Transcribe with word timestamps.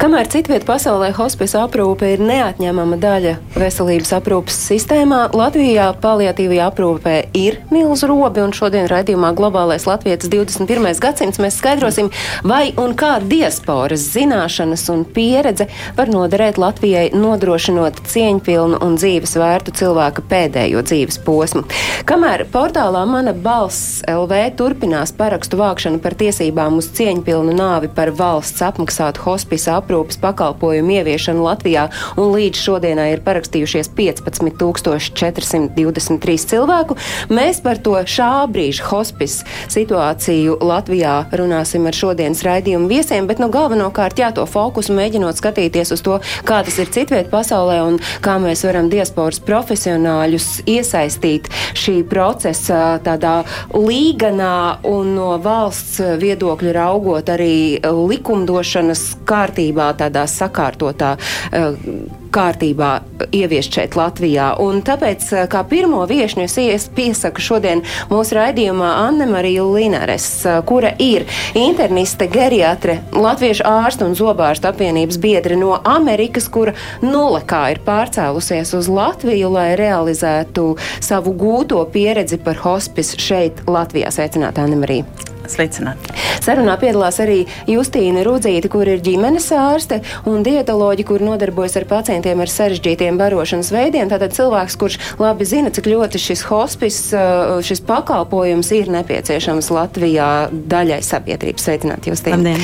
Kamēr 0.00 0.30
citviet 0.32 0.62
pasaulē 0.64 1.10
hospice 1.12 1.58
aprūpe 1.60 2.08
ir 2.14 2.22
neatņemama 2.24 2.96
daļa 3.02 3.34
veselības 3.52 4.14
aprūpes 4.16 4.56
sistēmā, 4.70 5.18
Latvijā 5.36 5.90
paliatīvajā 6.00 6.68
aprūpē 6.70 7.16
ir 7.36 7.58
milzu 7.68 8.08
robi, 8.08 8.40
un 8.40 8.54
šodien 8.56 8.88
raidījumā 8.88 9.34
Globālais 9.36 9.84
Latvijas 9.84 10.30
21. 10.32 10.88
gadsimts 11.04 11.36
mēs 11.44 11.58
skaidrosim, 11.60 12.08
vai 12.48 12.70
un 12.80 12.94
kā 12.96 13.18
diasporas 13.20 14.06
zināšanas 14.14 14.86
un 14.94 15.02
pieredze 15.04 15.66
var 15.98 16.08
noderēt 16.08 16.56
Latvijai 16.56 17.10
nodrošinot 17.12 18.00
cieņpilnu 18.08 18.80
un 18.80 18.96
dzīves 18.96 19.36
vērtu 19.36 19.76
cilvēka 19.82 20.24
pēdējo 20.32 20.80
dzīves 20.80 21.20
posmu. 21.28 21.66
Kamēr 22.08 22.46
portālā 22.48 23.04
Mana 23.04 23.36
balss 23.36 24.00
LV 24.08 24.40
turpinās 24.56 25.12
parakstu 25.12 25.60
vākšanu 25.60 26.00
par 26.00 26.16
tiesībām 26.24 26.80
uz 26.80 26.88
cieņpilnu 26.96 27.60
nāvi 27.60 27.92
par 27.92 28.16
valsts 28.16 28.64
apmaksātu 28.64 29.28
hospice 29.28 29.68
aprūpes 29.90 30.20
pakalpojumu 30.22 31.00
ieviešanu 31.00 31.42
Latvijā, 31.42 31.88
un 32.14 32.30
līdz 32.30 32.54
šodienai 32.62 33.10
ir 33.16 33.24
parakstījušies 33.26 33.90
15,423 33.98 36.46
cilvēku. 36.52 36.94
Mēs 37.34 37.58
par 37.64 37.80
to 37.82 37.98
šā 37.98 38.46
brīža 38.52 38.84
hospice 38.86 39.42
situāciju 39.72 40.60
Latvijā 40.62 41.26
runāsim 41.34 41.88
ar 41.90 41.94
šodienas 41.96 42.44
raidījumu 42.46 42.86
viesiem, 42.90 43.26
bet 43.26 43.38
nu, 43.42 43.48
galvenokārt 43.50 44.18
jā, 44.22 44.30
to 44.36 44.44
fokusu 44.46 44.94
mēģinot 44.94 45.34
skatīties 45.40 45.90
uz 45.96 46.02
to, 46.06 46.20
kā 46.46 46.62
tas 46.66 46.76
ir 46.78 46.88
citviet 46.94 47.26
pasaulē 47.32 47.80
un 47.88 47.94
kā 48.22 48.34
mēs 48.42 48.64
varam 48.68 48.86
diasporas 48.92 49.40
profesionāļus 49.42 50.46
iesaistīt 50.70 51.50
šī 51.74 52.06
procesa 52.06 53.00
tādā 53.02 53.42
līganā 53.74 54.86
un 54.86 55.14
no 55.16 55.38
valsts 55.42 56.00
viedokļa 56.22 56.72
raugot 56.78 57.26
arī 57.34 57.80
likumdošanas 57.82 59.00
kārtībā, 59.28 59.79
tādā 59.98 60.26
sakārtotā 60.30 61.16
uh, 61.16 62.18
kārtībā 62.30 62.90
ieviest 63.34 63.74
šeit 63.74 63.96
Latvijā. 63.98 64.52
Un 64.62 64.82
tāpēc, 64.86 65.26
eh, 65.32 65.46
kā 65.50 65.62
pirmo 65.68 66.02
viešņu, 66.06 66.42
es 66.44 66.56
ies, 66.58 66.88
piesaku 66.94 67.42
šodien 67.42 67.82
mūsu 68.10 68.36
raidījumā 68.38 68.90
Anne-Mariju 69.06 69.66
Linares, 69.74 70.46
eh, 70.46 70.62
kura 70.66 70.92
ir 70.98 71.26
interniste, 71.54 72.28
geriatre, 72.28 73.00
latviešu 73.12 73.64
ārstu 73.64 74.06
un 74.06 74.14
zobārstu 74.14 74.70
apvienības 74.70 75.18
biedra 75.18 75.56
no 75.56 75.80
Amerikas, 75.84 76.48
kura 76.48 76.74
nulekā 77.02 77.70
ir 77.72 77.80
pārcēlusies 77.86 78.74
uz 78.78 78.88
Latviju, 78.88 79.50
lai 79.52 79.76
realizētu 79.76 80.76
savu 81.00 81.34
gūto 81.34 81.84
pieredzi 81.90 82.38
par 82.42 82.54
hospice 82.54 83.16
šeit 83.16 83.64
Latvijā. 83.66 84.10
Sveicināta 84.10 84.64
Anne-Marija! 84.64 85.29
Sveicināti! 85.50 86.14
Sarunā 86.40 86.76
piedalās 86.80 87.18
arī 87.20 87.42
Justīna 87.68 88.22
Rudzīte, 88.24 88.70
kur 88.72 88.88
ir 88.88 89.02
ģimenes 89.04 89.50
ārste 89.52 90.00
un 90.28 90.44
dietoloģi, 90.46 91.04
kur 91.08 91.22
nodarbojas 91.24 91.76
ar 91.80 91.86
pacientiem 91.90 92.40
ar 92.40 92.50
sarežģītiem 92.50 93.18
barošanas 93.20 93.72
veidiem. 93.74 94.08
Tātad 94.10 94.32
cilvēks, 94.36 94.78
kurš 94.80 94.98
labi 95.20 95.48
zina, 95.48 95.72
cik 95.74 95.90
ļoti 95.90 96.20
šis 96.22 96.44
hospice, 96.48 97.24
šis 97.66 97.82
pakalpojums 97.88 98.70
ir 98.78 98.88
nepieciešams 98.94 99.70
Latvijā 99.74 100.30
daļai 100.50 101.00
sabiedrības. 101.04 101.66
Sveicināti, 101.66 102.14
Justīna! 102.14 102.54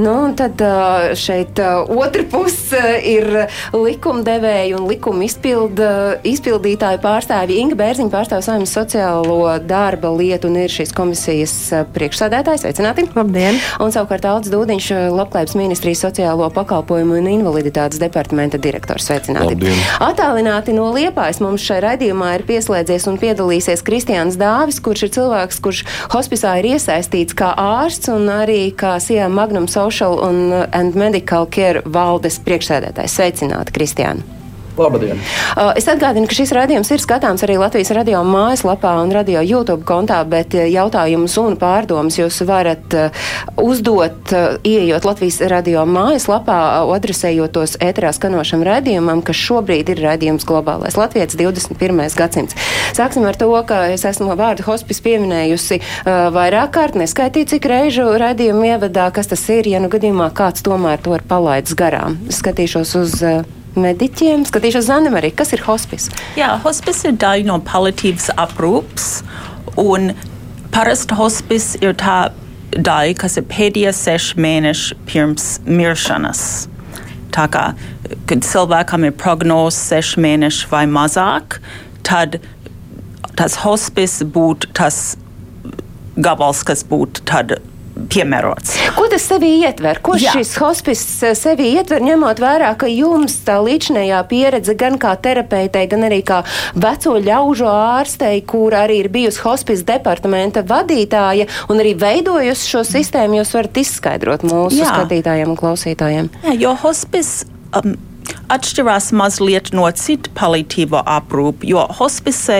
Nu, 0.00 0.14
tad 0.38 0.62
šeit 1.18 1.60
otra 1.60 2.24
puse 2.30 2.82
ir 3.04 3.28
likumdevēja 3.74 4.78
un 4.78 4.88
likuma 4.88 5.26
izpilda, 5.26 5.90
izpildītāju 6.26 7.02
pārstāvji. 7.04 7.60
Inga 7.64 7.78
Bērziņa 7.82 8.12
pārstāv 8.14 8.44
saimnes 8.46 8.72
sociālo 8.72 9.58
darba 9.68 10.14
lietu 10.16 10.48
un 10.48 10.58
ir 10.64 10.72
šīs 10.72 10.94
komisijas 10.96 11.54
priekšsādētājs. 12.28 12.62
Sveicināti! 12.62 13.04
Labdien! 13.16 13.58
Un 13.80 13.92
savukārt 13.92 14.26
Aldis 14.28 14.52
Dūdiņš, 14.52 14.88
Labklājības 15.14 15.56
ministrijas 15.58 16.02
sociālo 16.04 16.48
pakalpojumu 16.52 17.18
un 17.18 17.28
invaliditātes 17.30 18.00
departamenta 18.00 18.60
direktors. 18.60 19.08
Sveicināti! 19.08 19.54
Labdien. 19.54 19.78
Atālināti 20.04 20.74
no 20.76 20.90
Liepājas 20.94 21.40
mums 21.44 21.64
šai 21.64 21.80
raidījumā 21.84 22.34
ir 22.38 22.46
pieslēdzies 22.48 23.08
un 23.10 23.18
piedalīsies 23.20 23.84
Kristiāns 23.86 24.38
Dāvis, 24.40 24.80
kurš 24.84 25.08
ir 25.08 25.14
cilvēks, 25.18 25.60
kurš 25.64 25.84
hospicā 26.14 26.58
ir 26.60 26.72
iesaistīts 26.74 27.36
kā 27.38 27.54
ārsts 27.56 28.12
un 28.12 28.28
arī 28.32 28.68
kā 28.76 28.96
Sijā 29.02 29.28
Magnum 29.32 29.68
Social 29.68 30.18
un 30.24 30.66
and 30.72 30.98
Medical 30.98 31.48
Care 31.50 31.84
valdes 31.86 32.40
priekšsēdētājs. 32.44 33.16
Sveicināti, 33.18 33.74
Kristiāna! 33.78 34.47
Labdien! 34.78 35.18
Uh, 35.56 35.72
es 35.78 35.88
atgādinu, 35.90 36.28
ka 36.30 36.36
šis 36.38 36.52
raidījums 36.54 36.90
ir 36.94 37.02
skatāms 37.02 37.42
arī 37.46 37.58
Latvijas 37.58 37.90
radio 37.96 38.20
mājaslapā 38.26 38.94
un 39.02 39.12
radio 39.14 39.42
YouTube 39.42 39.82
kontā, 39.88 40.20
bet 40.28 40.54
uh, 40.54 40.66
jautājumus 40.70 41.34
un 41.42 41.58
pārdomas 41.58 42.18
jūs 42.20 42.40
varat 42.46 42.94
uh, 42.94 43.26
uzdot, 43.58 44.32
ieejot 44.66 45.06
Latvijas 45.08 45.40
radio 45.50 45.82
mājaslapā, 45.88 46.58
adresējot 46.94 47.54
tos 47.56 47.76
ēterā 47.82 48.12
skanošam 48.14 48.62
raidījumam, 48.66 49.22
kas 49.26 49.40
šobrīd 49.40 49.90
ir 49.92 50.02
raidījums 50.04 50.46
Globālais 50.48 50.98
Latvijas 50.98 51.36
21. 51.38 52.04
gadsimts. 52.18 52.56
Sāksim 52.96 53.26
ar 53.28 53.38
to, 53.38 53.50
ka 53.68 53.84
es 53.92 54.06
esmu 54.08 54.36
vārdu 54.38 54.66
hospis 54.68 55.02
pieminējusi 55.04 55.80
vairāk 56.06 56.74
kārt, 56.76 56.98
neskaitīju, 57.00 57.50
cik 57.54 57.70
reižu 57.70 58.08
raidījumu 58.20 58.72
ievadā, 58.72 59.10
kas 59.14 59.30
tas 59.32 59.44
ir, 59.54 59.70
ja 59.70 59.82
nu 59.82 59.90
gadījumā 59.92 60.30
kāds 60.36 60.64
tomēr 60.66 61.02
to 61.02 61.16
ir 61.18 61.26
palaidis 61.28 61.78
garām. 61.78 62.18
Skatīšos 62.32 62.94
uz 63.02 63.22
uh, 63.22 63.57
mediķiem. 63.82 64.44
Skatīšos 64.48 64.88
Zanam 64.88 65.16
arī, 65.18 65.30
kas 65.34 65.52
ir 65.56 65.62
hospice. 65.66 66.12
Jā, 66.38 66.54
hospice 66.64 67.10
ir 67.10 67.18
daļa 67.20 67.48
no 67.48 67.58
paliatīvas 67.66 68.30
aprūpes, 68.38 69.08
un 69.80 70.12
parasti 70.74 71.16
hospice 71.18 71.80
ir 71.84 71.96
tā 71.98 72.30
daļa, 72.74 73.14
kas 73.18 73.38
ir 73.40 73.46
pēdējie 73.48 73.94
seši 73.96 74.42
mēneši 74.44 74.98
pirms 75.08 75.48
miršanas. 75.66 76.42
Tā 77.34 77.46
kā, 77.52 77.64
kad 78.28 78.44
cilvēkam 78.44 79.06
ir 79.06 79.16
prognoze 79.16 79.78
seši 79.78 80.22
mēneši 80.24 80.68
vai 80.72 80.84
mazāk, 80.90 81.60
tad 82.06 82.40
tas 83.38 83.60
hospice 83.62 84.26
būtu 84.26 84.72
tas 84.74 85.16
gabals, 86.18 86.64
kas 86.66 86.82
būtu 86.88 87.22
tad 87.28 87.58
piemērots. 88.12 88.74
Ko 88.96 89.06
tas 89.10 89.24
sevī 89.28 89.50
ietver? 89.64 90.00
Ko 90.04 90.14
Jā. 90.18 90.32
šis 90.36 90.54
hospice 90.62 91.32
sevī 91.38 91.72
ietver, 91.78 92.02
ņemot 92.04 92.40
vērā, 92.42 92.70
ka 92.78 92.88
jums 92.90 93.38
tā 93.46 93.58
līdzinējā 93.64 94.20
pieredze 94.30 94.74
gan 94.78 94.98
kā 95.00 95.14
terapeitei, 95.22 95.86
gan 95.90 96.06
arī 96.08 96.20
kā 96.26 96.40
veco 96.78 97.16
ļaužu 97.24 97.68
ārstei, 97.70 98.42
kur 98.48 98.76
arī 98.78 99.02
ir 99.04 99.10
bijusi 99.14 99.42
hospice 99.44 99.86
departamenta 99.88 100.64
vadītāja 100.66 101.48
un 101.72 101.82
arī 101.82 101.94
veidojusi 101.98 102.72
šo 102.74 102.84
sistēmu, 102.86 103.40
jūs 103.40 103.54
varat 103.56 103.82
izskaidrot 103.82 104.46
mūsu 104.48 104.82
Jā. 104.82 104.92
skatītājiem 104.94 105.54
un 105.54 105.58
klausītājiem? 105.58 106.30
Jā, 106.46 106.58
jo 106.66 106.76
hospice. 106.84 107.48
Um, 107.76 107.96
Atšķirās 108.52 109.06
mazliet 109.16 109.70
no 109.76 109.86
citu 109.96 110.28
palīdzību 110.36 111.00
aprūpi, 111.00 111.70
jo 111.72 111.84
hospicē 111.96 112.58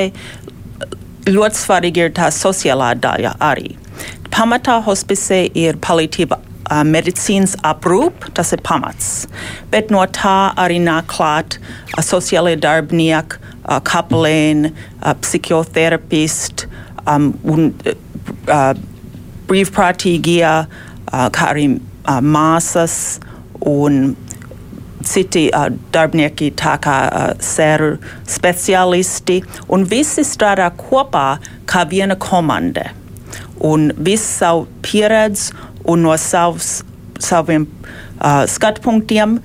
ļoti 1.28 1.60
svarīgi 1.60 2.06
ir 2.06 2.14
tā 2.16 2.30
sociālā 2.32 2.94
daļa 2.96 3.34
arī 3.44 3.74
pamatā 4.34 4.78
hospicē 4.84 5.40
ir 5.58 5.78
palīdzība 5.84 6.38
uh, 6.38 6.82
medicīnas 6.86 7.56
aprūpe, 7.66 8.32
tas 8.36 8.52
ir 8.56 8.62
pamats. 8.66 9.26
Bet 9.72 9.92
no 9.94 10.04
tā 10.14 10.52
arī 10.58 10.78
nāk 10.82 11.10
klāt 11.12 11.58
uh, 11.58 12.02
sociālie 12.04 12.56
darbinieki, 12.60 13.40
uh, 13.64 13.78
kapelēni, 13.84 14.72
uh, 14.72 15.14
psihoterapisti 15.22 16.68
um, 17.06 17.32
un 17.48 17.72
uh, 17.72 18.70
brīvprātīgie, 19.48 20.44
uh, 20.48 21.28
kā 21.34 21.50
arī 21.54 21.68
uh, 21.78 22.20
māsas 22.20 23.18
un 23.64 24.16
citi 25.08 25.46
uh, 25.54 25.68
darbinieki, 25.94 26.52
tā 26.58 26.76
kā 26.84 27.00
uh, 27.06 27.28
sēru 27.40 27.96
speciālisti, 28.28 29.40
un 29.72 29.86
visi 29.88 30.26
strādā 30.26 30.68
kopā 30.76 31.28
kā 31.68 31.86
viena 31.88 32.18
komanda 32.20 32.90
un 33.64 33.90
visu 33.96 34.24
savu 34.24 34.66
pieredzi 34.82 35.52
un 35.88 36.02
no 36.04 36.16
savs, 36.16 36.82
saviem 37.18 37.66
uh, 38.20 38.44
skatu 38.46 38.82
punktiem 38.84 39.38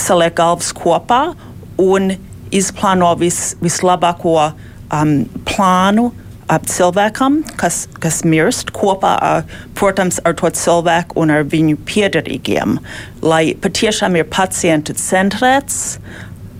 saliek 0.00 0.34
galvas 0.38 0.72
kopā 0.74 1.34
un 1.80 2.14
izplāno 2.54 3.12
vis, 3.18 3.54
vislabāko 3.62 4.36
um, 4.44 5.16
plānu 5.46 6.10
ap 6.50 6.66
cilvēkam, 6.68 7.38
kas, 7.60 7.84
kas 8.02 8.20
mirst 8.28 8.74
kopā, 8.76 9.14
uh, 9.16 9.62
protams, 9.78 10.20
ar 10.28 10.36
to 10.36 10.50
cilvēku 10.52 11.22
un 11.22 11.32
ar 11.32 11.46
viņu 11.48 11.78
piedarīgiem, 11.88 12.78
lai 13.24 13.54
patiešām 13.64 14.18
ir 14.20 14.28
pacienta 14.28 14.96
centrēts 14.98 15.98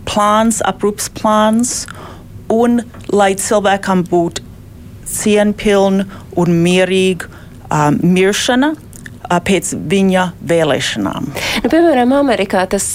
plāns, 0.09 0.63
aprūpas 0.65 1.11
plāns, 1.17 1.77
un 2.53 2.83
lai 3.13 3.33
cilvēkam 3.41 4.05
būtu 4.09 4.44
cieņpilna 5.11 6.09
un 6.41 6.59
mierīga 6.65 7.31
um, 7.69 8.01
miršana 8.03 8.75
pēc 9.25 9.71
viņa 9.89 10.25
vēlēšanām. 10.45 11.29
Nu, 11.65 11.71
piemēram, 11.73 12.13
Amerikā 12.17 12.65
tas, 12.71 12.87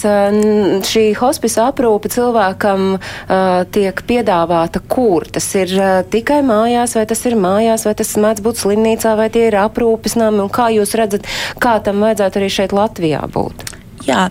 šī 0.90 1.06
hospisa 1.18 1.70
aprūpe 1.72 2.12
cilvēkam 2.14 2.86
uh, 2.96 3.64
tiek 3.74 4.04
piedāvāta 4.08 4.82
kur? 4.86 5.26
Tas 5.34 5.48
ir 5.58 5.74
uh, 5.78 5.90
tikai 6.10 6.42
mājās, 6.46 6.96
vai 7.00 7.08
tas 7.10 7.26
ir 7.26 7.38
mājās, 7.40 7.88
vai 7.90 7.96
tas 7.98 8.14
mēdz 8.22 8.46
būt 8.46 8.62
slimnīcā, 8.62 9.16
vai 9.20 9.30
tie 9.34 9.48
ir 9.50 9.60
aprūpes 9.60 10.20
nami, 10.20 10.44
un 10.46 10.54
kā 10.54 10.70
jūs 10.76 10.96
redzat, 11.00 11.28
kā 11.62 11.80
tam 11.84 12.06
vajadzētu 12.06 12.42
arī 12.42 12.54
šeit 12.60 12.78
Latvijā 12.78 13.26
būt? 13.34 13.66
Jā, 14.08 14.30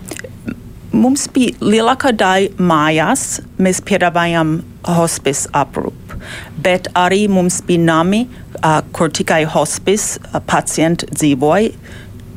mums 0.95 1.27
bija 1.33 1.55
lielākā 1.61 2.11
daļa 2.17 2.59
mājās, 2.61 3.39
mēs 3.61 3.81
piedāvājam 3.85 4.59
hospice 4.87 5.49
aprūpi, 5.55 6.19
bet 6.63 6.89
arī 6.97 7.25
mums 7.31 7.59
bija 7.65 7.83
nami, 7.85 8.23
uh, 8.63 8.79
kur 8.95 9.11
tikai 9.13 9.43
hospice 9.49 10.19
uh, 10.19 10.39
pacienti 10.45 11.09
dzīvoja. 11.11 11.73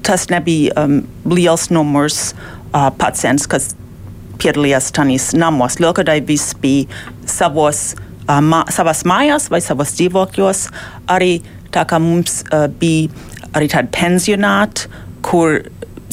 Tas 0.03 0.27
nebija 0.33 0.75
um, 0.83 1.03
liels 1.31 1.69
numurs 1.71 2.33
uh, 2.75 2.91
pacients, 2.99 3.47
kas 3.47 3.73
piedalījās 4.43 4.91
tajos 4.95 5.31
namos. 5.39 5.79
Lielākā 5.79 6.05
daļa 6.09 6.27
viss 6.27 6.57
bija 6.59 6.89
savos, 7.31 7.93
uh, 8.27 8.41
mā, 8.43 8.65
savās 8.75 9.05
mājās 9.09 9.49
vai 9.53 9.63
savos 9.63 9.95
dzīvokļos. 9.99 10.67
Arī 11.15 11.37
tā 11.73 11.87
kā 11.89 12.03
mums 12.03 12.43
uh, 12.51 12.67
bija 12.67 13.09
arī 13.57 13.71
tāda 13.71 13.93
pensionāta, 13.95 14.91
kur 15.23 15.61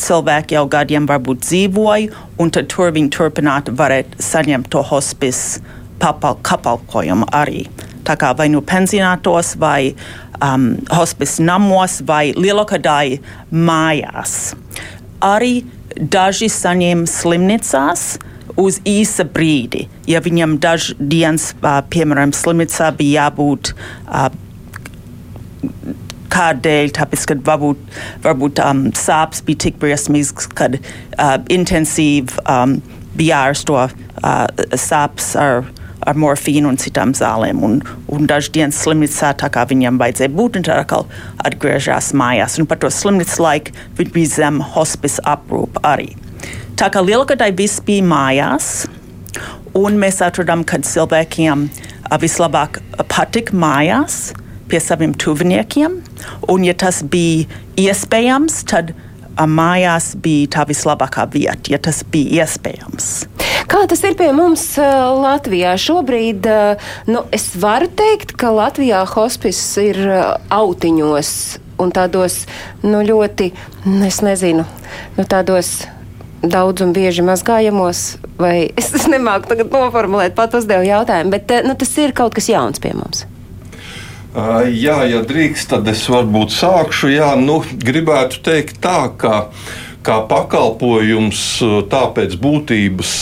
cilvēki 0.02 0.58
jau 0.58 0.66
gadiem 0.72 1.08
varbūt 1.10 1.44
dzīvoja, 1.46 2.24
un 2.40 2.52
tad 2.56 2.70
tur 2.72 2.94
viņi 2.96 3.12
turpinātu 3.16 3.76
varēt 3.80 4.18
saņemt 4.24 4.72
to 4.74 4.84
hospice 4.86 5.62
pakalpojumu 6.00 7.28
arī. 7.36 7.68
Tā 8.08 8.16
kā 8.18 8.32
vai 8.38 8.48
nu 8.50 8.62
pensionātos, 8.66 9.54
vai 9.60 9.94
um, 10.42 10.72
hospice 10.96 11.44
namos, 11.44 12.00
vai 12.08 12.32
lielākā 12.34 12.80
daļa 12.82 13.20
mājās. 13.52 14.56
Arī 15.22 15.62
daži 16.00 16.50
saņem 16.50 17.06
slimnīcās 17.10 18.06
uz 18.60 18.80
īsa 18.88 19.26
brīdi. 19.28 19.88
Ja 20.10 20.24
viņam 20.24 20.58
dažs 20.64 20.94
dienas, 21.00 21.52
piemēram, 21.62 22.34
slimnīcā 22.36 22.92
bija 22.98 23.30
jābūt 23.30 23.74
kādēļ, 26.34 26.94
tāpēc, 26.98 27.26
ka 27.30 27.38
varbūt, 27.48 27.82
varbūt 28.26 28.62
um, 28.64 28.86
sāpes 28.98 29.44
bija 29.46 29.66
tik 29.66 29.80
briesmīgas, 29.82 30.50
kad 30.58 30.78
uh, 30.80 31.36
intensīvi 31.52 32.40
um, 32.46 32.80
bija 33.18 33.44
jārastro 33.44 33.84
uh, 33.88 34.46
sāpes 34.78 35.34
ar, 35.40 35.66
ar 36.08 36.20
morfīnu 36.20 36.72
un 36.72 36.80
citām 36.82 37.14
zālēm. 37.18 37.62
Un, 37.66 37.80
un 38.14 38.30
dažas 38.30 38.54
dienas 38.56 38.80
slimnīcā 38.84 39.34
tā 39.42 39.52
kā 39.54 39.66
viņam 39.70 40.00
vajadzēja 40.02 40.34
būt, 40.36 40.60
un 40.60 40.68
tad 40.68 40.84
atkal 40.86 41.08
atgriežas 41.46 42.14
mājās. 42.18 42.60
Un 42.62 42.70
par 42.70 42.82
to 42.82 42.92
slimnīcas 42.94 43.40
laiku 43.44 43.76
viņi 44.00 44.16
bija 44.16 44.36
zem 44.38 44.64
hospice 44.76 45.24
aprūpa 45.28 45.84
arī. 45.96 46.14
Tā 46.80 46.88
kā 46.94 47.04
lielākā 47.04 47.36
daļa 47.40 47.58
viss 47.60 47.84
bija 47.84 48.06
mājās, 48.08 48.88
un 49.76 49.98
mēs 50.00 50.22
atradām, 50.24 50.64
ka 50.68 50.80
cilvēkiem 50.86 51.68
uh, 51.68 52.20
vislabāk 52.22 52.80
patika 53.12 53.58
mājās 53.58 54.30
pie 54.70 54.82
saviem 54.84 55.14
tuviniekiem, 55.18 56.00
un, 56.50 56.66
ja 56.66 56.76
tas 56.78 57.02
bija 57.04 57.48
iespējams, 57.80 58.64
tad 58.70 58.94
mājās 59.40 60.14
bija 60.20 60.50
tā 60.58 60.66
vislabākā 60.68 61.24
vieta, 61.32 61.72
ja 61.72 61.80
tas 61.80 62.02
bija 62.04 62.44
iespējams. 62.44 63.10
Kā 63.70 63.86
tas 63.88 64.02
ir 64.04 64.18
pie 64.20 64.32
mums 64.36 64.66
Latvijā? 64.80 65.76
Šobrīd 65.80 66.48
nu, 67.08 67.24
es 67.36 67.52
varu 67.60 67.88
teikt, 67.88 68.34
ka 68.40 68.52
Latvijā 68.56 69.06
hospice 69.08 69.86
ir 69.92 70.02
autiņos 70.50 71.32
un 71.80 71.94
tādos 71.96 72.44
nu, 72.84 73.00
ļoti, 73.06 73.52
es 74.08 74.20
nezinu, 74.26 74.66
nu, 75.16 75.26
tādos 75.30 75.88
daudz 76.44 76.84
un 76.84 76.94
bieži 76.96 77.24
mazgājamos, 77.28 78.20
vai 78.40 78.70
es, 78.80 78.94
es 79.00 79.08
nemāku 79.12 79.52
tagad 79.54 79.74
noformulēt, 79.76 80.36
pat 80.38 80.56
uzdevu 80.60 80.88
jautājumu, 80.88 81.36
bet 81.36 81.60
nu, 81.68 81.76
tas 81.80 81.96
ir 82.02 82.16
kaut 82.16 82.36
kas 82.38 82.52
jauns 82.52 82.84
pie 82.84 82.96
mums. 82.98 83.26
Jā, 84.30 85.02
ja 85.10 85.24
drīkst, 85.26 85.72
tad 85.72 85.88
es 85.90 86.04
varbūt 86.10 86.54
sākšu. 86.54 87.10
Jā, 87.16 87.34
nu, 87.40 87.64
gribētu 87.82 88.44
teikt 88.46 88.78
tā, 88.84 89.08
ka 89.18 89.48
kā 90.06 90.16
pakalpojums, 90.30 91.40
tāpēc 91.92 92.36
būtības 92.40 93.14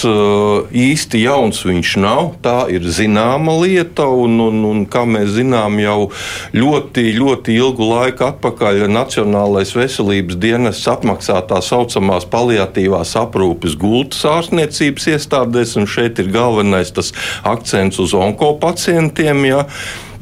īsti 0.78 1.22
jauns 1.24 1.64
viņš 1.66 1.94
nav. 2.04 2.30
Tā 2.44 2.68
ir 2.74 2.86
zināma 2.94 3.56
lieta, 3.64 4.06
un, 4.06 4.38
un, 4.44 4.62
un 4.68 4.84
kā 4.90 5.06
mēs 5.10 5.34
zinām, 5.40 5.80
jau 5.82 6.10
ļoti, 6.54 7.08
ļoti 7.18 7.58
ilgu 7.58 7.88
laiku 7.92 8.28
atpakaļ 8.28 8.84
Nacionālais 8.92 9.74
veselības 9.78 10.38
dienests 10.44 10.90
apmaksā 10.92 11.40
tā 11.50 11.62
saucamās 11.66 12.28
paliatīvās 12.30 13.16
aprūpes 13.24 13.78
gultas 13.80 14.26
ārstniecības 14.30 15.10
iestādēs, 15.16 15.78
un 15.80 15.90
šeit 15.90 16.22
ir 16.22 16.30
galvenais 16.36 16.94
tas 16.94 17.14
akcents 17.48 18.04
uz 18.04 18.14
onkopacientiem. 18.18 19.48
Ja. 19.50 19.64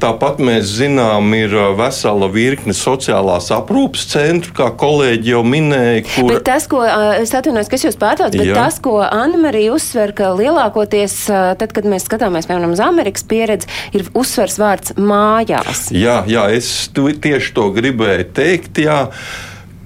Tāpat 0.02 0.40
mēs 0.44 0.68
zinām, 0.78 1.30
ir 1.36 1.54
vesela 1.78 2.28
virkne 2.32 2.74
sociālās 2.76 3.48
aprūpes 3.54 4.06
centru, 4.10 4.52
kā 4.56 4.68
kolēģi 4.78 5.32
jau 5.32 5.42
minēja. 5.46 6.04
Kur... 6.10 6.28
Bet 6.34 6.44
tas, 6.48 6.68
ko 6.70 6.82
es 6.84 7.32
atvainojos, 7.36 7.70
kas 7.72 7.86
jūs 7.88 7.98
pārtrauc, 8.00 8.36
bet 8.36 8.50
Jā. 8.50 8.58
tas, 8.58 8.78
ko 8.84 8.98
Anna-Marija 9.04 9.74
uzsver, 9.76 10.12
ka 10.16 10.34
lielākoties, 10.36 11.18
tad, 11.30 11.72
kad 11.76 11.88
mēs 11.88 12.06
skatāmies, 12.10 12.48
piemēram, 12.48 12.76
uz 12.76 12.84
Amerikas 12.84 13.26
pieredzi, 13.28 13.70
ir 13.96 14.06
uzsvers 14.16 14.60
vārds 14.60 14.96
mājās. 15.00 15.88
Jā, 15.96 16.22
jā 16.30 16.48
es 16.56 16.70
tieši 16.94 17.54
to 17.56 17.70
gribēju 17.76 18.32
teikt. 18.36 18.84
Jā 18.86 19.06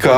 ka, 0.00 0.17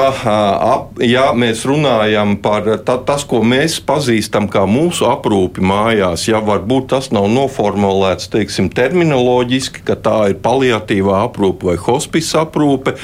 ja 1.03 1.25
mēs 1.37 1.65
runājam 1.69 2.37
par 2.43 2.67
ta, 2.87 2.97
tas, 3.03 3.25
ko 3.29 3.43
mēs 3.47 3.79
pazīstam 3.85 4.49
kā 4.53 4.65
mūsu 4.69 5.07
aprūpi 5.11 5.65
mājās, 5.65 6.27
ja 6.31 6.41
varbūt 6.45 6.89
tas 6.93 7.11
nav 7.15 7.29
noformulēts 7.33 8.31
teiksim, 8.33 8.71
terminoloģiski, 8.75 9.85
ka 9.87 9.99
tā 9.99 10.17
ir 10.33 10.39
paliatīvā 10.45 11.23
aprūpe 11.27 11.71
vai 11.71 11.77
hospice 11.83 12.39
aprūpe, 12.43 12.97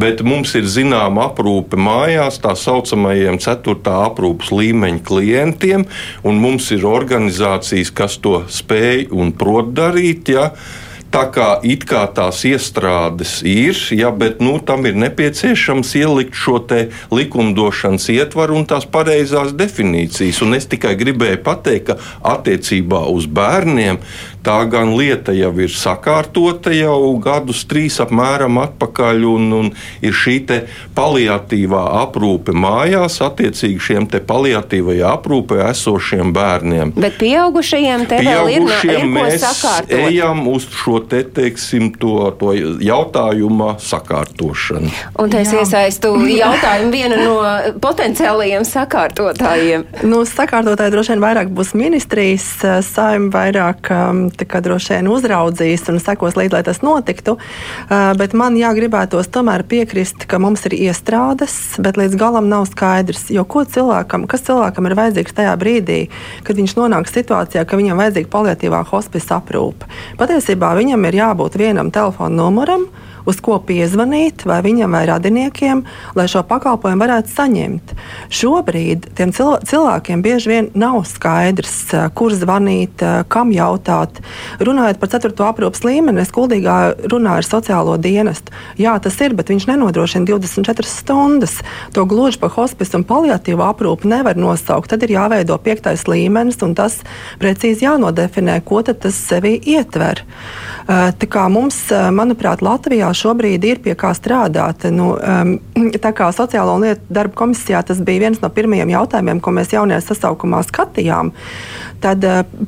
bet 0.00 0.22
mums 0.26 0.54
ir 0.58 0.68
zināma 0.70 1.30
aprūpe 1.30 1.80
mājās, 1.80 2.40
tā 2.44 2.56
saucamajiem 2.58 3.40
ceturtā 3.42 3.98
aprūpes 4.10 4.52
līmeņa 4.54 5.04
klientiem, 5.06 5.86
un 6.26 6.42
mums 6.42 6.70
ir 6.76 6.86
organizācijas, 6.88 7.94
kas 7.96 8.20
to 8.22 8.42
spēj 8.52 9.08
un 9.14 9.32
prot 9.36 9.72
darīt. 9.76 10.32
Ja, 10.36 10.50
Tā 11.16 11.22
kā 11.32 11.44
it 11.64 11.86
kā 11.88 12.02
tās 12.12 12.42
iestrādes 12.44 13.38
ir, 13.48 13.78
ja, 13.96 14.10
bet 14.12 14.42
nu, 14.44 14.58
tam 14.60 14.84
ir 14.84 14.98
nepieciešams 15.00 15.94
ielikt 15.96 16.36
šo 16.36 16.58
likumdošanas 17.08 18.10
ietvaru 18.12 18.58
un 18.60 18.66
tās 18.68 18.84
pareizās 18.84 19.54
definīcijas. 19.56 20.42
Un 20.44 20.58
es 20.58 20.68
tikai 20.68 20.92
gribēju 21.00 21.40
pateikt, 21.46 21.88
ka 21.88 21.96
attiecībā 22.36 23.06
uz 23.08 23.24
bērniem 23.32 23.96
tā 24.46 24.60
gan 24.70 24.94
lieta 24.96 25.34
jau 25.34 25.52
ir 25.58 25.72
sakārtota 25.74 26.74
jau 26.74 27.16
gadus 27.22 27.64
trīs 27.68 27.98
apmēram 28.02 28.60
atpakaļ, 28.62 29.24
un, 29.26 29.52
un 29.60 29.70
ir 30.04 30.14
šī 30.14 30.36
paliatīvā 30.96 31.82
aprūpe 32.02 32.52
mājās, 32.56 33.18
attiecīgi 33.24 33.80
šiem 33.82 34.08
paliatīvajā 34.28 35.12
aprūpē 35.16 35.62
esošiem 35.70 36.32
bērniem. 36.36 36.92
Bet 36.96 37.16
pieaugušajiem 37.20 38.04
te 38.10 38.20
vēl 38.24 38.50
ir, 38.52 38.66
ir 38.86 39.06
ko 39.14 39.24
sakārtot. 39.42 39.94
Ejam 39.96 40.42
uz 40.52 40.68
šo 40.76 41.00
te, 41.08 41.22
teiksim, 41.24 41.90
to, 42.00 42.18
to 42.40 42.52
jautājuma 42.84 43.76
sakārtošanu. 43.82 44.92
Un 45.22 45.36
es 45.40 45.52
Jā. 45.52 45.64
iesaistu 45.64 46.12
jautājumu 46.30 46.92
vienu 46.92 47.20
no 47.22 47.36
potenciālajiem 47.82 48.66
sakārtotājiem. 48.68 49.86
Nu, 50.06 50.22
sakārtotāji 50.28 50.94
droši 50.94 51.14
vien 51.14 51.24
vairāk 51.24 51.52
būs 51.56 51.72
ministrijas, 51.78 52.48
saim 52.86 53.30
vairāk 53.34 53.90
um, 53.94 54.26
droši 54.44 54.92
vien 54.92 55.08
uzraudzīs 55.08 55.88
un 55.88 56.00
sekos 56.02 56.36
līdzi, 56.36 56.52
lai 56.52 56.62
tas 56.66 56.82
notiktu. 56.84 57.36
Bet 57.88 58.34
man 58.36 58.58
jāgribētos 58.58 59.30
tomēr 59.32 59.64
piekrist, 59.64 60.26
ka 60.28 60.38
mums 60.42 60.66
ir 60.68 60.76
iestrādes, 60.76 61.76
bet 61.80 61.96
līdz 61.96 62.18
galam 62.20 62.50
nav 62.52 62.66
skaidrs, 62.68 63.30
jo 63.32 63.44
ko 63.48 63.64
cilvēkam, 63.64 64.26
kas 64.28 64.44
cilvēkam 64.46 64.90
ir 64.90 64.98
vajadzīgs 64.98 65.36
tajā 65.36 65.56
brīdī, 65.56 66.00
kad 66.44 66.60
viņš 66.60 66.76
nonāk 66.76 67.08
situācijā, 67.08 67.64
ka 67.64 67.80
viņam 67.80 68.02
vajadzīga 68.02 68.32
paliatīvā 68.32 68.84
hospice 68.90 69.32
aprūpe. 69.38 69.88
Patiesībā 70.20 70.74
viņam 70.76 71.08
ir 71.08 71.22
jābūt 71.22 71.56
vienam 71.60 71.94
telefona 71.94 72.42
numuram 72.42 72.88
uz 73.26 73.40
ko 73.42 73.58
piezvanīt, 73.62 74.44
vai 74.46 74.60
viņam 74.64 74.94
vai 74.96 75.04
radiniekiem, 75.10 75.82
lai 76.16 76.26
šo 76.30 76.42
pakalpojumu 76.46 77.02
varētu 77.02 77.32
saņemt. 77.34 77.94
Šobrīd 78.32 79.10
tiem 79.18 79.32
cilvēkiem 79.34 80.22
bieži 80.22 80.52
vien 80.52 80.68
nav 80.78 81.02
skaidrs, 81.08 81.94
eh, 81.94 82.08
kur 82.14 82.30
zvanīt, 82.30 83.02
eh, 83.02 83.24
kam 83.28 83.50
jautāt. 83.52 84.22
Runājot 84.60 84.98
par 84.98 85.08
4. 85.08 85.44
aprūpas 85.50 85.82
līmeni, 85.82 86.20
es 86.20 86.30
kuldīgā 86.30 87.08
runāju 87.10 87.42
ar 87.42 87.48
sociālo 87.50 87.98
dienestu. 87.98 88.54
Jā, 88.78 89.00
tas 89.02 89.20
ir, 89.20 89.34
bet 89.34 89.48
viņš 89.48 89.66
nenodrošina 89.66 90.26
24 90.26 90.86
stundas. 90.86 91.62
To 91.92 92.06
gluži 92.06 92.38
pa 92.38 92.48
hospice 92.48 92.94
un 92.94 93.04
paliatīvu 93.04 93.62
aprūpi 93.74 94.04
nevar 94.04 94.34
nosaukt. 94.34 94.88
Tad 94.88 95.02
ir 95.02 95.16
jāveido 95.16 95.58
piektais 95.58 96.04
līmenis, 96.04 96.62
un 96.62 96.74
tas 96.74 97.02
precīzi 97.40 97.82
jānodefinē, 97.82 98.64
ko 98.64 98.82
tas 98.82 99.14
sevi 99.14 99.58
ietver. 99.60 100.20
Eh, 100.88 101.12
tā 101.18 101.26
kā 101.26 101.50
mums, 101.50 101.76
manuprāt, 101.90 102.62
Latvijā 102.62 103.15
šobrīd 103.16 103.64
ir 103.66 103.80
pie 103.84 103.96
kā 103.98 104.12
strādāt. 104.16 104.86
Nu, 104.94 105.14
um, 105.16 105.56
tā 106.04 106.12
kā 106.16 106.28
sociālo 106.34 106.76
lietu 106.82 107.04
darba 107.08 107.36
komisijā 107.42 107.82
tas 107.86 108.00
bija 108.04 108.26
viens 108.26 108.42
no 108.42 108.50
pirmajiem 108.52 108.92
jautājumiem, 108.94 109.42
ko 109.42 109.54
mēs 109.56 109.74
jaunajā 109.74 110.02
sasaukumā 110.08 110.62
skatījām. 110.66 111.32
Tad, 112.04 112.24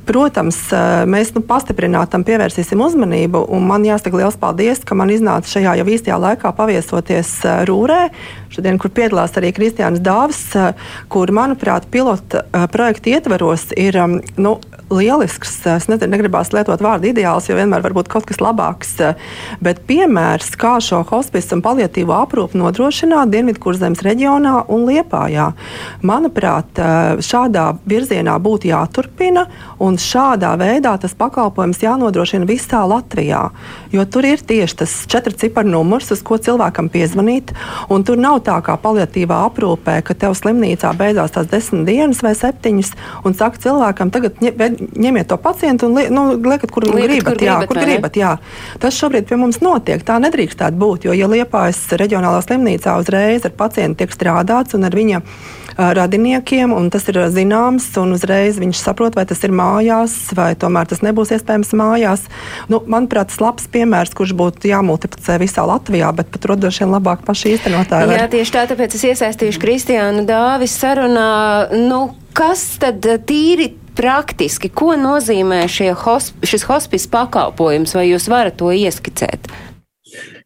protams, 0.09 0.57
mēs 1.09 1.35
nu, 1.37 1.43
pastiprinātam 1.47 2.25
pievērsīsim 2.27 2.81
uzmanību. 2.81 3.45
Man 3.61 3.85
jāsaka 3.87 4.23
liels 4.23 4.39
paldies, 4.41 4.81
ka 4.89 4.97
man 4.99 5.13
iznāca 5.13 5.51
šajā 5.53 5.77
jau 5.81 5.87
īstajā 5.93 6.17
laikā 6.23 6.53
paviesoties 6.57 7.35
Rūrē, 7.69 8.09
šodien, 8.55 8.81
kur 8.81 8.93
piedalās 8.97 9.37
arī 9.37 9.53
Kristiāns 9.57 10.01
Dāvis, 10.05 10.41
kur, 11.13 11.33
manuprāt, 11.37 11.91
pilota 11.93 12.47
projekta 12.73 13.13
ietveros 13.13 13.69
ir 13.77 14.01
nu, 14.41 14.57
lielisks. 14.91 15.55
Es 15.69 15.89
nezinu, 15.91 16.11
negribās 16.13 16.53
lietot 16.55 16.83
vārdu 16.85 17.11
ideāls, 17.11 17.49
jo 17.49 17.57
vienmēr 17.59 17.83
var 17.85 17.95
būt 17.97 18.11
kaut 18.13 18.27
kas 18.29 18.41
labāks. 18.43 18.95
Bet 19.65 19.83
piemērs, 19.89 20.55
kā 20.59 20.77
šo 20.85 21.03
hospice 21.09 21.55
un 21.57 21.63
paliatīvo 21.65 22.15
aprūpu 22.17 22.59
nodrošināt 22.61 23.33
Dienvidkurzemes 23.33 24.03
reģionā 24.07 24.65
un 24.73 24.87
Liepājā. 24.89 25.51
Manuprāt, 26.07 26.81
šādā 27.25 27.67
virzienā 27.89 28.39
būtu 28.43 28.71
jāturpina, 28.73 29.47
un 29.83 29.99
šādā 30.01 30.55
veidā 30.61 30.95
tas 31.01 31.15
pakalpojums 31.19 31.83
jānodrošina 31.85 32.49
visā 32.49 32.83
Latvijā. 32.89 33.49
Jo 33.93 34.05
tur 34.09 34.27
ir 34.29 34.43
tieši 34.45 34.81
tas 34.83 34.97
četru 35.11 35.37
ciparu 35.39 35.71
numurs, 35.73 36.11
uz 36.15 36.23
ko 36.25 36.39
cilvēkam 36.41 36.91
piezvanīt. 36.93 37.53
Tur 38.09 38.21
nav 38.21 38.41
tā 38.47 38.57
kā 38.65 38.79
paliatīvā 38.81 39.43
aprūpē, 39.51 39.99
ka 40.07 40.17
tev 40.17 40.37
slimnīcā 40.39 40.95
beidzās 40.97 41.35
tās 41.35 41.49
desmit 41.51 41.85
dienas 41.89 42.23
vai 42.25 42.33
septiņas, 42.39 42.95
un 43.29 43.37
saka 43.37 43.61
cilvēkam, 43.61 44.13
tagad 44.15 44.39
ņemiet 44.79 45.29
to 45.31 45.39
pacientu 45.43 45.89
un 45.89 45.99
li, 45.99 46.07
nu, 46.13 46.25
liekat, 46.39 46.73
kur 46.75 46.87
liekat, 46.89 47.05
gribat. 47.05 47.29
Kur 47.29 47.47
jā, 47.47 47.59
gribat, 47.59 47.71
kur 47.73 47.83
gribat 47.83 48.19
jā. 48.19 48.33
Tas 48.83 48.99
šobrīd 48.99 49.29
pie 49.29 49.39
mums 49.41 49.61
notiek. 49.65 50.03
Tā 50.07 50.19
nedrīkstētu 50.23 50.79
būt, 50.81 51.09
jo, 51.09 51.17
ja 51.17 51.31
Liepājas 51.31 51.85
reģionālā 52.01 52.43
slimnīcā 52.45 52.99
uzreiz 53.01 53.47
ar 53.49 53.57
pacientu 53.59 54.03
tiek 54.03 54.15
strādāts 54.15 54.79
un 54.79 54.89
ar 54.89 54.97
viņa 54.97 55.23
radiniekiem, 55.79 56.73
un 56.75 56.91
tas 56.91 57.07
ir 57.11 57.21
zināms, 57.31 57.87
un 58.03 58.17
uzreiz 58.17 58.59
viņš 58.59 58.81
saprot, 58.83 59.15
vai 59.15 59.25
tas 59.31 59.45
ir 59.47 59.55
mājās, 59.55 60.17
vai 60.35 60.51
tomēr 60.59 60.89
tas 60.91 61.05
nebūs 61.07 61.31
iespējams 61.37 61.71
mājās. 61.79 62.27
Nu, 62.73 62.83
manuprāt, 62.83 63.31
tas 63.31 63.39
labs 63.43 63.69
piemērs, 63.71 64.15
kurš 64.19 64.35
būtu 64.39 64.73
jāmultiplicē 64.73 65.39
visā 65.39 65.63
Latvijā, 65.69 66.11
bet 66.19 66.33
pat 66.35 66.51
droši 66.51 66.83
vien 66.83 66.95
labāk 66.97 67.23
paši 67.27 67.55
īstenotāji. 67.55 68.19
Jā, 68.19 68.27
tieši 68.33 68.57
tā, 68.57 68.67
tāpēc 68.73 68.99
es 68.99 69.07
iesaistīšu 69.13 69.63
Kristiānu 69.63 70.27
Dāvis 70.27 70.75
sarunā. 70.83 71.29
Nu, 71.79 72.09
kas 72.35 72.65
tad 72.83 73.07
tīri 73.29 73.71
praktiski, 73.99 74.71
ko 74.71 74.95
nozīmē 74.99 75.65
hosp 76.05 76.47
šis 76.47 76.67
hospice 76.71 77.11
pakalpojums, 77.11 77.97
vai 77.99 78.09
jūs 78.13 78.29
varat 78.31 78.59
to 78.61 78.71
ieskicēt? 78.75 79.51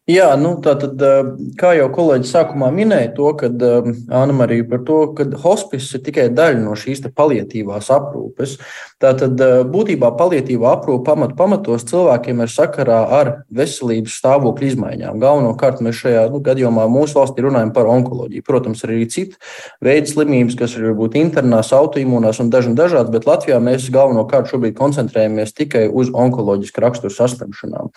Jā, 0.03 0.33
nu, 0.35 0.57
tātad, 0.59 0.99
eh, 0.99 1.27
kā 1.55 1.69
jau 1.77 1.85
kolēģis 1.95 2.31
sākumā 2.35 2.67
minēja, 2.75 3.13
to, 3.15 3.29
kad 3.39 3.61
Anna 3.63 4.33
Marija 4.35 4.65
par 4.67 4.81
to, 4.83 4.97
ka 5.15 5.23
hospice 5.39 5.95
ir 5.95 6.01
tikai 6.03 6.25
daļa 6.27 6.59
no 6.59 6.73
šīs 6.75 7.05
palietīvās 7.15 7.87
aprūpes. 7.87 8.57
Tātad 8.99 9.39
būtībā 9.71 10.09
palietīvā 10.19 10.73
aprūpe 10.75 11.05
pamat 11.07 11.37
pamatos 11.39 11.87
cilvēkiem 11.87 12.43
ir 12.43 12.51
sakarā 12.51 12.99
ar 13.15 13.31
veselības 13.47 14.19
stāvokļa 14.19 14.67
izmaiņām. 14.73 15.23
Galvenokārt 15.23 15.79
mēs 15.79 16.03
šajā 16.03 16.27
nu, 16.35 16.43
gadījumā 16.43 16.83
mūsu 16.91 17.21
valstī 17.21 17.47
runājam 17.47 17.71
par 17.71 17.87
onkoloģiju. 17.87 18.43
Protams, 18.43 18.83
ir 18.83 18.95
arī 18.97 19.07
citi 19.07 19.39
veidi 19.79 20.11
slimības, 20.11 20.59
kas 20.59 20.75
ir 20.75 20.89
varbūt 20.89 21.15
internās, 21.15 21.71
autoimūnās 21.71 22.43
un 22.43 22.51
dažni 22.51 22.75
dažādas, 22.75 23.13
bet 23.15 23.23
Latvijā 23.23 23.63
mēs 23.63 23.87
galvenokārt 23.87 24.51
šobrīd 24.51 24.75
koncentrējamies 24.75 25.55
tikai 25.55 25.87
uz 25.87 26.11
onkoloģisku 26.11 26.83
raksturu 26.83 27.15
saslimšanām. 27.15 27.93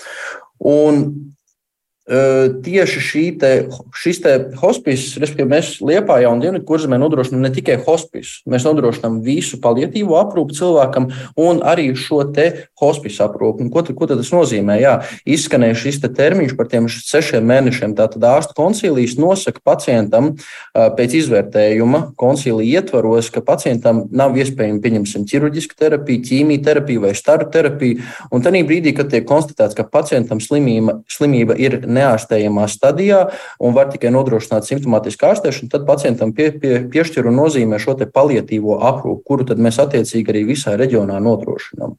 Un 0.63 1.03
tieši 2.07 3.01
šī 3.03 3.25
te, 3.41 3.51
šis 3.99 4.21
te 4.23 4.35
hospice, 4.61 5.19
respektīvi, 5.19 5.49
mēs 5.51 5.71
Liepājā 5.83 6.31
un 6.31 6.43
Dienvidkurzemē 6.43 6.99
nodrošinām 7.03 7.43
ne 7.43 7.51
tikai 7.51 7.81
hospice, 7.83 8.45
mēs 8.47 8.67
nodrošinām 8.69 9.19
visu 9.27 9.59
palietīvo 9.63 10.15
aprūpu 10.21 10.55
cilvēkam 10.55 11.09
un 11.43 11.63
arī 11.67 11.89
šo 11.99 12.23
te 12.37 12.69
hospice 12.79 13.25
aprūpu. 13.27 13.67
Ko, 13.75 13.83
ko 13.83 14.07
tad 14.07 14.23
tas 14.23 14.31
nozīmē? 14.35 14.79
Jā, 14.79 14.95
izskanēja 15.27 15.81
šis 15.83 15.99
te 16.05 16.11
termiņš 16.15 16.55
par 16.59 16.71
tiem 16.71 16.87
sešiem 16.87 17.47
mēnešiem. 17.51 17.97
Tātad 17.99 18.23
ārstu 18.31 18.55
koncīlijas 18.59 19.17
nosaka 19.19 19.63
pacientam 19.67 20.37
pēc 20.75 21.19
izvērtējuma 21.23 22.03
koncīlija 22.21 22.83
ietvaros, 22.83 23.33
ka 23.35 23.43
pacientam 23.43 24.05
nav 24.15 24.39
iespējama, 24.39 24.79
pieņemsim, 24.85 25.27
ķirurģiska 25.27 25.79
terapija, 25.83 26.23
ķīmija 26.31 27.01
vai 27.03 27.13
staru 27.19 27.51
terapija. 27.51 28.07
Un 28.31 28.47
tajā 28.47 28.63
brīdī, 28.69 28.95
kad 28.97 29.11
tiek 29.11 29.27
konstatēts, 29.27 29.75
ka 29.75 29.87
pacientam 29.91 30.39
slimība, 30.45 31.01
slimība 31.11 31.57
ir 31.59 31.81
neārstējamā 31.97 32.67
stadijā 32.71 33.23
un 33.61 33.77
var 33.77 33.91
tikai 33.93 34.13
nodrošināt 34.15 34.69
simptomātisku 34.69 35.29
ārstēšanu, 35.31 35.71
tad 35.73 35.87
pacientam 35.89 36.35
pie, 36.37 36.51
pie, 36.61 36.79
piešķir 36.93 37.31
un 37.31 37.41
nozīmē 37.43 37.81
šo 37.83 37.97
palietīvo 37.97 38.79
aprūpu, 38.85 39.25
kuru 39.27 39.59
mēs 39.61 39.81
attiecīgi 39.83 40.33
arī 40.33 40.45
visā 40.53 40.77
reģionā 40.79 41.19
nodrošinām. 41.25 41.97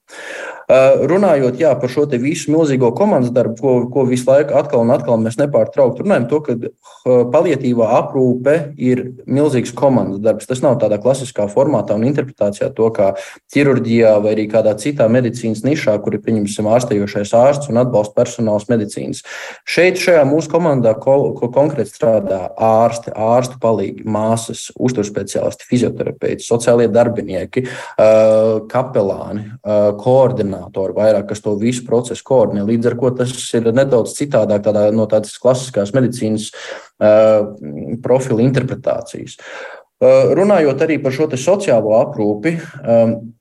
Uh, 0.67 1.05
runājot 1.07 1.61
jā, 1.61 1.69
par 1.79 1.87
šo 1.87 2.01
visu 2.19 2.51
milzīgo 2.51 2.89
komandas 2.91 3.31
darbu, 3.31 3.55
ko, 3.55 3.73
ko 3.87 4.01
visu 4.03 4.27
laiku 4.27 4.51
atkal 4.59 4.81
un 4.83 4.89
atkal 4.91 5.15
mēs 5.15 5.37
nepārtraukti 5.39 6.03
runājam, 6.03 6.25
to, 6.27 6.39
ka 6.43 6.55
uh, 6.59 7.21
palietīvā 7.31 7.85
aprūpe 8.01 8.55
ir 8.75 9.01
milzīgs 9.23 9.71
komandas 9.71 10.19
darbs. 10.19 10.43
Tas 10.49 10.59
nav 10.65 10.75
tādā 10.81 10.97
klasiskā 10.99 11.45
formātā 11.47 11.95
un 11.95 12.03
interpretācijā, 12.09 12.67
to 12.75 12.89
kā 12.91 13.13
ķirurģijā 13.55 14.11
vai 14.25 14.33
arī 14.35 14.49
kādā 14.51 14.73
citā 14.75 15.07
medicīnas 15.07 15.63
nišā, 15.63 15.95
kur 16.03 16.17
ir 16.17 16.25
pieņemsim 16.25 16.67
ārstējošais 16.73 17.31
ārsts 17.39 17.71
un 17.71 17.79
atbalsta 17.85 18.19
personāls 18.19 18.67
medicīnas. 18.67 19.23
Šeit, 19.63 20.03
šajā 20.03 20.27
mūsu 20.27 20.51
komandā, 20.51 20.97
ko, 20.99 21.31
ko 21.39 21.47
konkrēti 21.47 21.95
strādā 21.95 22.41
ārsti, 22.59 23.15
ārstu 23.15 23.55
palīgi, 23.63 24.03
māsas, 24.03 24.67
uzturspeciālisti, 24.75 25.71
fizioterapeiti, 25.71 26.43
sociālie 26.43 26.91
darbinieki, 26.91 27.63
uh, 27.71 28.67
kapelāni, 28.67 29.47
koordinātori 29.63 30.56
koordinātori 30.57 30.95
vairāk, 30.97 31.27
kas 31.29 31.41
to 31.41 31.55
visu 31.59 31.85
procesu 31.85 32.23
koordinē. 32.25 32.65
Līdz 32.65 32.91
ar 32.91 32.97
to 32.99 33.11
tas 33.21 33.53
ir 33.53 33.71
nedaudz 33.73 34.15
citādāk 34.17 34.63
tādā, 34.65 34.91
no 34.91 35.05
tādas 35.07 35.37
klasiskās 35.37 35.93
medicīnas 35.93 36.51
uh, 36.51 37.53
profila 38.03 38.41
interpretācijas. 38.41 39.37
Uh, 39.37 39.76
runājot 40.01 40.83
arī 40.85 40.99
par 41.01 41.13
šo 41.15 41.25
sociālo 41.39 41.95
aprūpi, 41.97 42.53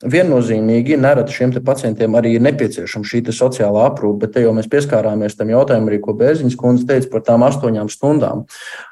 viennozīmīgi 0.01 0.97
nereti 0.97 1.35
šiem 1.35 1.53
pacientiem 1.65 2.17
arī 2.17 2.33
ir 2.37 2.45
nepieciešama 2.47 3.05
šī 3.05 3.21
sociālā 3.29 3.85
aprūpe, 3.91 4.25
bet 4.25 4.33
te 4.33 4.41
jau 4.45 4.55
mēs 4.57 4.69
pieskārāmies 4.71 5.37
tam 5.37 5.53
jautājumam, 5.53 5.91
arī 5.91 6.01
ko 6.01 6.17
Bērziņas 6.17 6.57
kundze 6.57 6.87
teica 6.89 7.11
par 7.13 7.25
tām 7.29 7.45
astoņām 7.45 7.91
stundām. 7.93 8.45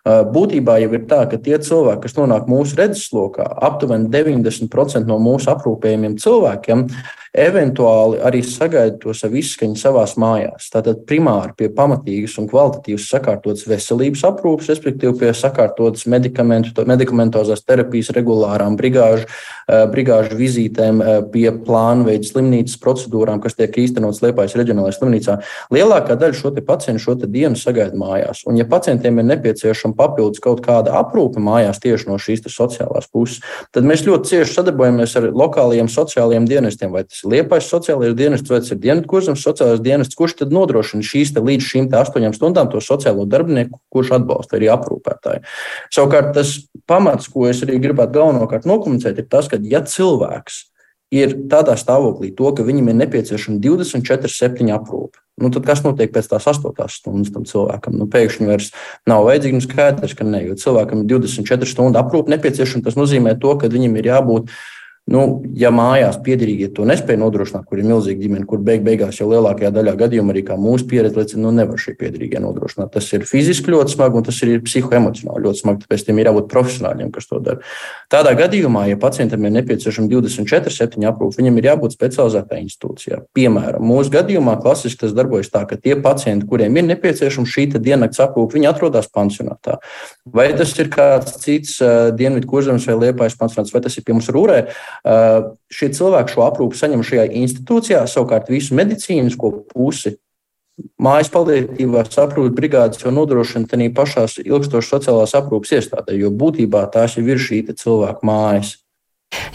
Būtībā 0.05 0.77
jau 0.83 0.93
ir 0.93 1.05
tā, 1.09 1.25
ka 1.31 1.41
tie 1.41 1.57
cilvēki, 1.57 2.05
kas 2.05 2.17
nonāk 2.19 2.49
mūsu 2.51 2.77
redzeslokā, 2.77 3.49
aptuveni 3.65 4.09
90% 4.13 5.09
no 5.09 5.17
mūsu 5.21 5.49
aprūpējumiem 5.55 6.19
cilvēkiem, 6.21 6.87
eventuāli 7.35 8.21
arī 8.23 8.39
sagaida 8.47 8.95
to 9.01 9.13
savu 9.17 9.41
izskaņu 9.41 9.75
savās 9.79 10.15
mājās. 10.21 10.69
Tātad 10.71 11.01
primāri 11.09 11.51
pie 11.59 11.67
pamatīgas 11.75 12.37
un 12.39 12.47
kvalitatīvas 12.51 13.09
sakārtotas 13.11 13.67
veselības 13.67 14.23
aprūpes, 14.29 14.69
respektīvi 14.71 15.17
pie 15.19 15.33
sakārtotas 15.35 16.07
medikamentozās 17.55 17.65
terapijas, 17.65 18.11
regulārām 18.15 18.75
brigāžu, 18.77 19.25
eh, 19.67 19.85
brigāžu 19.87 20.35
vizītēm, 20.35 21.01
eh, 21.01 21.21
pie 21.31 21.51
plānveida 21.51 22.23
slimnīcas 22.23 22.77
procedūrām, 22.79 23.41
kas 23.41 23.55
tiek 23.55 23.71
īstenotas 23.71 24.21
Liepājas 24.21 24.55
reģionālajā 24.55 24.99
slimnīcā. 24.99 25.41
Lielākā 25.71 26.15
daļa 26.17 26.33
šo 26.33 26.51
pacientu 26.65 26.99
šo 26.99 27.15
dienu 27.15 27.55
sagaida 27.55 27.93
mājās. 27.93 28.43
Un, 28.47 28.57
ja 28.57 28.65
pacientiem 28.65 29.19
ir 29.19 29.25
nepieciešama 29.25 29.95
papildus 29.95 30.39
kaut 30.39 30.61
kāda 30.61 30.93
aprūpe 30.93 31.37
mājās 31.37 31.79
tieši 31.79 32.07
no 32.07 32.15
šīs 32.15 32.45
sociālās 32.45 33.09
puses, 33.11 33.41
tad 33.71 33.83
mēs 33.83 34.05
ļoti 34.05 34.25
cieši 34.25 34.53
sadarbojamies 34.53 35.15
ar 35.15 35.23
lokālajiem 35.31 35.87
sociālajiem 35.87 36.47
dienestiem, 36.47 36.91
vai 36.91 37.03
tas 37.03 37.23
Liepais 37.23 37.65
sociālais 37.65 38.15
dienests 38.15 38.49
vai 38.49 38.59
tas 38.59 38.71
ir 38.71 38.77
Dienvidkurzem 38.77 39.35
sociālais 39.35 39.81
dienests, 39.81 40.15
kurš 40.15 40.37
tad 40.39 40.51
nodrošina 40.51 41.01
šīs 41.01 41.33
līdz 41.35 41.63
šīm 41.63 41.89
astoņām 41.91 42.33
stundām 42.33 42.69
to 42.71 42.77
sociālo 42.77 43.25
darbinieku, 43.25 43.79
kurš 43.89 44.11
atbalsta 44.19 44.57
arī 44.57 44.69
aprūpētāju. 44.69 45.41
Savukārt 45.93 46.33
tas 46.33 46.55
pamats, 46.89 47.29
ko 47.31 47.44
es 47.49 47.61
arī 47.65 47.79
gribētu 47.83 48.19
galvenokārt 48.19 48.67
nokomunicēt, 48.69 49.19
ir 49.21 49.29
tas, 49.31 49.49
ka 49.51 49.59
ja 49.61 49.83
cilvēks 49.85 50.63
ir 51.15 51.35
tādā 51.51 51.75
stāvoklī, 51.79 52.31
to, 52.35 52.49
ka 52.55 52.65
viņam 52.65 52.89
ir 52.91 52.97
nepieciešama 53.03 53.61
24-7 53.63 54.71
aprūpe. 54.75 55.21
Nu, 55.41 55.51
tad 55.51 55.65
kas 55.67 55.81
notiek 55.83 56.13
pēc 56.15 56.29
tās 56.31 56.47
8 56.47 56.71
stundas 56.91 57.33
tam 57.35 57.43
cilvēkam? 57.47 57.97
Nu, 57.99 58.07
pēkšņi 58.11 58.47
vairs 58.47 58.71
nav 59.07 59.25
vajadzīgs, 59.27 59.57
nu 59.57 59.65
skaidrs, 59.65 60.15
ka 60.15 60.27
ne, 60.27 60.41
jo 60.47 60.55
cilvēkam 60.59 61.03
ir 61.03 61.09
24 61.11 61.67
stundu 61.67 61.99
aprūpe 61.99 62.31
nepieciešama. 62.31 62.85
Tas 62.87 62.95
nozīmē 62.95 63.35
to, 63.41 63.51
ka 63.59 63.69
viņam 63.71 63.99
ir 63.99 64.09
jābūt 64.13 64.55
Nu, 65.05 65.43
ja 65.53 65.69
mājās 65.69 66.15
piedarīgie 66.25 66.71
to 66.73 66.81
nespēja 66.89 67.19
nodrošināt, 67.21 67.67
kur 67.69 67.77
ir 67.77 67.85
milzīga 67.85 68.23
ģimene, 68.23 68.45
kur 68.49 68.63
beig 68.65 68.81
beigās 68.81 69.19
jau 69.19 69.27
lielākajā 69.29 69.69
daļā 69.75 69.91
gadījumā 69.99 70.33
arī 70.33 70.41
mūsu 70.57 70.87
pieredze 70.89 71.19
liecina, 71.19 71.43
nu 71.43 71.51
nevar 71.53 71.77
šie 71.77 71.93
piedarīgie 71.99 72.41
nodrošināt. 72.41 72.89
Tas 72.95 73.11
ir 73.13 73.27
fiziski 73.29 73.69
ļoti 73.69 73.93
smagi 73.93 74.17
un 74.17 74.25
tas 74.25 74.39
ir 74.41 74.63
psihoemocionāli 74.65 75.45
ļoti 75.45 75.61
smagi. 75.61 75.83
Tāpēc 75.83 76.05
tiem 76.07 76.21
ir 76.23 76.29
jābūt 76.31 76.47
profesionāļiem, 76.49 77.11
kas 77.13 77.29
to 77.29 77.41
dara. 77.45 77.61
Tādā 78.09 78.33
gadījumā, 78.39 78.87
ja 78.89 78.97
pacientam 78.97 79.45
ir 79.45 79.53
nepieciešama 79.59 80.09
24, 80.09 80.73
7 80.73 81.05
aprūpe, 81.11 81.37
viņam 81.37 81.61
ir 81.61 81.69
jābūt 81.69 81.97
specializētā 81.99 82.57
institūcijā. 82.63 83.21
Piemēram, 83.37 83.85
mūsu 83.85 84.09
gadījumā 84.17 84.57
klasiski 84.65 85.03
tas 85.05 85.13
darbojas 85.13 85.53
tā, 85.53 85.67
ka 85.69 85.77
tie 85.77 85.99
pacienti, 86.01 86.49
kuriem 86.49 86.81
ir 86.81 86.89
nepieciešama 86.89 87.53
šī 87.53 87.67
diennakts 87.75 88.23
aprūpe, 88.25 88.57
viņi 88.57 88.71
atrodas 88.73 89.11
pansionātā. 89.13 89.77
Vai 90.25 90.49
tas 90.57 90.73
ir 90.81 90.89
kāds 90.89 91.37
cits 91.43 91.77
uh, 91.83 92.09
Dienvidu 92.15 92.49
kurzemes 92.49 92.85
vai 92.89 92.97
Liepājas 93.03 93.37
pansionāts, 93.37 93.73
vai 93.75 93.83
tas 93.85 93.97
ir 93.99 94.05
pie 94.07 94.15
mums 94.15 94.31
Rūrē? 94.33 94.63
Šie 95.03 95.89
cilvēki 95.97 96.35
šo 96.35 96.45
aprūpu 96.45 96.77
saņem 96.77 97.03
šajā 97.05 97.25
institūcijā, 97.41 98.05
savukārt 98.09 98.51
visu 98.53 98.77
medicīnisko 98.77 99.51
pusi 99.73 100.15
mājas 100.99 101.29
palīdzības 101.31 102.17
aprūpes 102.19 102.55
brigādes 102.55 103.03
jau 103.03 103.13
nodrošina 103.15 103.69
arī 103.77 103.89
pašās 103.95 104.39
ilgstošas 104.43 104.91
sociālās 104.91 105.35
aprūpes 105.37 105.75
iestādē, 105.77 106.17
jo 106.19 106.31
būtībā 106.31 106.83
tās 106.91 107.15
jau 107.17 107.23
ir 107.27 107.39
šī 107.41 107.63
cilvēku 107.71 108.27
mājas. 108.27 108.75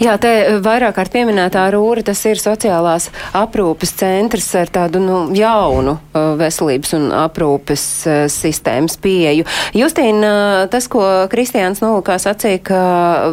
Jā, 0.01 0.17
te 0.21 0.61
vairāk 0.65 0.97
kārt 0.97 1.13
pieminētā 1.15 1.67
rūra, 1.75 2.05
tas 2.07 2.23
ir 2.29 2.41
sociālās 2.41 3.11
aprūpes 3.37 3.95
centrs 4.01 4.49
ar 4.59 4.71
tādu 4.73 5.03
nu, 5.03 5.19
jaunu 5.37 5.97
uh, 5.99 6.33
veselības 6.41 6.95
un 6.99 7.09
aprūpes 7.15 7.85
uh, 8.09 8.23
sistēmas 8.33 8.97
pieeju. 9.03 9.47
Justīna, 9.77 10.33
tas, 10.73 10.89
ko 10.91 11.05
Kristiāns 11.31 11.83
Nolukā 11.85 12.19
sacīja, 12.23 12.63
ka 12.71 12.81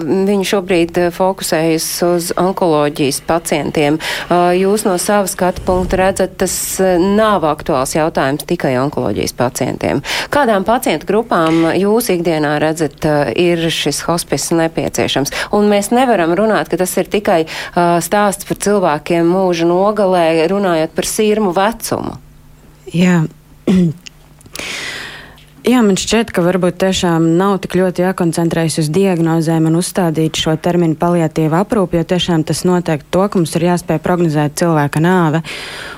viņi 0.03 0.47
šobrīd 0.47 0.99
fokusējas 1.15 1.87
uz 2.07 2.29
onkoloģijas 2.37 3.21
pacientiem, 3.27 3.97
jūs 4.57 4.85
no 4.87 4.95
savas 5.01 5.33
skatu 5.35 5.63
punkta 5.65 5.99
redzat, 6.01 6.35
tas 6.41 6.55
nav 7.01 7.45
aktuāls 7.47 7.95
jautājums 7.97 8.45
tikai 8.47 8.75
onkoloģijas 8.81 9.35
pacientiem. 9.37 10.01
Kādām 10.33 10.65
pacientu 10.67 11.09
grupām 11.09 11.65
jūs 11.77 12.11
ikdienā 12.13 12.57
redzat, 12.63 13.07
ir 13.37 13.67
šis 13.73 14.03
hospice 14.07 14.57
nepieciešams? 14.57 15.33
Un 15.57 15.69
mēs 15.71 15.91
nevaram 15.95 16.35
runāt, 16.39 16.69
ka 16.71 16.79
tas 16.79 16.93
ir 17.01 17.09
tikai 17.11 17.41
uh, 17.45 17.97
stāsts 18.03 18.47
par 18.47 18.61
cilvēkiem 18.63 19.27
mūža 19.27 19.67
nogalē, 19.69 20.27
runājot 20.51 20.95
par 20.97 21.09
sirmu 21.09 21.55
vecumu. 21.57 22.17
Jā. 22.93 23.23
Jā, 25.67 25.81
man 25.83 25.97
šķiet, 25.99 26.29
ka 26.31 26.39
varbūt 26.45 26.77
tiešām 26.79 27.25
nav 27.35 27.57
tik 27.59 27.73
ļoti 27.75 28.05
jākoncentrējas 28.05 28.77
uz 28.85 28.87
diagnozēm 28.95 29.65
un 29.67 29.73
uzstādīt 29.75 30.39
šo 30.39 30.53
terminu 30.63 30.95
paliatīva 30.95 31.65
aprūpe, 31.65 31.97
jo 31.99 32.05
tiešām 32.07 32.45
tas 32.47 32.61
noteikti 32.63 33.09
to, 33.11 33.25
ka 33.27 33.35
mums 33.35 33.51
ir 33.59 33.65
jāspēj 33.65 33.99
prognozēt 33.99 34.55
cilvēka 34.61 35.01
nāve. 35.03 35.41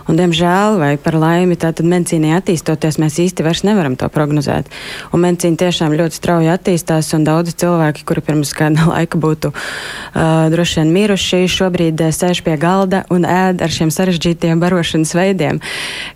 Un, 0.09 0.17
diemžēl, 0.17 0.79
vai 0.81 0.95
par 0.97 1.19
laimi, 1.21 1.53
tātad 1.53 1.85
medicīnai 1.85 2.31
attīstoties, 2.39 2.97
mēs 2.97 3.19
īsti 3.21 3.45
vairs 3.45 3.61
nevaram 3.67 3.93
to 3.93 4.09
prognozēt. 4.09 4.71
Un 5.13 5.21
medicīna 5.27 5.61
tiešām 5.61 5.93
ļoti 5.99 6.17
strauji 6.17 6.49
attīstās, 6.49 7.11
un 7.13 7.29
daudzi 7.29 7.53
cilvēki, 7.61 8.07
kuri 8.09 8.25
pirms 8.25 8.55
kāda 8.57 8.87
laika 8.95 9.21
būtu 9.21 9.53
uh, 9.53 10.49
droši 10.49 10.81
vien 10.81 10.95
miruši, 10.97 11.43
šobrīd 11.59 12.01
uh, 12.07 12.09
sēž 12.09 12.41
pie 12.47 12.57
galda 12.57 13.03
un 13.13 13.21
ēd 13.21 13.61
ar 13.61 13.77
šiem 13.77 13.93
sarežģītiem 13.93 14.65
barošanas 14.65 15.13
veidiem, 15.13 15.61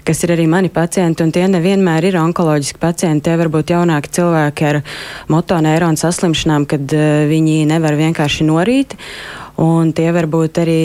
kas 0.10 0.26
ir 0.26 0.34
arī 0.40 0.50
mani 0.50 0.74
pacienti, 0.74 1.22
un 1.22 1.30
tie 1.38 1.46
nevienmēr 1.54 2.10
ir 2.10 2.18
onkoloģiski 2.24 2.82
pacienti 2.82 3.43
varbūt 3.44 3.76
jaunāki 3.76 4.12
cilvēki 4.18 4.68
ar 4.72 4.82
motoneironu 5.32 6.00
saslimšanām, 6.00 6.68
kad 6.70 6.98
uh, 6.98 7.24
viņi 7.30 7.62
nevar 7.70 8.00
vienkārši 8.00 8.50
norīt, 8.50 8.98
un 9.62 9.94
tie 9.96 10.10
varbūt 10.16 10.64
arī 10.64 10.84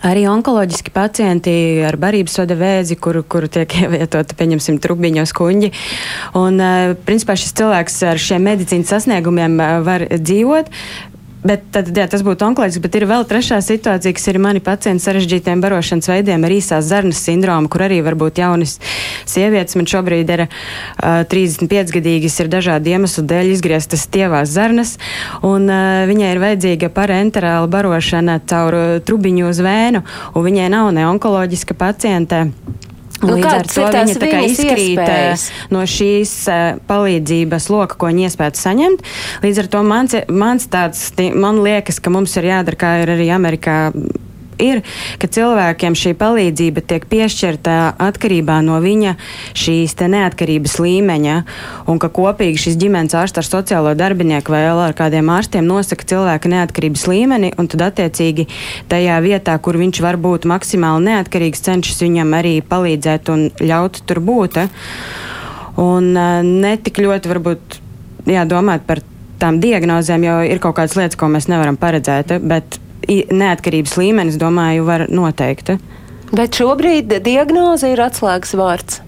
Arī 0.00 0.22
onkoloģiski 0.32 0.92
pacienti 0.96 1.52
ar 1.84 1.98
barības 2.00 2.38
vada 2.40 2.56
vēzi, 2.56 2.96
kuru, 2.96 3.20
kuru 3.20 3.50
tiek 3.52 3.74
ievietota, 3.82 4.36
pieņemsim, 4.38 4.78
trubiņos 4.80 5.34
kuņģi. 5.36 5.70
Un, 6.40 6.56
principā, 7.04 7.36
šis 7.36 7.52
cilvēks 7.60 7.98
ar 8.08 8.20
šiem 8.22 8.46
medicīnas 8.48 8.94
sasniegumiem 8.94 9.60
var 9.84 10.06
dzīvot, 10.14 10.72
Bet 11.40 11.62
tad, 11.72 11.88
jā, 11.96 12.04
tas 12.10 12.20
būtu 12.20 12.44
onkoloģiski, 12.50 12.82
bet 12.84 12.96
ir 12.98 13.06
vēl 13.08 13.24
trešā 13.28 13.62
situācija, 13.64 14.12
kas 14.16 14.26
ir 14.28 14.38
mani 14.42 14.60
pacienti 14.60 15.06
sarežģītiem 15.06 15.62
barošanas 15.64 16.10
veidiem 16.10 16.44
ar 16.44 16.52
īsās 16.52 16.90
zarnas 16.90 17.22
sindromu, 17.24 17.70
kur 17.72 17.86
arī 17.86 18.02
varbūt 18.04 18.42
jaunas 18.42 18.76
sievietes 19.28 19.78
man 19.78 19.88
šobrīd 19.88 20.32
ir 20.34 20.44
uh, 20.44 21.22
35 21.32 21.94
gadīgas, 21.96 22.36
ir 22.44 22.52
dažādi 22.52 22.92
iemeslu 22.92 23.24
dēļ 23.30 23.54
izgrieztas 23.54 24.04
tievās 24.12 24.52
zarnas, 24.52 24.98
un 25.40 25.64
uh, 25.72 26.04
viņai 26.10 26.34
ir 26.34 26.42
vajadzīga 26.44 26.92
parenterāla 26.92 27.72
barošana 27.72 28.36
caur 28.44 28.76
trubiņu 29.08 29.48
uz 29.48 29.64
vēnu, 29.64 30.04
un 30.34 30.48
viņai 30.50 30.68
nav 30.76 30.92
ne 30.92 31.08
onkoloģiska 31.08 31.78
paciente. 31.80 32.50
Nu, 33.20 33.34
Līdz 33.36 33.50
ar 33.52 33.68
to 33.68 33.86
viņa 33.92 34.14
tā 34.16 34.30
kā 34.30 34.40
izkrīt 34.48 34.96
iespējas? 34.96 35.44
no 35.74 35.84
šīs 35.84 36.32
uh, 36.48 36.78
palīdzības 36.88 37.68
loka, 37.72 37.98
ko 38.00 38.08
viņa 38.08 38.30
iespētu 38.30 38.60
saņemt. 38.62 39.04
Līdz 39.44 39.60
ar 39.64 39.68
to 39.74 39.82
mans, 39.84 40.16
mans 40.32 40.66
tāds, 40.72 41.04
man 41.36 41.60
liekas, 41.64 42.00
ka 42.00 42.12
mums 42.14 42.36
ir 42.40 42.48
jādara, 42.48 42.80
kā 42.80 42.94
ir 43.02 43.12
arī 43.18 43.28
Amerikā 43.36 43.76
ir, 44.62 44.82
ka 45.20 45.28
cilvēkiem 45.30 45.96
šī 45.98 46.14
palīdzība 46.20 46.84
tiek 46.86 47.06
piešķirta 47.10 47.76
atkarībā 48.00 48.60
no 48.66 48.78
viņa 48.82 49.16
šīs 49.58 49.96
neatkarības 50.00 50.76
līmeņa, 50.80 51.36
un 51.90 52.00
ka 52.02 52.10
kopīgi 52.14 52.62
šis 52.66 52.78
ģimenes 52.80 53.16
ārsts 53.18 53.42
ar 53.42 53.48
sociālo 53.48 53.94
darbinieku 53.98 54.54
vai 54.54 54.62
ar 54.70 54.96
kādiem 54.96 55.30
ārstiem 55.32 55.66
nosaka 55.66 56.06
cilvēka 56.08 56.50
neatkarības 56.52 57.06
līmeni, 57.10 57.52
un 57.58 57.68
tad 57.70 57.84
attiecīgi 57.90 58.48
tajā 58.90 59.18
vietā, 59.24 59.56
kur 59.62 59.78
viņš 59.80 60.02
var 60.04 60.18
būt 60.20 60.48
maksimāli 60.50 61.10
neatkarīgs, 61.10 61.64
cenšas 61.66 62.02
viņam 62.04 62.34
arī 62.38 62.58
palīdzēt 62.66 63.32
un 63.32 63.48
ļaut 63.60 64.02
tur 64.06 64.22
būt. 64.24 64.60
Un 65.80 66.12
netik 66.60 66.98
ļoti 67.00 67.30
varbūt 67.30 67.80
jā, 68.28 68.44
domāt 68.48 68.84
par 68.88 69.00
tām 69.40 69.60
diagnozēm, 69.62 70.26
jo 70.26 70.36
ir 70.44 70.60
kaut 70.62 70.76
kādas 70.78 70.96
lietas, 70.98 71.18
ko 71.18 71.30
mēs 71.32 71.48
nevaram 71.50 71.78
paredzēt, 71.80 72.36
bet 72.44 72.80
neatkarības 73.08 73.96
līmenis, 74.00 74.38
domāju, 74.40 74.84
var 74.88 75.06
noteikt. 75.12 75.76
Bet 76.30 76.58
šobrīd 76.58 77.16
diagnoze 77.24 77.90
ir 77.90 78.02
atslēgas 78.04 78.54
vārds. 78.58 79.00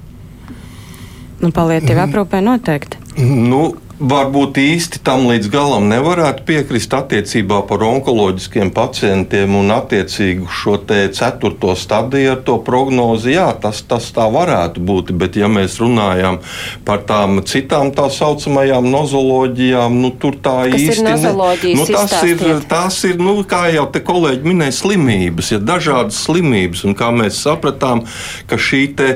Nu, 1.43 1.51
palietīva 1.55 2.07
aprūpē 2.07 2.41
noteikti. 2.43 2.99
Nu, 3.23 3.73
varbūt 4.03 4.59
īsti 4.59 5.01
tam 5.07 5.27
līdz 5.29 5.49
galam 5.53 5.87
nevarētu 5.91 6.45
piekrist 6.47 6.95
attiecībā 6.97 7.61
par 7.69 7.85
onkoloģiskiem 7.87 8.73
pacientiem 8.75 9.55
un 9.59 9.71
attiecīgu 9.75 10.49
šo 10.51 10.79
ceturto 10.83 11.77
stadiju 11.79 12.33
ar 12.35 12.41
to 12.47 12.57
prognozi. 12.67 13.37
Jā, 13.37 13.51
tas, 13.63 13.83
tas 13.87 14.09
tā 14.15 14.27
varētu 14.33 14.83
būt, 14.83 15.13
bet 15.19 15.39
ja 15.39 15.51
mēs 15.53 15.79
runājam 15.83 16.41
par 16.87 17.05
tām 17.09 17.43
citām 17.47 17.93
tā 17.95 18.09
saucamajām 18.11 18.89
nozoloģijām, 18.91 20.01
nu 20.03 20.13
tur 20.19 20.39
tā 20.43 20.57
Kas 20.73 20.81
īsti 20.81 21.07
ne, 21.07 21.15
nu, 21.79 21.87
tas 21.87 22.17
ir. 22.27 22.43
Tas 22.69 22.99
ir, 23.09 23.19
nu, 23.23 23.37
kā 23.49 23.67
jau 23.73 23.87
te 23.93 24.03
kolēģi 24.05 24.49
minēja, 24.49 24.77
slimības, 24.83 25.53
ir 25.55 25.63
dažādas 25.67 26.19
slimības, 26.27 26.85
un 26.89 26.99
kā 26.99 27.13
mēs 27.15 27.39
sapratām, 27.45 28.05
ka 28.51 28.59
šī 28.59 28.83
te 28.99 29.13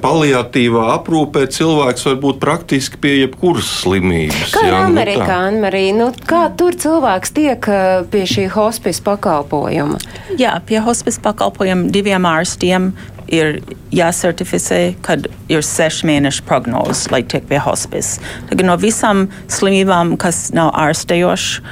paliatīvā 0.00 0.88
aprūpē 0.96 1.44
cilvēks 1.52 2.06
var 2.08 2.20
būt 2.22 2.40
praktiski 2.42 3.00
pie 3.00 3.16
jebkuras 3.20 3.68
slimības. 3.82 4.23
Kā 4.52 4.64
jā, 4.66 4.80
Amerikā, 4.86 5.26
nu, 5.26 5.48
Anmarī, 5.50 5.84
nu, 5.96 6.10
kā 6.28 6.46
tur 6.58 6.76
cilvēks 6.78 7.34
tiek 7.36 7.68
pie 8.12 8.22
šī 8.30 8.46
hospice 8.54 9.02
pakalpojuma? 9.04 10.00
Jā, 10.40 10.56
pie 10.66 10.80
hospice 10.84 11.22
pakalpojuma 11.24 11.90
diviem 11.94 12.28
ārstiem 12.28 12.92
ir 13.34 13.60
jāsertificē, 13.94 14.80
kad 15.04 15.28
ir 15.50 15.64
sešu 15.64 16.08
mēnešu 16.10 16.44
prognoze, 16.48 17.08
lai 17.12 17.22
tiek 17.26 17.46
pie 17.48 17.60
hospice. 17.62 18.20
Tagad 18.50 18.68
no 18.68 18.76
visām 18.80 19.28
slimībām, 19.52 20.16
kas 20.20 20.50
nav 20.54 20.74
ārstējošas, 20.84 21.62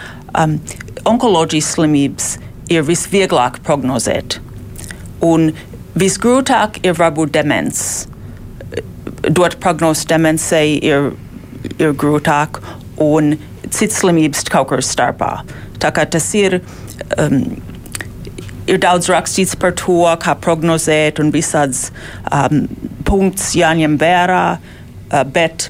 um, 0.40 0.56
onkoloģijas 1.08 1.74
slimības 1.76 2.32
ir 2.72 2.86
visvieglāk 2.88 3.60
prognozēt. 3.66 4.40
Un 5.22 5.52
Visgrūtāk 5.92 6.78
ir 6.86 6.96
varbūt 6.96 7.34
demens. 7.34 8.06
Dot 9.28 9.58
prognozi 9.60 10.06
demencei 10.08 10.78
ir, 10.80 11.12
ir 11.79 11.94
grūtāk, 11.98 12.61
un 13.03 13.37
citas 13.68 14.01
slimības 14.03 14.46
kaut 14.53 14.70
kur 14.72 14.83
starpā. 14.85 15.35
Tā 15.83 15.92
kā 15.94 16.07
tas 16.09 16.29
ir. 16.38 16.61
Um, 17.18 17.61
ir 18.70 18.79
daudz 18.79 19.09
rakstīts 19.11 19.57
par 19.59 19.75
to, 19.75 20.05
kā 20.22 20.37
prognozēt, 20.38 21.18
un 21.18 21.33
visāds 21.35 21.88
um, 22.31 22.68
punkts 23.09 23.57
jāņem 23.59 23.96
vērā, 23.98 24.44
uh, 24.55 25.25
bet 25.27 25.66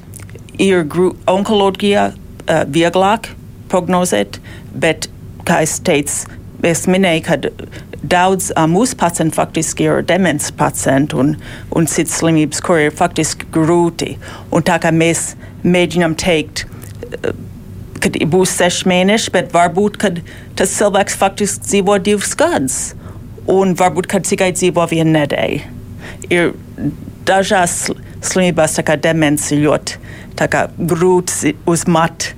ir 0.61 0.85
onkoloģija 1.31 2.05
uh, 2.13 2.63
vieglāk 2.69 3.31
prognozēt, 3.73 4.37
bet, 4.77 5.09
kā 5.49 5.63
es 5.65 5.79
teicu, 5.81 6.29
es 6.69 6.85
minēju, 6.87 7.25
ka 7.27 7.39
daudz 8.03 8.51
uh, 8.53 8.67
mūsu 8.71 8.97
pacientu 8.99 9.37
faktiski 9.39 9.87
ir 9.87 10.03
demens 10.07 10.51
pacienti 10.59 11.17
un, 11.19 11.37
un 11.77 11.89
citas 11.91 12.19
slimības, 12.21 12.63
kur 12.65 12.81
ir 12.83 12.95
faktiski 12.97 13.49
grūti. 13.55 14.17
Un 14.53 14.67
tā 14.67 14.79
kā 14.83 14.93
mēs 14.95 15.33
mēģinām 15.63 16.17
teikt, 16.21 16.65
uh, 16.67 17.33
kad 18.03 18.19
būs 18.33 18.57
seši 18.59 18.89
mēneši, 18.91 19.33
bet 19.35 19.53
varbūt 19.55 20.01
tas 20.59 20.75
cilvēks 20.75 21.19
faktiski 21.21 21.69
dzīvo 21.69 21.99
divus 22.03 22.35
gadus, 22.39 22.81
un 23.51 23.77
varbūt 23.79 24.11
tikai 24.27 24.51
dzīvo 24.57 24.89
vienu 24.91 25.15
nedēļu. 25.21 25.63
Ir 26.35 26.53
dažās 27.27 27.93
slimībās, 28.23 28.79
kā 28.83 28.97
demence, 28.99 29.55
ļoti 29.55 30.01
grūti 30.91 31.53
uzmat 31.71 32.33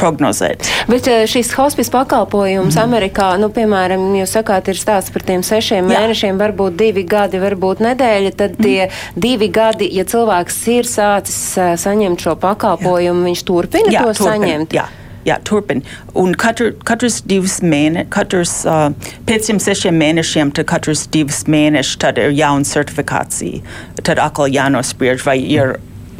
prognozēt. 0.00 0.68
Bet 0.90 1.08
eh, 1.10 1.24
šis 1.30 1.52
hospice 1.58 1.92
pakalpojums 1.94 2.76
mm. 2.76 2.82
Amerikā, 2.82 3.30
nu, 3.40 3.50
piemēram, 3.54 4.10
jūs 4.18 4.36
sakāt, 4.38 4.70
ir 4.72 4.80
stāsts 4.80 5.12
par 5.14 5.26
tiem 5.28 5.44
sešiem 5.46 5.84
Jā. 5.84 6.00
mēnešiem, 6.04 6.40
varbūt 6.40 6.78
divi 6.80 7.04
gadi, 7.08 7.40
varbūt 7.42 7.84
nedēļa, 7.84 8.32
tad 8.38 8.56
mm. 8.56 8.64
tie 8.64 9.20
divi 9.20 9.50
gadi, 9.52 9.90
ja 9.96 10.06
cilvēks 10.08 10.62
ir 10.76 10.88
sācis 10.88 11.42
uh, 11.58 11.74
saņemt 11.80 12.26
šo 12.26 12.38
pakalpojumu, 12.40 13.22
Jā. 13.24 13.28
viņš 13.30 13.44
turpina 13.50 13.94
Jā, 13.94 14.06
to 14.06 14.16
turpin. 14.16 14.32
saņemt. 14.32 14.80
Jā. 14.80 14.88
Jā, 15.20 15.36
turpin. 15.44 15.82
Un 16.16 16.32
katru, 16.32 16.70
katrs 16.88 17.18
divus 17.28 17.58
mēnešus, 17.60 18.08
katrs 18.14 18.54
uh, 18.64 19.10
pēc 19.28 19.50
šiem 19.50 19.60
sešiem 19.60 19.98
mēnešiem, 20.00 20.52
tad 20.56 20.70
katrs 20.70 21.04
divus 21.12 21.42
mēnešus, 21.44 21.98
tad 22.00 22.20
ir 22.22 22.32
jauna 22.38 22.64
certifikācija. 22.64 23.60
Tad 24.00 24.16
atkal 24.16 24.48
jānospriež, 24.48 25.20
vai 25.26 25.36
ir 25.44 25.76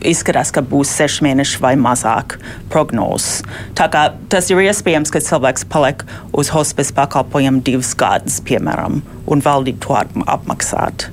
izskatās, 0.06 0.52
ka 0.54 0.62
būs 0.66 0.92
seši 1.00 1.26
mēneši 1.26 1.62
vai 1.62 1.74
mazāk 1.80 2.38
prognozes. 2.72 3.42
Tas 3.76 4.50
ir 4.50 4.62
iespējams, 4.64 5.12
ka 5.12 5.22
cilvēks 5.24 5.66
paliek 5.70 6.04
uz 6.36 6.52
hospice 6.54 6.94
pakalpojumu 6.96 7.64
divus 7.66 7.94
gadus, 7.98 8.40
piemēram, 8.46 9.00
un 9.30 9.44
valdība 9.44 9.80
to 9.86 10.24
apmaksāt. 10.26 11.10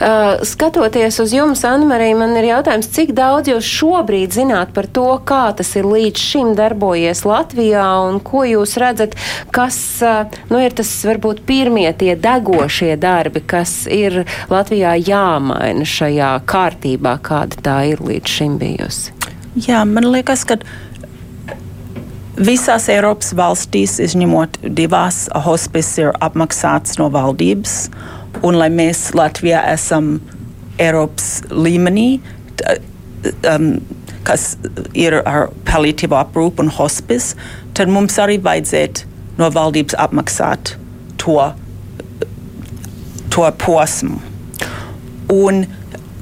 Uh, 0.00 0.40
skatoties 0.42 1.18
uz 1.20 1.32
jums, 1.34 1.60
Anna-Marija, 1.68 2.16
man 2.16 2.32
ir 2.40 2.46
jautājums, 2.48 2.88
cik 2.94 3.12
daudz 3.16 3.50
jūs 3.50 3.66
šobrīd 3.68 4.32
zināt 4.32 4.72
par 4.76 4.88
to, 4.88 5.06
kā 5.28 5.50
tas 5.56 5.74
ir 5.76 5.88
līdz 5.88 6.22
šim 6.30 6.52
darbojies 6.56 7.26
Latvijā 7.28 7.84
un 8.06 8.20
ko 8.24 8.46
jūs 8.48 8.78
redzat, 8.80 9.16
kas 9.52 9.76
uh, 10.06 10.38
nu, 10.48 10.62
ir 10.62 10.72
tas 10.76 10.88
varbūt 11.04 11.42
pirmie 11.48 11.88
tie 12.00 12.14
degošie 12.16 12.94
darbi, 13.00 13.44
kas 13.44 13.84
ir 13.92 14.22
Latvijā 14.52 14.94
jāmaina 14.96 15.84
šajā 15.84 16.32
kārtībā, 16.48 17.18
kāda 17.26 17.60
tā 17.60 17.78
ir 17.92 18.00
līdz 18.20 18.36
šim 18.36 18.58
bijusi? 18.58 19.12
Jā, 19.56 19.84
man 19.84 20.04
liekas, 20.12 20.44
ka 20.44 20.58
Visās 22.40 22.88
Eiropas 22.88 23.34
valstīs, 23.36 23.98
izņemot 24.00 24.60
divās, 24.64 25.28
hospice 25.44 26.00
ir 26.00 26.12
apmaksāts 26.24 26.96
no 26.98 27.10
valdības. 27.10 27.90
Un, 28.42 28.56
lai 28.56 28.70
mēs 28.70 29.10
Latvijā 29.12 29.60
esam 29.72 30.20
Eiropas 30.80 31.42
līmenī, 31.50 32.20
um, 33.44 33.80
kas 34.24 34.56
ir 34.94 35.18
ar 35.26 35.50
palīdzību 35.68 36.16
aprūpu 36.16 36.64
un 36.64 36.72
hospice, 36.72 37.36
tad 37.74 37.92
mums 37.92 38.16
arī 38.16 38.38
vajadzētu 38.40 39.04
no 39.36 39.50
valdības 39.52 39.98
apmaksāt 40.00 40.76
to, 41.20 41.36
to 43.28 43.52
posmu. 43.60 44.22
Un, 45.28 45.66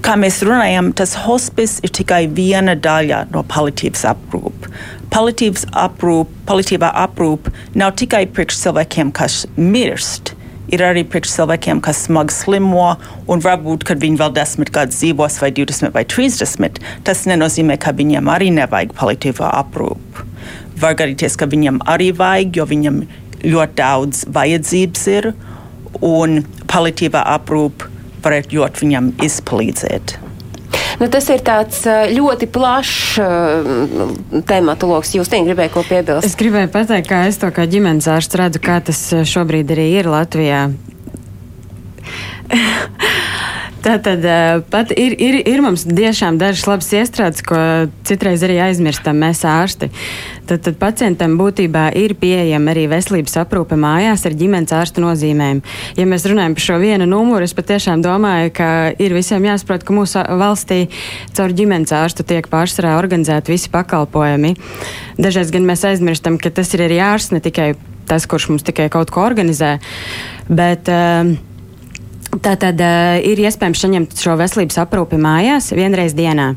kā 0.05 0.15
mēs 0.21 0.43
runājam, 0.47 0.93
tas 0.97 1.15
hospice 1.25 1.83
ir 1.87 1.93
tikai 1.95 2.27
viena 2.31 2.75
daļa 2.79 3.27
no 3.33 3.45
palīdzības 3.49 4.05
aprūpes 4.13 4.87
aprūp, 5.09 6.29
palīdzīvā 6.47 6.91
aprūpe 7.05 7.53
nav 7.75 7.95
tikai 7.97 8.27
priekš 8.27 8.61
cilvēkiem, 8.65 9.13
kas 9.13 9.47
mirst. 9.57 10.35
Ir 10.69 10.83
arī 10.85 11.01
priekš 11.09 11.33
cilvēkiem, 11.33 11.81
kas 11.81 12.05
smagi 12.05 12.35
slimo, 12.35 12.99
un 13.27 13.41
varbūt, 13.41 13.87
kad 13.89 14.03
viņi 14.03 14.19
vēl 14.21 14.35
desmit 14.37 14.71
gadus 14.71 15.01
dzīvos, 15.01 15.41
vai 15.41 15.49
20 15.57 15.95
vai 15.95 16.05
30, 16.05 16.81
tas 17.09 17.25
nenozīmē, 17.25 17.79
ka 17.81 17.95
viņiem 17.97 18.29
arī 18.29 18.51
nevajag 18.53 18.93
palīdzīvā 18.99 19.49
aprūpe. 19.63 20.27
Var 20.79 20.99
gadīties, 21.01 21.39
ka 21.41 21.49
viņam 21.49 21.81
arī 21.89 22.13
vajag, 22.13 22.61
jo 22.61 22.69
viņam 22.69 23.01
ļoti 23.49 23.79
daudz 23.81 24.27
vajadzības 24.29 25.07
ir, 25.15 25.33
un 26.05 26.43
palīdzīvā 26.69 27.25
aprūpe 27.33 27.89
varētu 28.25 28.85
viņam 28.85 29.13
izpalīdzēt. 29.25 30.17
Nu, 30.99 31.07
tas 31.13 31.29
ir 31.31 31.43
tāds 31.47 31.85
ļoti 31.87 32.49
plašs 32.51 33.19
uh, 33.23 34.11
tematu 34.49 34.91
lokus. 34.91 35.15
Jūs 35.15 35.31
tiem 35.31 35.47
gribējāt 35.47 35.75
ko 35.77 35.85
piebilst? 35.87 36.27
Es 36.27 36.37
gribēju 36.39 36.73
pateikt, 36.75 37.09
kā 37.11 37.23
es 37.31 37.39
to 37.39 37.51
kā 37.55 37.69
ģimenes 37.71 38.09
ārsts 38.11 38.39
redzu, 38.39 38.63
kā 38.65 38.81
tas 38.85 39.01
šobrīd 39.31 39.71
arī 39.77 39.89
ir 40.01 40.11
Latvijā. 40.11 40.63
Tātad 43.79 44.25
pat 44.73 44.91
ir, 44.99 45.15
ir, 45.23 45.37
ir 45.47 45.61
mums 45.63 45.85
tiešām 45.87 46.39
dažas 46.41 46.67
labas 46.67 46.89
iestrādes, 46.99 47.45
ko 47.47 47.59
citreiz 48.09 48.43
arī 48.43 48.59
aizmirstam 48.65 49.21
mēs 49.23 49.45
ārsti. 49.47 49.89
Tad, 50.49 50.65
tad 50.65 50.79
pacientam 50.81 51.37
būtībā 51.39 51.85
ir 52.01 52.17
pieejama 52.19 52.73
arī 52.73 52.89
veselības 52.91 53.37
aprūpe 53.45 53.79
mājās 53.79 54.25
ar 54.27 54.35
ģimenes 54.39 54.75
ārsta 54.75 55.05
nozīmēm. 55.05 55.61
Ja 55.99 56.07
mēs 56.11 56.27
runājam 56.27 56.57
par 56.59 56.67
šo 56.67 56.79
vienu 56.83 57.07
numuru, 57.07 57.47
es 57.47 57.55
patiešām 57.55 58.03
domāju, 58.03 58.55
ka 58.59 58.71
ir 58.99 59.15
visiem 59.15 59.47
jāsaprot, 59.47 59.87
ka 59.87 59.95
mūsu 59.95 60.25
valstī 60.41 60.81
caur 61.37 61.55
ģimenes 61.55 61.95
ārstu 61.95 62.27
tiek 62.27 62.49
pārsvarā 62.51 62.97
organizēti 62.99 63.55
visi 63.55 63.71
pakalpojumi. 63.75 64.57
Dažreiz 65.21 65.53
gan 65.55 65.69
mēs 65.69 65.87
aizmirstam, 65.87 66.41
ka 66.43 66.51
tas 66.55 66.75
ir 66.75 66.89
arī 66.89 66.99
ārsts, 67.05 67.37
ne 67.37 67.45
tikai 67.45 67.75
tas, 68.09 68.27
kurš 68.27 68.49
mums 68.51 68.67
tikai 68.67 68.89
kaut 68.91 69.13
ko 69.13 69.23
organizē. 69.29 69.77
Bet, 70.49 70.89
uh, 70.89 71.37
Tā 72.29 72.55
tad 72.61 72.81
uh, 72.85 73.17
ir 73.25 73.41
iespējams 73.41 73.85
saņemt 73.85 74.19
šo 74.21 74.35
veselības 74.37 74.77
aprūpi 74.83 75.17
mājās 75.21 75.71
vienreiz 75.77 76.13
dienā. 76.17 76.53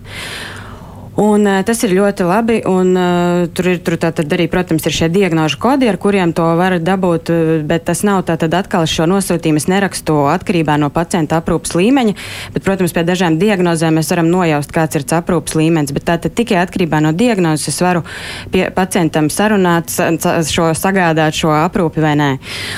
Un, 1.20 1.44
uh, 1.44 1.60
tas 1.68 1.82
ir 1.84 1.92
ļoti 1.92 2.24
labi. 2.24 2.58
Un, 2.68 2.94
uh, 2.96 3.48
tur 3.52 3.68
ir 3.74 3.82
tur 3.84 3.98
arī, 4.00 4.46
protams, 4.52 4.86
ir 4.88 4.96
šie 4.96 5.10
diagnožu 5.12 5.60
kodi, 5.60 5.90
ar 5.92 5.98
kuriem 6.00 6.32
to 6.32 6.46
var 6.56 6.78
dabūt. 6.80 7.32
Bet 7.68 7.84
tas 7.90 8.06
nav 8.08 8.24
tātad 8.30 8.54
atkal 8.56 8.88
šo 8.88 9.10
nosūtījumu. 9.12 9.60
Es 9.60 9.68
nerakstu 9.68 10.16
atkarībā 10.32 10.78
no 10.80 10.88
pacienta 10.94 11.42
aprūpas 11.42 11.76
līmeņa. 11.76 12.16
Bet, 12.56 12.64
protams, 12.64 12.96
pie 12.96 13.04
dažām 13.08 13.36
diagnozēm 13.42 14.00
mēs 14.00 14.12
varam 14.14 14.32
nojaust, 14.32 14.72
kāds 14.72 15.00
ir 15.00 15.06
aprūpas 15.18 15.58
līmenis. 15.60 15.92
Bet 15.96 16.08
tātad 16.08 16.36
tikai 16.38 16.62
atkarībā 16.64 17.02
no 17.04 17.12
diagnozes 17.12 17.74
es 17.74 17.82
varu 17.84 18.06
pie 18.54 18.70
pacientam 18.72 19.28
sarunāt, 19.28 19.92
šo, 19.92 20.72
sagādāt 20.78 21.36
šo 21.36 21.52
aprūpi 21.58 22.04
vai 22.04 22.16
nē. 22.20 22.32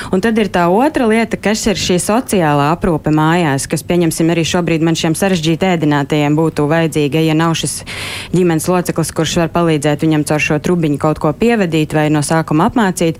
Un 0.10 0.26
tad 0.26 0.42
ir 0.42 0.50
tā 0.54 0.66
otra 0.74 1.06
lieta, 1.12 1.38
kas 1.38 1.68
ir 1.70 1.78
šī 1.78 2.00
sociālā 2.02 2.72
aprūpe 2.74 3.14
mājās, 3.14 3.70
kas, 3.70 3.86
pieņemsim, 3.86 4.34
arī 4.34 4.46
šobrīd 4.48 4.86
man 4.86 4.98
šiem 4.98 5.14
sarežģīti 5.18 5.70
ēdinātajiem 5.76 6.38
būtu 6.38 6.66
vajadzīga, 6.72 7.22
ja 7.28 7.38
nav 7.38 7.54
šis 7.60 7.84
ģimenes 8.32 8.70
loceklis, 8.72 9.12
kurš 9.16 9.38
var 9.44 9.54
palīdzēt 9.54 10.06
viņam 10.06 10.26
caur 10.30 10.46
šo 10.48 10.60
trubiņu 10.64 11.00
kaut 11.02 11.22
ko 11.24 11.34
pievedīt 11.38 11.96
vai 11.98 12.08
no 12.14 12.24
sākuma 12.26 12.70
apmācīt. 12.72 13.20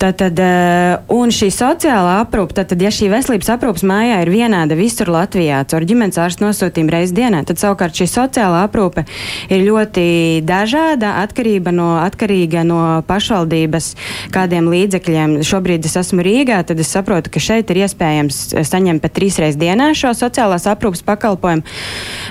Tātad, 0.00 0.38
eh, 0.42 0.96
un 1.14 1.30
šī 1.30 1.48
sociālā 1.54 2.16
aprūpe, 2.24 2.56
tad, 2.56 2.80
ja 2.82 2.90
šī 2.90 3.06
veselības 3.12 3.50
aprūpes 3.54 3.84
mājā 3.86 4.18
ir 4.24 4.30
vienāda 4.32 4.74
visur 4.74 5.06
Latvijā, 5.12 5.60
caur 5.70 5.86
ģimenes 5.86 6.18
ārstu 6.18 6.42
nosūtījumu 6.44 6.90
reizes 6.90 7.14
dienā, 7.14 7.44
tad 7.46 7.60
savukārt 7.62 7.94
šī 7.94 8.08
sociālā 8.10 8.64
aprūpe 8.66 9.04
ir 9.48 9.62
ļoti 9.68 10.42
dažāda, 10.46 11.14
atkarība 11.22 11.70
no, 11.74 11.92
atkarīga 12.02 12.64
no 12.66 12.80
pašvaldības 13.06 13.92
kādiem 14.34 14.66
līdzekļiem. 14.72 15.38
Šobrīd 15.46 15.86
es 15.86 15.94
esmu 16.00 16.26
Rīgā, 16.26 16.64
tad 16.66 16.82
es 16.82 16.90
saprotu, 16.90 17.30
ka 17.30 17.42
šeit 17.42 17.70
ir 17.70 17.84
iespējams 17.86 18.40
saņemt 18.66 19.04
pat 19.04 19.14
trīs 19.14 19.38
reizes 19.38 19.60
dienā 19.60 19.92
šo 19.94 20.10
sociālās 20.18 20.66
aprūpes 20.70 21.04
pakalpojumu, 21.06 21.62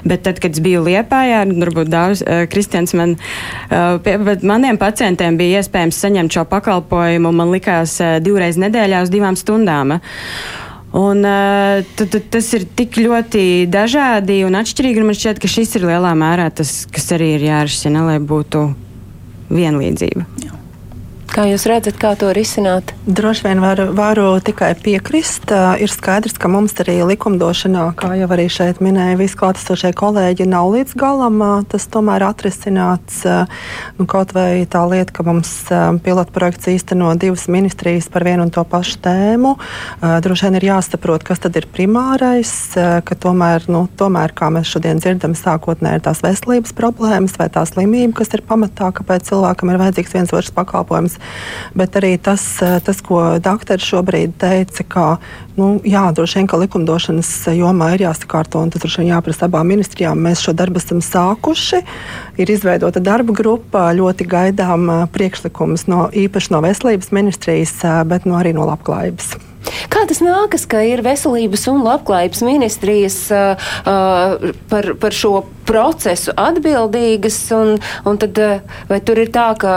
bet 0.03 0.27
tad, 0.27 0.43
kad 0.43 0.51
es 0.51 0.63
biju 0.63 0.83
Liepājā, 0.83 1.45
varbūt 1.47 1.91
daudz, 1.93 2.25
uh, 2.25 2.43
Kristians 2.51 2.91
man, 2.97 3.15
uh, 3.15 3.97
pie, 4.03 4.17
bet 4.19 4.43
maniem 4.43 4.77
pacientiem 4.81 5.39
bija 5.39 5.63
iespējams 5.63 6.03
saņemt 6.03 6.35
šo 6.35 6.43
pakalpojumu. 6.51 7.31
Man 7.31 7.52
likās 7.53 7.97
eh, 8.03 8.17
divreiz 8.23 8.59
nedēļā 8.61 9.03
uz 9.05 9.13
divām 9.13 9.37
stundām. 9.39 9.97
Un, 10.93 11.23
uh, 11.25 11.81
t, 11.97 12.05
t, 12.05 12.19
tas 12.29 12.51
ir 12.53 12.67
tik 12.77 12.99
ļoti 13.01 13.65
dažādi 13.73 14.43
un 14.45 14.59
atšķirīgi. 14.59 15.01
Un 15.01 15.09
man 15.09 15.17
šķiet, 15.17 15.41
ka 15.41 15.49
šis 15.49 15.73
ir 15.79 15.87
lielā 15.89 16.13
mērā 16.13 16.51
tas, 16.53 16.83
kas 16.85 17.09
arī 17.17 17.31
ir 17.39 17.47
jārisina, 17.47 18.05
lai 18.05 18.19
būtu 18.21 18.67
vienlīdzība. 19.49 20.27
Jā. 20.45 20.62
Kā 21.33 21.47
jūs 21.49 21.63
redzat, 21.65 21.95
kā 21.97 22.11
to 22.13 22.27
risināt? 22.29 22.91
Droši 23.09 23.47
vien 23.47 23.57
varu, 23.57 23.87
varu 23.97 24.35
tikai 24.45 24.75
piekrist. 24.77 25.49
Ir 25.81 25.89
skaidrs, 25.89 26.35
ka 26.37 26.45
mums 26.45 26.75
arī 26.83 26.99
likumdošanā, 27.09 27.87
kā 27.97 28.11
jau 28.19 28.27
arī 28.35 28.43
šeit 28.53 28.77
minēja 28.85 29.17
visi 29.17 29.39
klātesošie 29.39 29.95
kolēģi, 29.97 30.45
nav 30.51 30.69
līdz 30.75 30.93
galam 30.93 31.41
tas 31.71 31.87
tomēr 31.89 32.21
atrisināts. 32.27 33.23
Nu, 33.97 34.05
kaut 34.05 34.35
vai 34.37 34.61
tā 34.69 34.83
lieta, 34.85 35.09
ka 35.09 35.25
mums 35.25 35.49
pilotprojekts 36.05 36.69
īsteno 36.75 37.15
divas 37.17 37.47
ministrijas 37.49 38.11
par 38.13 38.27
vienu 38.29 38.45
un 38.45 38.53
to 38.53 38.61
pašu 38.61 39.01
tēmu. 39.01 39.55
Droši 40.05 40.47
vien 40.51 40.59
ir 40.61 40.67
jāsaprot, 40.69 41.25
kas 41.25 41.41
tad 41.41 41.57
ir 41.57 41.65
primārais, 41.65 42.53
ka 42.77 43.19
tomēr, 43.25 43.65
nu, 43.73 43.87
tomēr 43.97 44.37
kā 44.37 44.51
mēs 44.53 44.69
šodien 44.69 45.01
dzirdam, 45.01 45.33
sākotnēji 45.33 45.97
ir 45.97 46.05
tās 46.11 46.21
veselības 46.21 46.77
problēmas 46.77 47.41
vai 47.41 47.49
tā 47.49 47.65
slimība, 47.65 48.19
kas 48.21 48.37
ir 48.37 48.45
pamatā, 48.45 48.93
kāpēc 49.01 49.33
cilvēkam 49.33 49.73
ir 49.73 49.81
vajadzīgs 49.81 50.17
viens 50.19 50.37
otrs 50.37 50.53
pakalpojums 50.53 51.22
bet 51.75 51.99
arī 51.99 52.15
tas, 52.21 52.45
tas 52.59 52.93
tas, 52.93 53.01
ko 53.01 53.21
doktori 53.41 53.81
šobrīd 53.81 54.35
teica, 54.41 54.85
ka 54.87 55.05
nu, 55.57 55.79
jā, 55.85 56.03
droši 56.15 56.39
vien, 56.39 56.49
ka 56.49 56.59
likumdošanas 56.61 57.31
jomā 57.57 57.93
ir 57.95 58.05
jāsakārto 58.05 58.61
un 58.61 58.73
tas 58.73 58.83
droši 58.83 59.01
vien 59.01 59.13
jāprasa 59.13 59.47
abām 59.47 59.71
ministrijām. 59.73 60.21
Mēs 60.21 60.43
šo 60.45 60.53
darbu 60.57 60.81
esam 60.81 61.01
sākuši. 61.03 61.81
Ir 62.41 62.53
izveidota 62.53 63.01
darba 63.03 63.35
grupa, 63.35 63.89
ļoti 63.95 64.27
gaidām 64.29 64.91
priekšlikumus 65.13 65.87
no 65.89 66.07
īpaši 66.13 66.53
no 66.53 66.61
veselības 66.65 67.13
ministrijas, 67.15 67.79
bet 68.09 68.29
no 68.29 68.37
arī 68.39 68.53
no 68.57 68.67
labklājības. 68.69 69.52
Kā 69.93 70.05
tas 70.09 70.21
nākas, 70.23 70.67
ka 70.69 70.83
ir 70.85 71.03
veselības 71.05 71.67
un 71.71 71.83
labklājības 71.85 72.43
ministrijas 72.45 73.19
uh, 73.33 73.67
uh, 73.87 74.53
par, 74.71 74.93
par 75.01 75.15
šo 75.15 75.43
procesu 75.63 76.33
atbildīgas, 76.39 77.37
un, 77.55 77.77
un 78.09 78.19
tad 78.19 78.39
uh, 78.41 78.79
vai 78.89 78.99
tur 79.05 79.21
ir 79.23 79.31
tā, 79.33 79.47
ka 79.59 79.73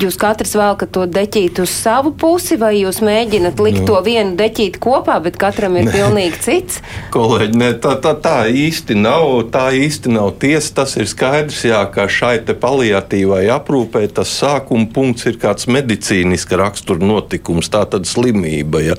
jūs 0.00 0.18
katrs 0.20 0.54
vēlkat 0.58 0.92
to 0.94 1.04
deķīt 1.10 1.60
uz 1.62 1.72
savu 1.72 2.14
pusi, 2.18 2.58
vai 2.60 2.74
jūs 2.78 3.00
mēģinat 3.04 3.60
likt 3.62 3.82
nu. 3.82 3.88
to 3.90 4.00
vienu 4.06 4.36
deķīt 4.38 4.78
kopā, 4.82 5.18
bet 5.24 5.38
katram 5.40 5.76
ir 5.80 5.88
ne. 5.88 5.94
pilnīgi 5.94 6.42
cits? 6.44 6.80
Kolēģi, 7.14 7.58
ne, 7.60 7.72
tā, 7.82 7.94
tā, 8.02 8.14
tā 8.22 8.36
īsti 8.48 8.96
nav, 8.98 9.50
tā 9.54 9.68
īsti 9.76 10.14
nav 10.14 10.34
tiesa. 10.42 10.74
Tas 10.82 10.96
ir 11.00 11.08
skaidrs, 11.10 11.64
jā, 11.68 11.80
ka 11.92 12.08
šai 12.10 12.38
te 12.46 12.56
paliatīvai 12.58 13.44
aprūpē 13.58 14.04
tas 14.14 14.32
sākuma 14.40 14.88
punkts 14.94 15.28
ir 15.28 15.38
kāds 15.40 15.68
medicīniska 15.70 16.58
rakstura 16.60 17.04
notikums, 17.04 17.70
tā 17.72 17.84
tad 17.90 18.08
slimība. 18.08 18.82
Ja. 18.84 18.98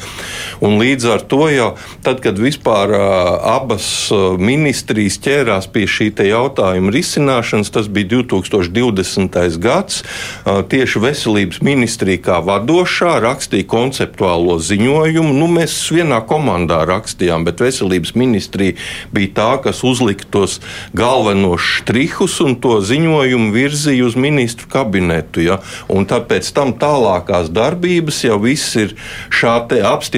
Un 0.65 0.79
līdz 0.81 1.09
ar 1.13 1.23
to 1.29 1.47
jau 1.51 1.69
tad, 2.05 2.21
kad 2.23 2.39
vispār 2.39 2.93
abas 2.95 4.09
ministrijas 4.39 5.19
ķērās 5.23 5.69
pie 5.73 5.85
šī 5.89 6.11
jautājuma 6.29 6.91
risināšanas, 6.93 7.71
tas 7.71 7.87
bija 7.91 8.09
2020. 8.17 9.57
gads. 9.61 10.01
Tieši 10.45 11.01
veselības 11.03 11.61
ministrija 11.65 12.21
kā 12.25 12.39
vadošā 12.45 13.17
rakstīja 13.23 13.67
konceptuālo 13.69 14.57
ziņojumu. 14.63 15.33
Nu, 15.35 15.47
mēs 15.51 15.75
vienā 15.93 16.21
komandā 16.27 16.81
rakstījām, 16.89 17.45
bet 17.47 17.63
veselības 17.63 18.15
ministrija 18.19 18.77
bija 19.15 19.33
tā, 19.39 19.49
kas 19.63 19.83
uzlika 19.87 20.27
tos 20.31 20.59
galvenos 20.97 21.63
štrihus 21.79 22.39
un 22.45 22.57
to 22.61 22.79
ziņojumu 22.85 23.53
virzīja 23.55 24.07
uz 24.07 24.17
ministru 24.19 24.69
kabinetu. 24.71 25.43
Ja? 25.45 25.59
Un 25.91 26.07
tāpēc 26.09 26.49
tam 26.55 26.73
tālākās 26.79 27.51
darbības 27.53 28.23
jau 28.25 28.39
viss 28.43 28.75
ir 28.79 28.95
šā 29.33 29.59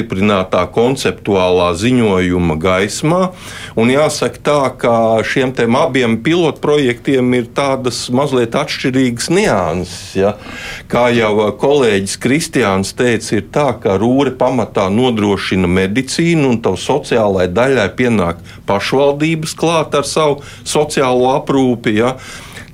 apstiprinātā 0.02 0.66
konceptuālā 0.74 1.72
ziņojuma 1.78 2.58
gaismā. 2.60 3.32
Un 3.76 3.90
jāsaka 3.90 4.42
tā, 4.42 4.62
ka 4.78 5.22
šiem 5.24 5.54
abiem 5.76 6.18
pilotprojektiem 6.24 7.34
ir 7.34 7.48
tādas 7.54 8.10
mazliet 8.10 8.56
atšķirīgas 8.56 9.30
nianses. 9.30 10.16
Ja? 10.16 10.36
Kā 10.88 11.10
jau 11.14 11.52
kolēģis 11.58 12.18
Kristiāns 12.18 12.94
teica, 12.94 13.38
ir 13.38 13.50
tā, 13.52 13.74
ka 13.80 13.98
rūre 13.98 14.32
pamatā 14.32 14.90
nodrošina 14.90 15.68
medicīnu 15.68 16.50
un 16.50 16.62
tavu 16.62 16.78
sociālai 16.78 17.48
daļai 17.52 17.90
pienāk 17.96 18.42
pašvaldības 18.66 19.56
klāt 19.56 19.96
ar 19.96 20.08
savu 20.08 20.42
sociālo 20.64 21.36
aprūpi. 21.38 21.98
Ja? 22.00 22.16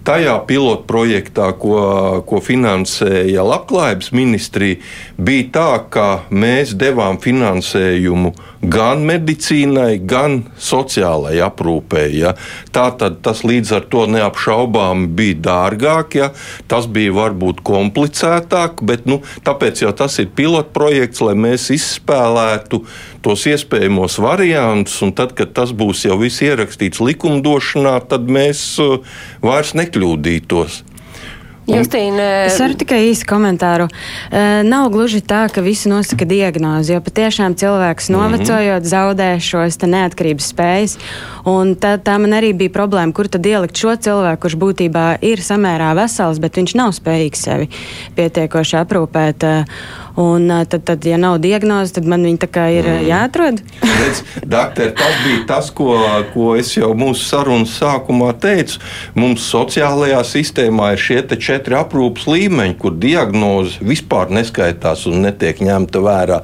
Tajā 0.08 0.38
pilotprojektā, 0.48 1.52
ko, 1.60 1.78
ko 2.28 2.40
finansēja 2.44 3.44
Labklājības 3.44 4.12
ministrija, 4.16 4.80
bija 5.20 5.48
tā, 5.58 5.72
ka 5.92 6.08
mēs 6.32 6.74
devām 6.80 7.20
finansējumu 7.22 8.34
gan 8.64 9.04
medicīnai, 9.08 10.00
gan 10.08 10.40
sociālai 10.62 11.36
aprūpei. 11.46 12.08
Ja. 12.18 12.34
Tā 12.74 12.88
tad 13.00 13.20
tas 13.26 13.44
līdz 13.48 13.74
ar 13.78 13.86
to 13.92 14.06
neapšaubāmi 14.16 15.10
bija 15.18 15.42
dārgāk, 15.50 16.18
ja. 16.18 16.32
tas 16.72 16.88
bija 16.90 17.14
varbūt 17.18 17.62
komplicētāk, 17.68 18.82
bet 18.88 19.06
nu, 19.10 19.22
tāpēc 19.46 19.84
jau 19.86 19.94
tas 19.98 20.18
ir 20.24 20.32
pilotprojekts, 20.38 21.24
lai 21.28 21.36
mēs 21.48 21.70
izspēlētu 21.76 22.82
tos 23.28 23.44
iespējamos 23.52 24.20
variantus, 24.24 25.02
un 25.04 25.12
tad, 25.16 25.36
kad 25.36 25.52
tas 25.58 25.74
būs 25.76 26.06
jau 26.08 26.16
viss 26.22 26.44
ierakstīts 26.46 27.04
likumdošanā, 27.04 27.98
tad 28.08 28.30
mēs 28.32 28.62
uh, 28.84 29.02
vairs 29.44 29.76
nekļūdītos. 29.76 30.86
Justīna. 31.68 32.24
Es 32.48 32.56
varu 32.62 32.78
tikai 32.80 33.02
īsi 33.10 33.26
komentāru. 33.28 33.90
Uh, 33.90 34.62
nav 34.64 34.88
gluži 34.94 35.20
tā, 35.20 35.42
ka 35.52 35.60
visi 35.66 35.92
nosaka 35.92 36.24
diagnozi, 36.28 36.94
jo 36.96 37.02
patiešām 37.04 37.58
cilvēks 37.60 38.08
mhm. 38.08 38.16
novecojot, 38.16 38.80
mm 38.80 38.86
-hmm. 38.86 38.92
zaudē 38.94 39.30
šos 39.44 39.82
neatkarības 39.84 40.48
spējas. 40.54 40.98
Un 41.44 41.76
tā, 41.76 41.98
tā 42.00 42.16
man 42.24 42.32
arī 42.40 42.54
bija 42.56 42.72
problēma, 42.72 43.12
kur 43.12 43.28
tad 43.28 43.46
ielikt 43.46 43.76
šo 43.76 43.96
cilvēku, 43.96 44.42
kurš 44.42 44.56
būtībā 44.56 45.18
ir 45.22 45.44
samērā 45.44 45.92
vesels, 45.96 46.40
bet 46.40 46.56
viņš 46.56 46.76
nav 46.76 46.96
spējīgs 46.96 47.44
sevi 47.44 47.70
pietiekoši 48.16 48.78
aprūpēt. 48.84 49.44
Uh, 49.44 50.07
Un 50.18 50.50
tad, 50.66 50.82
tad, 50.84 51.06
ja 51.06 51.18
nav 51.22 51.38
diagnoze, 51.44 51.94
tad 51.94 52.08
man 52.10 52.24
viņa 52.26 52.40
tā 52.42 52.48
kā 52.50 52.64
ir 52.74 52.88
mm. 52.90 53.04
jāatrod. 53.06 53.60
Redz, 54.02 54.24
doktor, 54.42 54.90
tas 54.98 55.20
bija 55.22 55.44
tas, 55.50 55.70
ko, 55.78 55.92
ko 56.34 56.56
es 56.58 56.72
jau 56.74 56.90
mūsu 56.98 57.22
sarunas 57.28 57.76
sākumā 57.78 58.32
teicu. 58.42 58.82
Mums 59.14 59.46
sociālajā 59.46 60.24
sistēmā 60.26 60.96
ir 60.96 61.04
šie 61.04 61.20
četri 61.38 61.78
aprūpas 61.78 62.26
līmeņi, 62.32 62.78
kur 62.82 62.96
diagnoze 62.98 63.78
vispār 63.86 64.34
neskaitās 64.34 65.06
un 65.06 65.22
netiek 65.28 65.62
ņemta 65.62 66.02
vērā. 66.02 66.42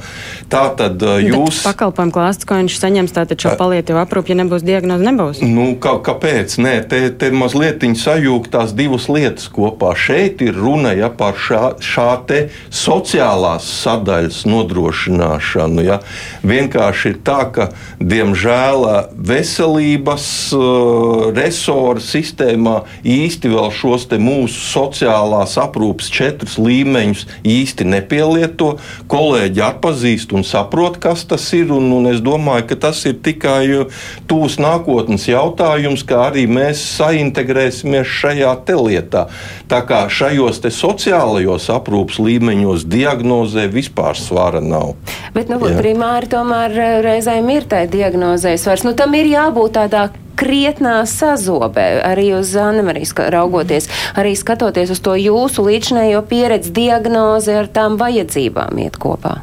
Tā 0.54 0.64
tad 0.78 1.02
jūs. 1.02 1.64
Pakalpojumu 1.66 2.14
klāsts, 2.14 2.46
ko 2.46 2.60
viņš 2.62 2.78
saņems, 2.78 3.16
tātad 3.18 3.42
šo 3.42 3.56
palietīvu 3.58 4.04
aprūpu, 4.04 4.36
ja 4.36 4.40
nebūs 4.44 4.66
diagnoze, 4.66 5.08
nebūs. 5.10 5.42
Nu, 5.42 5.72
kā, 5.82 5.96
kāpēc? 6.06 6.60
Nē, 6.62 6.76
te, 6.94 7.08
te 7.10 7.34
mazliet 7.34 7.82
sajūgtās 7.82 8.78
divas 8.78 9.10
lietas 9.10 9.50
kopā. 9.54 9.96
Šeit 9.98 10.46
ir 10.46 10.54
runa 10.62 10.94
ja, 10.94 11.10
par 11.10 11.42
šā, 11.42 11.76
šā 11.82 12.10
te 12.30 12.46
sociālās 12.70 13.63
sadaļas 13.68 14.44
nodrošināšanu. 14.50 15.84
Ja? 15.86 16.00
Vienkārši 16.46 17.14
ir 17.14 17.20
tā, 17.26 17.40
ka 17.56 17.70
diemžēl 18.00 18.88
veselības 19.16 20.28
uh, 20.58 21.30
resora 21.36 22.04
sistēmā 22.04 22.82
īsti 23.04 23.52
vēl 23.54 23.72
šos 23.74 24.08
mūsu 24.14 24.60
sociālās 24.60 25.56
aprūpes 25.62 26.10
četrus 26.14 26.58
līmeņus 26.60 27.26
īsti 27.48 27.88
nepielieto. 27.88 28.74
Kolēģi 29.12 29.64
atpazīst 29.64 30.34
un 30.36 30.44
saprot, 30.48 31.00
kas 31.02 31.26
tas 31.30 31.46
ir. 31.56 31.72
Un, 31.74 31.90
un 31.96 32.10
es 32.12 32.20
domāju, 32.24 32.68
ka 32.72 32.80
tas 32.90 33.04
ir 33.10 33.18
tikai 33.24 33.88
tūs 34.30 34.60
nākotnes 34.62 35.28
jautājums, 35.30 36.04
kā 36.08 36.28
arī 36.30 36.46
mēs 36.50 36.84
saintegrēsimies 36.98 38.10
šajā 38.20 38.54
lietā. 38.84 39.28
Tā 39.72 39.82
kā 39.88 40.04
šajos 40.12 40.62
sociālajos 40.74 41.70
aprūpes 41.74 42.20
līmeņos 42.22 42.86
diagnoze 42.90 43.53
diagnozē 43.54 43.72
vispār 43.72 44.18
svara 44.18 44.62
nav. 44.62 44.96
Bet 45.34 45.50
nu, 45.50 45.60
primāri 45.60 46.30
tomēr 46.30 46.72
eh, 46.72 47.02
reizēm 47.04 47.50
ir 47.50 47.66
tā 47.70 47.86
diagnozē 47.88 48.58
svars. 48.58 48.84
Nu, 48.84 48.94
tam 48.94 49.14
ir 49.14 49.26
jābūt 49.26 49.78
tādā 49.78 50.10
krietnā 50.36 51.06
sazobē, 51.06 52.02
arī 52.04 52.34
uz 52.40 52.56
Annemarijas 52.56 53.14
raugoties, 53.14 53.88
arī 54.16 54.34
skatoties 54.36 54.90
uz 54.90 55.00
to 55.00 55.14
jūsu 55.16 55.64
līdzinējo 55.68 56.24
pieredzi, 56.26 56.74
diagnozi 56.74 57.54
ar 57.54 57.70
tām 57.70 57.98
vajadzībām 57.98 58.80
iet 58.82 58.98
kopā. 58.98 59.42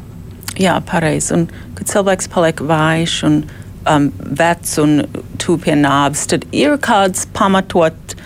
Jā, 0.59 0.81
pareizi. 0.83 1.33
Un 1.33 1.47
kad 1.75 1.87
cilvēks 1.87 2.27
paliek 2.29 2.59
vājš 2.59 3.17
un 3.25 3.41
um, 3.87 4.11
vecs 4.19 4.77
un 4.83 5.05
tuvu 5.39 5.63
pie 5.63 5.79
nāves, 5.79 6.27
tad 6.27 6.43
ir 6.51 6.75
kāds 6.83 7.25
pamatot, 7.33 8.17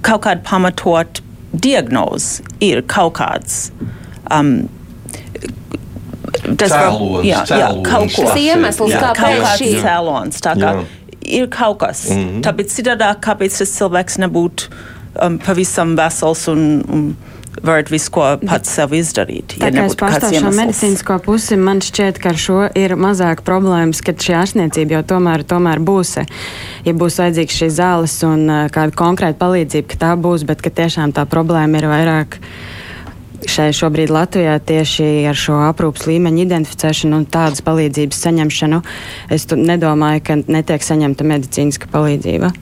kaut 0.00 0.24
kāda 0.24 0.40
pamatot 0.48 1.20
diagnoze, 1.52 2.40
ir 2.64 2.80
kaut 2.88 3.18
kāds. 3.20 3.68
Um, 4.30 4.70
tas 6.58 6.72
cēlonis, 6.74 7.26
jā, 7.30 7.42
jā, 7.60 7.68
kaut 7.86 8.14
kas 8.16 8.38
iemesls, 8.40 8.94
kāpēc 8.94 9.48
šī 9.60 9.72
cēlonis. 9.84 10.42
Tā 10.44 10.54
kā 10.58 10.76
jā. 10.78 10.86
ir 11.40 11.50
kaut 11.52 11.78
kas. 11.82 12.06
Mm 12.10 12.22
-hmm. 12.22 12.42
Tāpēc 12.46 12.78
citādāk, 12.78 13.20
kāpēc 13.26 13.58
tas 13.58 13.76
cilvēks 13.78 14.18
nebūtu 14.24 14.70
um, 15.22 15.38
pavisam 15.38 15.96
vesels 15.96 16.48
un, 16.48 16.84
un 16.88 17.14
varat 17.62 17.90
visu, 17.90 18.10
ko 18.14 18.24
pats 18.46 18.70
sev 18.76 18.94
izdarīt. 18.96 19.56
Ja 19.58 19.68
tā 19.68 19.70
kā 19.74 19.86
es 19.90 19.96
pārstāvu 19.98 20.40
šo 20.44 20.52
medicīnisko 20.54 21.18
pusi, 21.24 21.58
man 21.60 21.82
šķiet, 21.84 22.20
ka 22.22 22.32
ar 22.32 22.40
šo 22.40 22.58
ir 22.78 22.94
mazāk 23.00 23.42
problēmas, 23.46 24.02
ka 24.04 24.14
šī 24.14 24.36
ārstniecība 24.38 24.98
jau 24.98 25.02
tomēr, 25.14 25.44
tomēr 25.48 25.82
būs. 25.84 26.16
Ja 26.86 26.96
būs 26.96 27.18
vajadzīgs 27.22 27.58
šīs 27.62 27.78
zāles 27.80 28.16
un 28.26 28.46
uh, 28.48 28.66
kāda 28.72 28.96
konkrēta 28.96 29.40
palīdzība, 29.42 29.88
ka 29.92 30.00
tā 30.06 30.12
būs, 30.20 30.46
bet 30.48 30.62
ka 30.64 30.72
tiešām 30.82 31.14
tā 31.16 31.26
problēma 31.30 31.82
ir 31.82 31.90
vairāk 31.90 32.38
šai 33.48 33.70
šobrīd 33.76 34.12
Latvijā 34.12 34.58
tieši 34.66 35.06
ar 35.30 35.38
šo 35.38 35.56
aprūpas 35.68 36.06
līmeņu 36.10 36.44
identificēšanu 36.44 37.20
un 37.20 37.26
tādas 37.30 37.62
palīdzības 37.66 38.22
saņemšanu, 38.26 38.80
es 39.32 39.46
nedomāju, 39.54 40.24
ka 40.26 40.38
netiek 40.44 40.84
saņemta 40.84 41.26
medicīniska 41.30 41.90
palīdzība. 41.92 42.52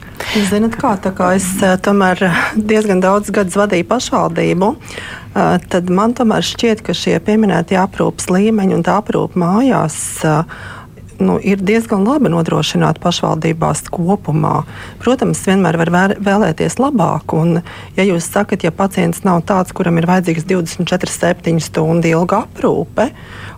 Zinat 0.49 0.77
kā, 0.79 0.95
tā 1.01 1.13
kā 1.15 1.33
es 1.37 1.47
eh, 1.63 1.75
tomēr 1.83 2.25
diezgan 2.55 3.03
daudz 3.03 3.33
gadus 3.35 3.57
vadīju 3.59 3.87
pašvaldību, 3.89 4.73
eh, 4.75 5.55
tad 5.69 5.93
man 5.93 6.15
tomēr 6.17 6.45
šķiet, 6.45 6.83
ka 6.85 6.95
šie 6.97 7.17
pieminētie 7.23 7.79
aprūpas 7.81 8.31
līmeņi 8.33 8.79
un 8.79 8.85
tā 8.87 8.99
aprūpa 9.01 9.39
mājās 9.39 9.99
uh, 10.27 10.43
nu, 11.23 11.37
ir 11.43 11.61
diezgan 11.63 12.05
labi 12.07 12.31
nodrošināta 12.31 13.01
pašvaldībās 13.03 13.85
kopumā. 13.93 14.63
Protams, 15.03 15.41
vienmēr 15.47 15.79
var 15.81 15.91
vēlēties 16.17 16.79
labāk. 16.81 17.35
Un, 17.37 17.61
ja 17.97 18.07
jūs 18.07 18.29
sakat, 18.31 18.65
ja 18.65 18.71
pacients 18.75 19.23
nav 19.27 19.43
tāds, 19.49 19.75
kuram 19.75 19.99
ir 19.99 20.09
vajadzīgs 20.09 20.47
24-7 20.49 21.59
stundu 21.63 22.11
ilga 22.11 22.43
aprūpe, 22.47 23.09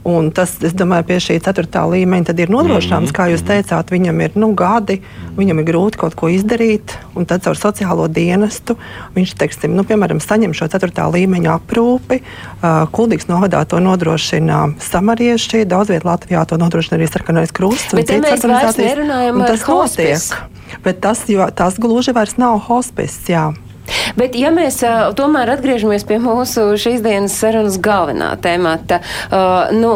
Un 0.01 0.31
tas, 0.33 0.55
es 0.65 0.73
domāju, 0.73 1.05
pie 1.11 1.17
šī 1.21 1.35
ceturtā 1.45 1.83
līmeņa 1.85 2.33
ir 2.33 2.49
nodrošināms, 2.49 3.11
mm 3.11 3.11
-hmm. 3.11 3.17
kā 3.17 3.27
jūs 3.29 3.43
teicāt, 3.45 3.91
viņam 3.93 4.21
ir 4.25 4.31
nu, 4.33 4.49
gadi, 4.57 5.01
viņam 5.37 5.59
ir 5.61 5.65
grūti 5.67 5.99
kaut 6.01 6.15
ko 6.17 6.29
izdarīt, 6.29 6.97
un 7.13 7.25
tad 7.29 7.43
caur 7.45 7.53
sociālo 7.53 8.07
dienestu 8.07 8.77
viņš, 9.15 9.35
teiksim, 9.37 9.75
nu, 9.77 9.83
piemēram, 9.83 10.19
saņem 10.19 10.57
šo 10.57 10.67
ceturtā 10.73 11.05
līmeņa 11.05 11.53
aprūpi. 11.59 12.21
Uh, 12.63 12.89
Kuldīgs 12.89 13.29
novadā 13.29 13.61
to 13.65 13.79
nodrošina 13.79 14.73
samarieši, 14.79 15.65
daudz 15.65 15.93
vietā 15.93 16.09
Latvijā 16.09 16.45
to 16.49 16.57
nodrošina 16.57 16.97
arī 16.97 17.07
sarkanais 17.07 17.53
krusts. 17.53 17.93
Bet 17.93 18.09
ja 18.09 18.17
mēs 18.17 18.41
vairs 18.41 18.77
nerunājam 18.77 19.45
tas 19.45 19.67
notiek. 19.67 20.41
Bet 20.83 21.01
tas, 21.01 21.29
jo, 21.29 21.45
tas 21.53 21.77
gluži 21.77 22.11
vairs 22.11 22.37
nav 22.41 22.57
hospice. 22.57 23.31
Jā. 23.31 23.51
Bet, 24.19 24.35
ja 24.39 24.51
mēs 24.53 24.81
uh, 24.85 25.09
tomēr 25.17 25.53
atgriežamies 25.55 26.05
pie 26.07 26.19
mūsu 26.21 26.71
šīs 26.81 27.03
dienas 27.05 27.35
sarunas 27.39 27.77
galvenā 27.81 28.31
temata, 28.41 29.01
uh, 29.31 29.71
nu, 29.75 29.93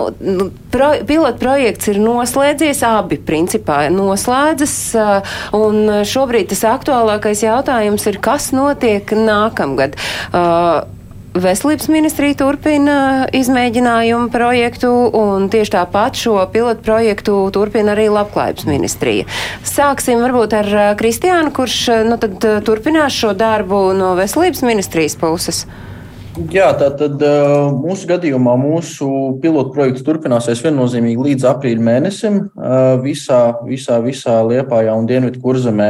pro, 0.73 0.91
pilota 1.07 1.39
projekts 1.41 1.91
ir 1.91 2.01
noslēdzies, 2.03 2.83
abi 2.87 3.19
principā 3.21 3.85
ir 3.87 3.95
noslēdzas, 3.95 4.75
uh, 4.99 5.37
un 5.57 6.03
šobrīd 6.07 6.51
tas 6.53 6.65
aktuālākais 6.75 7.45
jautājums 7.45 8.05
ir, 8.11 8.19
kas 8.23 8.51
notiek 8.55 9.15
nākamgad. 9.15 9.97
Uh, 10.31 10.85
Veselības 11.35 11.89
ministrija 11.91 12.37
turpina 12.39 12.97
izmēģinājumu 13.35 14.29
projektu, 14.31 14.91
un 15.19 15.49
tieši 15.51 15.73
tāpat 15.73 16.15
šo 16.15 16.37
pilotu 16.53 16.79
projektu 16.85 17.33
turpina 17.51 17.91
arī 17.91 18.05
Labklājības 18.07 18.63
ministrija. 18.69 19.25
Sāksim 19.67 20.23
varbūt 20.23 20.55
ar 20.55 20.69
Kristiānu, 20.95 21.51
kurš 21.55 21.79
nu, 22.07 22.15
turpinās 22.63 23.17
šo 23.19 23.33
darbu 23.35 23.89
no 23.97 24.13
Veselības 24.15 24.63
ministrijas 24.63 25.17
puses. 25.19 25.65
Jā, 26.51 26.69
tātad 26.79 27.19
mūsu 27.83 28.07
gadījumā 28.13 28.55
mūsu 28.59 29.07
pilotu 29.43 29.75
projekts 29.75 30.07
turpināsies 30.07 30.63
viennozīmīgi 30.63 31.29
līdz 31.29 31.49
aprīļa 31.51 31.83
mēnesim 31.89 32.39
visā, 33.03 33.41
visā, 33.67 33.99
visā 34.03 34.39
Liepājā 34.47 34.95
un 34.95 35.07
Dienvidu 35.11 35.43
kurzemē. 35.43 35.89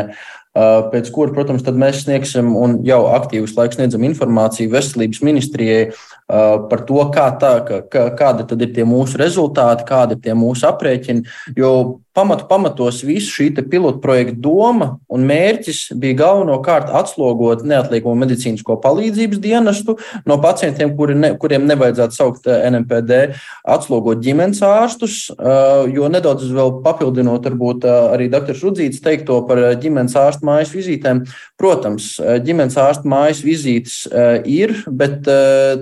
Pēc 0.56 1.10
kura, 1.12 1.34
protams, 1.36 1.66
mēs 1.76 2.06
sniegsim 2.06 2.54
un 2.56 2.78
jau 2.88 3.02
aktīvus 3.12 3.58
laikus 3.58 3.76
sniedzam 3.76 4.06
informāciju 4.08 4.72
veselības 4.72 5.20
ministrijai 5.28 5.90
par 6.28 6.82
to, 6.88 7.02
kā 7.14 7.28
tā, 7.42 7.52
kā, 7.92 8.08
kādi 8.18 8.46
ir 8.58 8.74
tie 8.74 8.86
mūsu 8.88 9.20
rezultāti, 9.22 9.86
kādi 9.86 10.18
ir 10.18 10.24
tie 10.24 10.34
mūsu 10.38 10.66
aprēķini. 10.72 11.26
Jo 11.60 11.76
pamatu 12.16 12.48
pamatos 12.48 13.02
visu 13.04 13.34
šī 13.34 13.50
pilotu 13.70 14.00
projekta 14.04 14.38
doma 14.40 14.88
un 15.12 15.26
mērķis 15.28 15.98
bija 16.00 16.20
galvenokārt 16.22 16.92
atslogot 16.96 17.66
neatliekamo 17.68 18.16
medicīnisko 18.22 18.78
palīdzības 18.84 19.42
dienestu 19.44 19.98
no 20.26 20.38
pacientiem, 20.42 20.94
kuri 20.96 21.18
ne, 21.20 21.34
kuriem 21.40 21.68
nevajadzētu 21.68 22.16
saukt 22.16 22.48
eh, 22.48 22.64
NMPD, 22.70 23.36
atslogot 23.76 24.24
ģimenes 24.24 24.64
ārstus, 24.66 25.18
eh, 25.36 25.92
jo 25.96 26.08
nedaudz 26.12 26.48
vēl 26.56 26.78
papildinot 26.86 27.50
varbūt 27.50 27.88
eh, 27.90 28.00
arī 28.16 28.30
dr. 28.32 28.56
Rudzīts 28.64 29.04
teikto 29.04 29.42
par 29.50 29.60
ģimenes 29.84 30.16
ārstu 30.20 30.48
mājas 30.48 30.72
vizītēm. 30.76 31.26
Protams, 31.60 32.14
ģimenes 32.46 32.80
ārstu 32.80 33.10
mājas 33.12 33.42
vizītes 33.44 34.02
ir, 34.50 34.74
bet 34.92 35.28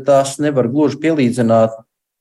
tās 0.05 0.32
nevar 0.41 0.69
gluži 0.71 0.99
pielīdzināt 1.03 1.75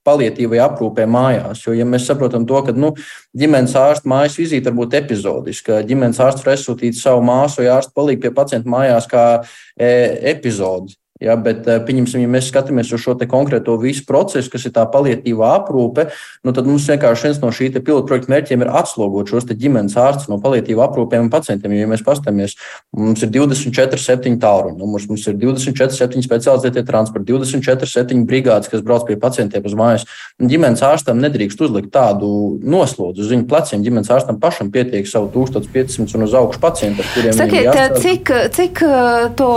palietīvai 0.06 0.58
aprūpē 0.64 1.06
mājās. 1.06 1.62
Jo, 1.66 1.74
ja 1.78 1.86
mēs 1.86 2.08
saprotam 2.08 2.46
to, 2.48 2.58
ka 2.66 2.74
nu, 2.74 2.92
ģimenes 3.38 3.76
ārsta 3.78 4.10
mājas 4.10 4.38
vizīte 4.40 4.70
var 4.70 4.80
būt 4.80 4.96
epizodiska, 4.98 5.82
ģimenes 5.86 6.18
ārsts 6.22 6.42
var 6.44 6.56
aizsūtīt 6.56 6.98
savu 6.98 7.22
māsu 7.26 7.62
vai 7.62 7.70
ārstu 7.76 7.94
palīdzību 7.98 8.24
pie 8.24 8.34
pacienta 8.34 8.72
mājās 8.72 9.06
kā 9.10 9.26
e, 9.38 9.92
epizodi. 10.34 10.96
Ja, 11.22 11.36
bet, 11.38 11.66
eh, 11.70 11.78
pieņemsim, 11.86 12.24
ja 12.24 12.30
mēs 12.30 12.48
skatāmies 12.50 12.90
uz 12.90 13.02
šo 13.04 13.14
konkrēto 13.30 13.76
visu 13.78 14.02
procesu, 14.08 14.50
kas 14.50 14.66
ir 14.66 14.72
tā 14.74 14.82
palietīvā 14.90 15.52
aprūpe, 15.60 16.08
nu, 16.42 16.52
tad 16.52 16.66
mums 16.66 16.88
vienkārši 16.90 17.28
viens 17.28 17.40
no 17.42 17.52
šī 17.54 17.70
pilotu 17.78 18.08
projekta 18.08 18.32
mērķiem 18.32 18.64
ir 18.64 18.70
atslogot 18.80 19.30
šos 19.30 19.46
ģimenes 19.46 19.94
ārstus 19.94 20.28
no 20.28 20.40
palietīvā 20.42 20.88
aprūpēm 20.88 21.28
un 21.28 21.30
pacientiem. 21.30 21.76
Jo, 21.76 21.84
ja 21.84 21.90
mēs 21.92 22.02
paskatāmies, 22.02 22.56
mums 22.96 23.22
ir 23.22 23.30
24, 23.30 24.00
7 24.02 24.38
tālruņi, 24.42 24.78
numurs, 24.80 25.06
mums 25.06 25.26
ir 25.30 25.38
24, 25.38 25.94
7 25.94 26.24
specializētie 26.26 26.82
transporti, 26.88 27.30
24, 27.30 27.86
7 27.86 28.26
brigādes, 28.26 28.70
kas 28.72 28.82
brauc 28.82 29.06
pie 29.06 29.18
pacientiem 29.20 29.62
uz 29.68 29.76
mājas. 29.78 30.06
Ģimenes 30.42 30.82
ārstam 30.82 31.22
nedrīkst 31.22 31.62
uzlikt 31.62 31.92
tādu 31.94 32.58
noslodzi 32.58 33.22
uz 33.22 33.30
viņu 33.30 33.46
pleciem. 33.46 33.84
Ģimenes 33.86 34.10
ārstam 34.10 34.40
pašam 34.42 34.72
pietiek 34.74 35.06
savu 35.06 35.30
1500 35.36 36.18
un 36.18 36.26
uz 36.26 36.34
augšu 36.34 36.62
pacientu, 36.62 37.04
ar 37.04 37.14
kuriem 37.14 37.38
Sakiet, 37.38 38.00
cik, 38.02 38.34
cik 38.56 38.82
uh, 38.88 39.30
to 39.38 39.52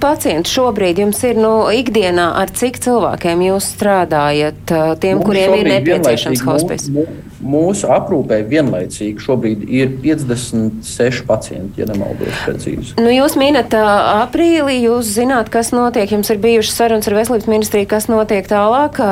pacientu 0.00 0.52
šobrīd 0.52 1.01
jums 1.02 1.20
ir 1.28 1.38
nu, 1.40 1.52
ikdienā, 1.74 2.30
ar 2.40 2.52
cik 2.54 2.80
cilvēkiem 2.82 3.44
jūs 3.48 3.68
strādājat, 3.74 4.62
tiem, 5.02 5.20
mums 5.20 5.28
kuriem 5.28 5.56
ir 5.58 5.70
nepieciešams 5.76 6.42
hospice? 6.46 7.06
Mūsu, 7.42 7.88
aprūpē 7.90 8.38
vienlaicīgi 8.46 9.22
šobrīd 9.22 9.64
ir 9.66 9.96
56 10.04 11.24
pacienti, 11.26 11.82
ja 11.82 11.88
nemaldos 11.90 12.44
precīzi. 12.46 12.94
Nu, 13.02 13.10
jūs 13.10 13.34
minat 13.40 13.74
aprīlī, 13.74 14.78
jūs 14.84 15.10
zināt, 15.16 15.50
kas 15.52 15.72
notiek, 15.74 16.06
jums 16.14 16.30
ir 16.30 16.38
bijušas 16.42 16.78
sarunas 16.78 17.10
ar 17.10 17.18
veselības 17.18 17.50
ministriju, 17.50 17.90
kas 17.90 18.06
notiek 18.12 18.46
tālāk, 18.46 19.02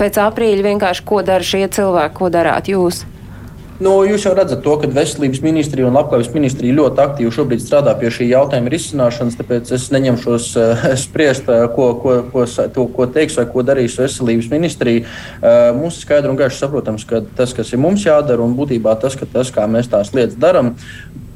pēc 0.00 0.20
aprīļa 0.26 0.68
vienkārši, 0.68 1.06
ko 1.08 1.24
dara 1.24 1.48
šie 1.48 1.64
cilvēki, 1.72 2.18
ko 2.20 2.32
darāt 2.34 2.68
jūs? 2.72 3.06
Nu, 3.82 3.92
jūs 4.06 4.22
jau 4.26 4.32
redzat, 4.36 4.60
to, 4.62 4.74
ka 4.78 4.88
Veselības 4.94 5.40
ministrija 5.42 5.88
un 5.88 5.96
Labklājības 5.96 6.30
ministrija 6.36 6.76
ļoti 6.76 7.00
aktīvi 7.02 7.32
šobrīd 7.34 7.62
strādā 7.64 7.94
pie 7.98 8.12
šī 8.14 8.28
jautājuma 8.30 8.70
risināšanas. 8.70 9.38
Tāpēc 9.40 9.72
es 9.74 9.88
neņemšos 9.94 10.46
uh, 10.60 10.84
spriest, 11.00 11.48
uh, 11.50 11.64
ko, 11.74 11.88
ko, 12.02 12.14
ko, 12.30 12.44
to, 12.46 12.84
ko 12.94 13.08
teiks 13.10 13.40
vai 13.40 13.46
ko 13.50 13.64
darīs 13.66 13.98
Veselības 13.98 14.52
ministrija. 14.52 15.02
Uh, 15.40 15.72
mums 15.80 15.98
ir 15.98 16.06
skaidri 16.06 16.30
un 16.30 16.38
gaiši 16.38 16.62
saprotams, 16.62 17.06
ka 17.08 17.24
tas, 17.38 17.56
kas 17.56 17.72
ir 17.74 17.82
mums 17.82 18.06
jādara, 18.06 18.44
un 18.44 18.54
būtībā 18.58 18.94
tas, 19.02 19.18
tas 19.34 19.50
kā 19.54 19.66
mēs 19.70 19.90
tās 19.90 20.14
lietas 20.14 20.38
darām, 20.38 20.76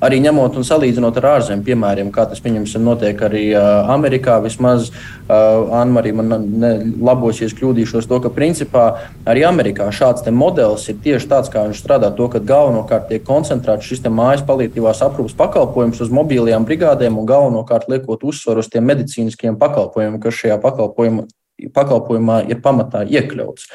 arī 0.04 0.18
ņemot 0.24 0.56
un 0.58 0.66
salīdzinot 0.66 1.20
ar 1.20 1.28
ārzemju 1.36 1.64
piemēriem, 1.66 2.10
kā 2.12 2.26
tas 2.28 2.42
notiek 2.80 3.20
arī 3.22 3.44
uh, 3.54 3.88
Amerikā. 3.92 4.38
Vismaz 4.44 4.90
uh, 4.90 5.72
Anna-Marija 5.80 6.14
man 6.18 6.48
ne, 6.60 6.72
labos, 7.00 7.40
ja 7.40 7.48
kļūdīšos, 7.48 8.08
to, 8.08 8.20
ka 8.20 8.32
principā 8.32 8.84
arī 9.24 9.46
Amerikā 9.48 9.88
šāds 9.90 10.26
modelis 10.32 10.88
ir 10.88 11.00
tieši 11.04 11.30
tāds, 11.30 11.52
kā 11.52 11.64
viņš 11.68 11.80
strādā. 11.80 12.12
To, 12.16 12.28
ka 12.32 12.40
galvenokārt 12.40 13.08
tiek 13.08 13.24
koncentrēts 13.24 13.88
šis 13.88 14.04
mājas 14.10 14.44
palīdzības 14.46 15.02
aprūpas 15.06 15.36
pakalpojums 15.38 16.02
uz 16.04 16.12
mobilajām 16.12 16.66
brigādēm 16.68 17.18
un 17.18 17.26
galvenokārt 17.28 17.88
liekot 17.88 18.24
uzsvaru 18.24 18.62
uz 18.64 18.70
tiem 18.72 18.86
medicīniskiem 18.86 19.58
pakalpojumiem, 19.60 20.20
kas 20.22 20.38
šajā 20.42 20.60
pakalpojumā 20.62 21.26
pakalpojumā 21.72 22.42
ir 22.50 22.60
pamatā 22.60 23.02
iekļauts. 23.08 23.70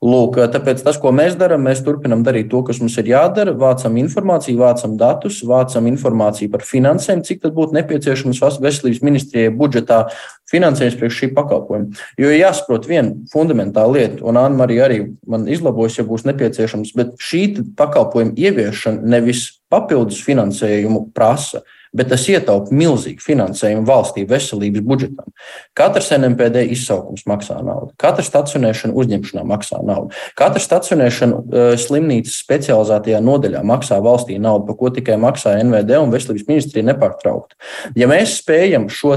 Lūk, 0.00 0.38
tāpēc 0.48 0.78
tas, 0.80 0.96
ko 0.96 1.10
mēs 1.12 1.34
darām, 1.36 1.66
mēs 1.68 1.82
turpinām 1.84 2.22
darīt 2.24 2.46
to, 2.48 2.62
kas 2.64 2.78
mums 2.80 2.94
ir 3.02 3.10
jādara. 3.10 3.52
Vācam 3.52 3.98
informāciju, 4.00 4.56
vācam 4.62 4.94
datus, 4.96 5.42
vācam 5.44 5.90
informāciju 5.90 6.48
par 6.54 6.64
finansēm, 6.64 7.20
cik 7.20 7.42
tas 7.42 7.52
būtu 7.52 7.76
nepieciešams 7.76 8.40
veselības 8.64 9.02
ministrijai 9.04 9.50
budžetā 9.52 10.06
finansējums 10.48 10.96
priekš 11.02 11.18
šī 11.20 11.28
pakalpojuma. 11.36 12.00
Jo 12.16 12.32
jāsaprot 12.32 12.88
viena 12.88 13.12
fundamentāla 13.28 13.98
lieta, 13.98 14.22
un 14.24 14.40
Anna 14.40 14.62
Marija 14.62 14.86
arī 14.88 15.02
man 15.28 15.44
izlabos, 15.52 15.98
ja 16.00 16.06
būs 16.08 16.24
nepieciešams, 16.30 16.94
bet 16.96 17.12
šī 17.20 17.42
pakalpojuma 17.76 18.32
ieviešana 18.40 19.04
nevis 19.04 19.50
papildus 19.68 20.24
finansējumu 20.24 21.10
prasa 21.12 21.60
bet 21.96 22.10
tas 22.12 22.24
ietaupa 22.30 22.74
milzīgu 22.74 23.22
finansējumu 23.24 23.82
valstī 23.88 24.22
veselības 24.28 24.84
budžetam. 24.86 25.30
Katrs 25.78 26.12
NMPD 26.14 26.62
izsaukums 26.74 27.24
maksā 27.28 27.58
naudu, 27.66 27.90
katra 28.00 28.24
stacionēšana 28.26 28.94
uzņemšanā 29.00 29.44
maksā 29.48 29.80
naudu, 29.86 30.14
katra 30.38 30.62
stacionēšana 30.62 31.40
uh, 31.40 31.72
slimnīcas 31.80 32.38
specializētajā 32.44 33.20
nodaļā 33.26 33.62
maksā 33.66 33.98
valstī 34.04 34.38
naudu, 34.42 34.68
par 34.70 34.78
ko 34.78 34.92
tikai 34.94 35.18
maksā 35.20 35.56
NVD 35.64 35.98
un 35.98 36.14
veselības 36.14 36.46
ministrija 36.50 36.86
nepārtraukti. 36.92 37.58
Ja 37.98 38.08
mēs 38.10 38.38
spējam 38.40 38.88
šo 38.92 39.16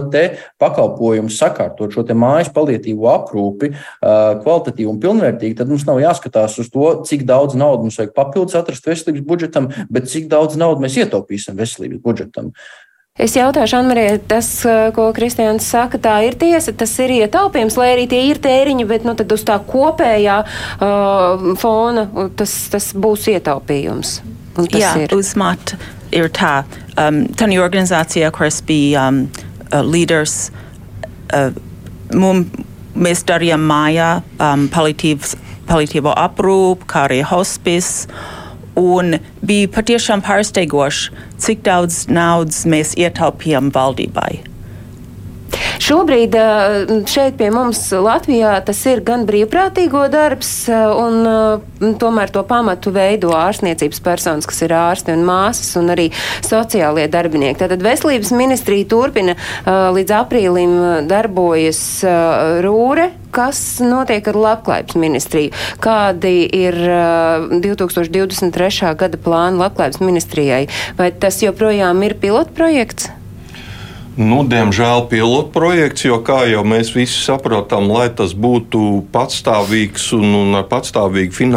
pakalpojumu 0.59 1.31
sakārtot, 1.31 1.93
šo 1.93 2.03
mājas 2.17 2.49
palietīvo 2.53 3.07
aprūpi 3.11 3.69
uh, 3.73 4.41
kvalitatīvi 4.41 4.89
un 4.89 4.99
pilnvērtīgi, 5.03 5.57
tad 5.59 5.71
mums 5.71 5.85
nav 5.87 6.01
jāskatās 6.01 6.57
uz 6.61 6.69
to, 6.73 6.89
cik 7.07 7.25
daudz 7.29 7.57
naudas 7.57 7.87
mums 7.87 7.99
vajag 8.01 8.13
papildus 8.17 8.57
atrast 8.57 8.87
veselības 8.87 9.25
budžetam, 9.27 9.69
bet 9.93 10.09
cik 10.11 10.27
daudz 10.31 10.57
naudas 10.59 10.83
mēs 10.83 10.99
ietaupīsim 11.03 11.57
veselības 11.59 12.01
budžetam. 12.03 12.51
Es 13.13 13.35
jautāšu, 13.37 13.75
Anmarijai, 13.77 14.15
tas, 14.25 14.47
ko 14.95 15.03
Kristians 15.13 15.67
saka, 15.69 15.99
tā 16.01 16.15
ir 16.25 16.33
tiesa, 16.41 16.71
tas 16.73 16.95
ir 16.97 17.11
ietaupījums, 17.13 17.75
lai 17.77 17.91
arī 17.91 18.07
tie 18.09 18.23
ir 18.25 18.39
tēriņi, 18.41 18.87
bet 18.89 19.05
nu, 19.05 19.13
uz 19.13 19.43
tā 19.45 19.59
kopējā 19.61 20.39
uh, 20.41 21.43
fona 21.61 22.07
tas, 22.33 22.55
tas 22.73 22.87
būs 22.97 23.27
ietaupījums. 23.35 24.15
Jā, 24.73 24.95
ir. 25.05 25.13
uz 25.13 25.35
mat 25.37 25.75
ir 26.09 26.31
tā. 26.33 26.63
Um, 26.97 27.27
Tani 27.37 27.61
organizācijā, 27.61 28.33
kuras 28.33 28.63
bija 28.65 29.05
um, 29.11 29.27
uh, 29.69 29.83
līderis, 29.85 30.49
uh, 31.37 31.53
mum, 32.17 32.47
mēs 32.97 33.21
darījām 33.29 33.61
mājā 33.69 34.09
um, 34.41 34.65
palītīvo 34.73 36.17
aprūpu, 36.17 36.89
kā 36.89 37.05
arī 37.11 37.21
hospice. 37.29 38.09
Un 38.79 39.19
bija 39.45 39.69
patiešām 39.75 40.23
pārsteidzoši, 40.25 41.13
cik 41.37 41.61
daudz 41.67 42.07
naudas 42.09 42.63
mēs 42.65 42.95
ietaupījām 42.97 43.69
valdībai. 43.75 44.52
Šobrīd 45.83 46.35
šeit 47.09 47.37
pie 47.39 47.49
mums 47.53 47.81
Latvijā 47.91 48.53
tas 48.65 48.79
ir 48.89 49.01
gan 49.05 49.25
brīvprātīgo 49.27 50.05
darbs, 50.13 50.51
un 50.69 51.95
tomēr 51.99 52.31
to 52.33 52.43
pamatu 52.47 52.93
veido 52.95 53.33
ārstniecības 53.35 54.03
personas, 54.03 54.47
kas 54.49 54.63
ir 54.65 54.75
ārsti 54.77 55.15
un 55.15 55.25
māsas, 55.27 55.73
un 55.79 55.91
arī 55.93 56.09
sociālie 56.45 57.07
darbinieki. 57.11 57.59
Tātad 57.63 57.83
veselības 57.83 58.31
ministrija 58.35 58.89
turpina 58.93 59.35
līdz 59.65 60.15
aprīlim 60.21 60.77
darbojas 61.09 61.83
Rūre, 62.63 63.09
kas 63.33 63.59
notiek 63.83 64.27
ar 64.29 64.39
labklājības 64.39 64.99
ministriju? 64.99 65.53
Kādi 65.83 66.35
ir 66.53 66.77
uh, 66.85 67.49
2023. 67.63 68.93
gada 68.99 69.19
plāni 69.25 69.61
labklājības 69.61 70.03
ministrijai? 70.03 70.63
Vai 70.99 71.11
tas 71.11 71.41
joprojām 71.43 72.05
ir 72.05 72.17
pilotprojekts? 72.21 73.22
Nu, 74.13 74.43
diemžēl 74.45 75.07
pilotprojekts, 75.09 76.03
jo 76.05 76.19
kā 76.21 76.43
jau 76.45 76.59
mēs 76.69 76.91
visi 76.93 77.15
saprotam, 77.17 77.87
lai 77.89 78.11
tas 78.13 78.35
būtu 78.37 79.07
patstāvīgs 79.09 80.11
un, 80.13 80.27
un 80.37 80.57
ar 80.59 80.67
patstāvīgu 80.69 81.47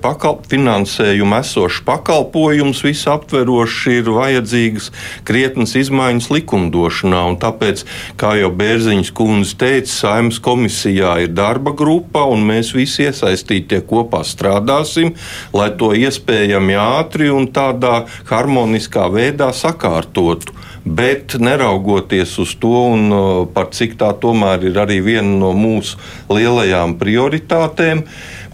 pakal, 0.00 0.38
finansējumu 0.48 1.36
esošs 1.36 1.82
pakalpojums, 1.84 2.80
visaptverošs, 2.86 3.82
ir 3.92 4.08
vajadzīgas 4.08 4.88
krietnas 5.28 5.76
izmaiņas 5.76 6.30
likumdošanā. 6.32 7.20
Tāpēc, 7.42 7.84
kā 8.16 8.32
jau 8.40 8.48
Bērziņas 8.48 9.12
kundze 9.12 9.52
teica, 9.60 9.92
saimnes 9.92 10.40
komisijā 10.40 11.18
ir 11.26 11.36
darba 11.36 11.74
grupa, 11.76 12.24
un 12.24 12.48
mēs 12.48 12.72
visi 12.72 13.04
iesaistītie 13.10 13.82
kopā 13.84 14.22
strādāsim, 14.24 15.12
lai 15.52 15.68
to 15.76 15.92
iespējami 15.92 16.80
ātri 16.80 17.28
un 17.28 17.52
tādā 17.52 18.06
harmoniskā 18.32 19.04
veidā 19.12 19.52
sakārtotu. 19.52 20.56
Bet 20.86 21.34
neraugoties 21.42 22.36
uz 22.38 22.54
to, 22.62 22.72
un 22.94 23.10
par 23.54 23.72
cik 23.74 23.96
tā 23.98 24.12
tomēr 24.22 24.68
ir 24.68 24.78
arī 24.78 25.00
viena 25.02 25.32
no 25.40 25.50
mūsu 25.56 25.98
lielajām 26.30 26.94
prioritātēm, 27.00 28.04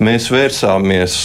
mēs 0.00 0.30
vērsāmies 0.32 1.16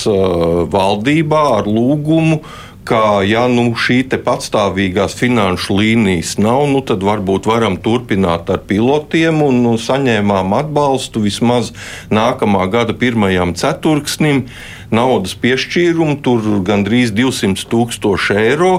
valdībā 0.74 1.44
ar 1.62 1.70
lūgumu 1.72 2.42
ka, 2.88 3.22
ja 3.28 3.46
nu, 3.52 3.70
šī 3.76 4.00
patstāvīgās 4.24 5.16
finanšu 5.20 5.76
līnijas 5.80 6.38
nav, 6.40 6.66
nu, 6.72 6.82
tad 6.88 7.04
varbūt 7.04 7.50
varam 7.50 7.76
turpināt 7.84 8.50
ar 8.54 8.64
pilotiem 8.70 9.42
un 9.44 9.62
nu, 9.66 9.76
saņēmām 9.82 10.56
atbalstu 10.62 11.24
vismaz 11.26 11.74
nākamā 12.14 12.68
gada 12.72 12.96
pirmajam 12.98 13.54
ceturksnim 13.60 14.46
naudas 14.94 15.36
piešķīrumu, 15.42 16.18
tur 16.24 16.44
gandrīz 16.66 17.12
200 17.16 17.68
tūkstoši 17.72 18.38
eiro, 18.40 18.74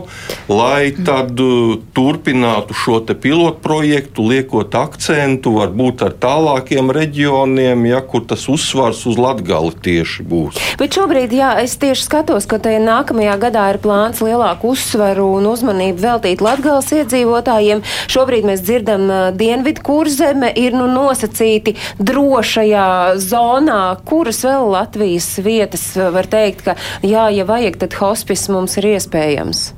lai 0.49 0.91
tad 0.93 1.39
uh, 1.43 1.77
turpinātu 1.97 2.77
šo 2.77 3.01
pilotu 3.09 3.61
projektu, 3.63 4.25
liekot 4.29 4.75
akcentu 4.79 5.55
varbūt 5.59 6.05
ar 6.07 6.15
tālākiem 6.21 6.93
reģioniem, 6.95 7.87
ja 7.89 8.01
kur 8.05 8.25
tas 8.29 8.47
uzsvars 8.51 9.05
uz 9.09 9.19
latgali 9.21 9.73
tieši 9.85 10.25
būs. 10.29 10.61
Bet 10.81 10.97
šobrīd, 10.97 11.35
jā, 11.35 11.53
es 11.63 11.77
tieši 11.81 12.07
skatos, 12.07 12.49
ka 12.49 12.61
tajā 12.63 12.81
nākamajā 12.85 13.37
gadā 13.41 13.67
ir 13.75 13.81
plāns 13.83 14.23
lielāku 14.25 14.73
uzsvaru 14.75 15.29
un 15.39 15.51
uzmanību 15.53 16.03
veltīt 16.03 16.45
latgales 16.45 16.91
iedzīvotājiem. 16.97 17.85
Šobrīd 18.11 18.49
mēs 18.49 18.65
dzirdam, 18.65 19.07
uh, 19.09 19.29
dienvidu 19.37 19.85
kurzeme 19.85 20.51
ir 20.57 20.77
nu 20.77 20.89
nosacīti 20.91 21.77
drošajā 22.01 22.89
zonā, 23.23 23.83
kuras 24.09 24.43
vēl 24.47 24.73
Latvijas 24.73 25.31
vietas 25.45 25.87
var 26.15 26.31
teikt, 26.31 26.65
ka 26.67 26.77
jā, 27.07 27.29
ja 27.35 27.47
vajag, 27.49 27.79
tad 27.85 27.99
hospis 28.01 28.49
mums 28.53 28.79
ir 28.81 28.93
iespējams. 28.95 29.69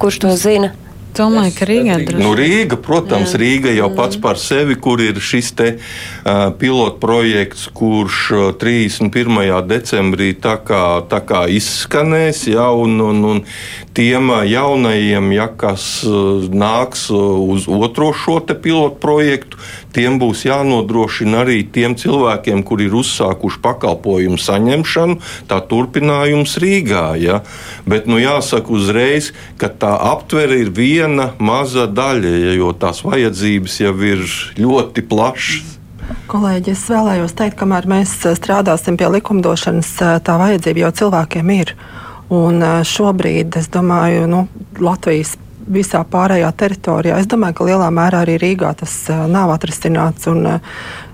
Kurš 0.00 0.22
to 0.24 0.36
zina? 0.40 0.72
Domāju, 1.16 1.52
ka 1.56 1.66
Rīgā 1.66 1.96
ir 2.04 2.18
nu, 2.20 2.30
Rīga, 2.38 2.76
protams, 2.80 3.32
Jā. 3.34 3.40
Rīga 3.42 3.72
jau 3.74 3.88
pats 3.96 4.18
par 4.22 4.38
sevi, 4.38 4.76
kur 4.78 5.00
ir 5.02 5.18
šis 5.18 5.50
te 5.58 5.68
uh, 5.74 6.52
pilotprojekts, 6.60 7.66
kurš 7.74 8.20
uh, 8.36 8.44
31. 8.60 9.40
decembrī 9.66 10.30
tā 10.38 10.54
kā, 10.62 10.84
tā 11.10 11.20
kā 11.26 11.44
izskanēs, 11.50 12.44
ja, 12.52 12.68
un, 12.70 13.00
un, 13.02 13.24
un 13.32 13.42
tiem 13.96 14.30
jaunajiem, 14.46 15.32
ja, 15.34 15.48
kas 15.50 15.88
nāks 16.06 17.08
uz 17.10 17.66
otro 17.66 18.12
šo 18.14 18.38
te 18.46 18.54
pilotprojektu, 18.54 19.58
tiem 19.94 20.18
būs 20.20 20.44
jānodrošina 20.46 21.42
arī 21.44 21.62
tiem 21.72 21.96
cilvēkiem, 21.98 22.62
kuri 22.66 22.88
ir 22.88 22.96
uzsākuši 23.00 23.60
pakalpojumu 23.64 24.38
saņemšanu, 24.40 25.18
tā 25.50 25.60
turpinājums 25.70 26.56
Rīgā. 26.62 27.06
Ja. 27.20 27.40
Bet 27.88 28.08
nu, 28.10 28.20
jāsaka 28.22 28.72
uzreiz, 28.74 29.32
ka 29.60 29.70
tā 29.70 29.92
aptvere 30.12 30.60
ir 30.62 30.72
viena 30.74 31.32
maza 31.38 31.88
daļa, 31.90 32.54
jo 32.58 32.72
tās 32.76 33.04
vajadzības 33.06 33.80
jau 33.84 33.94
ir 34.12 34.24
ļoti 34.60 35.06
plašas. 35.10 35.76
Kolēģi, 36.30 36.72
es 36.74 36.88
vēlējos 36.90 37.34
teikt, 37.38 37.56
kamēr 37.60 37.86
mēs 37.90 38.16
strādāsim 38.38 38.96
pie 38.98 39.06
likumdošanas, 39.14 39.92
tā 40.26 40.38
vajadzība 40.40 40.86
jau 40.86 40.90
cilvēkiem 41.02 41.52
ir. 41.54 41.74
Un 42.34 42.62
šobrīd, 42.86 43.58
es 43.58 43.70
domāju, 43.74 44.26
nu, 44.30 44.44
Latvijas 44.78 45.36
visā 45.70 46.02
pārējā 46.06 46.50
teritorijā. 46.58 47.18
Es 47.20 47.28
domāju, 47.30 47.60
ka 47.60 47.68
lielā 47.70 47.90
mērā 47.94 48.24
arī 48.24 48.36
Rīgā 48.42 48.72
tas 48.80 48.94
nav 49.30 49.52
atrisināts 49.54 50.28
un 50.30 50.42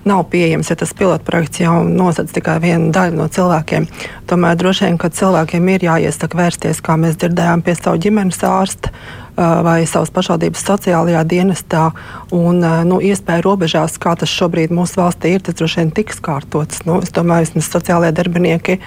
nav 0.07 0.23
pieejams, 0.31 0.71
ja 0.71 0.77
tas 0.79 0.93
pilotprojekts 0.97 1.61
jau 1.61 1.77
nosedz 1.87 2.33
tikai 2.35 2.57
vienu 2.63 2.91
daļu 2.95 3.19
no 3.19 3.27
cilvēkiem. 3.31 3.87
Tomēr 4.29 4.57
droši 4.59 4.87
vien, 4.87 4.99
ka 5.01 5.11
cilvēkiem 5.13 5.71
ir 5.75 5.87
jāiesaka 5.89 6.39
vērsties, 6.39 6.81
kā 6.83 6.97
mēs 6.99 7.19
dzirdējām, 7.21 7.63
pie 7.65 7.77
savu 7.77 8.01
ģimenes 8.07 8.43
ārsta 8.47 8.93
vai 9.37 9.85
savas 9.89 10.11
pašvaldības 10.13 10.63
sociālajā 10.65 11.21
dienestā. 11.29 11.91
Un, 12.33 12.59
nu, 12.89 12.97
iespēja 13.03 13.43
robežās, 13.45 13.95
kā 14.01 14.15
tas 14.19 14.31
šobrīd 14.31 14.73
mūsu 14.73 14.99
valstī 14.99 15.35
ir, 15.35 15.43
tas 15.45 15.55
droši 15.59 15.81
vien 15.81 15.91
tiks 15.95 16.19
kārtots. 16.23 16.81
Nu, 16.87 16.99
es 17.05 17.13
domāju, 17.15 17.53
ka 17.53 17.63
sociālajie 17.63 18.15
darbinieki 18.17 18.77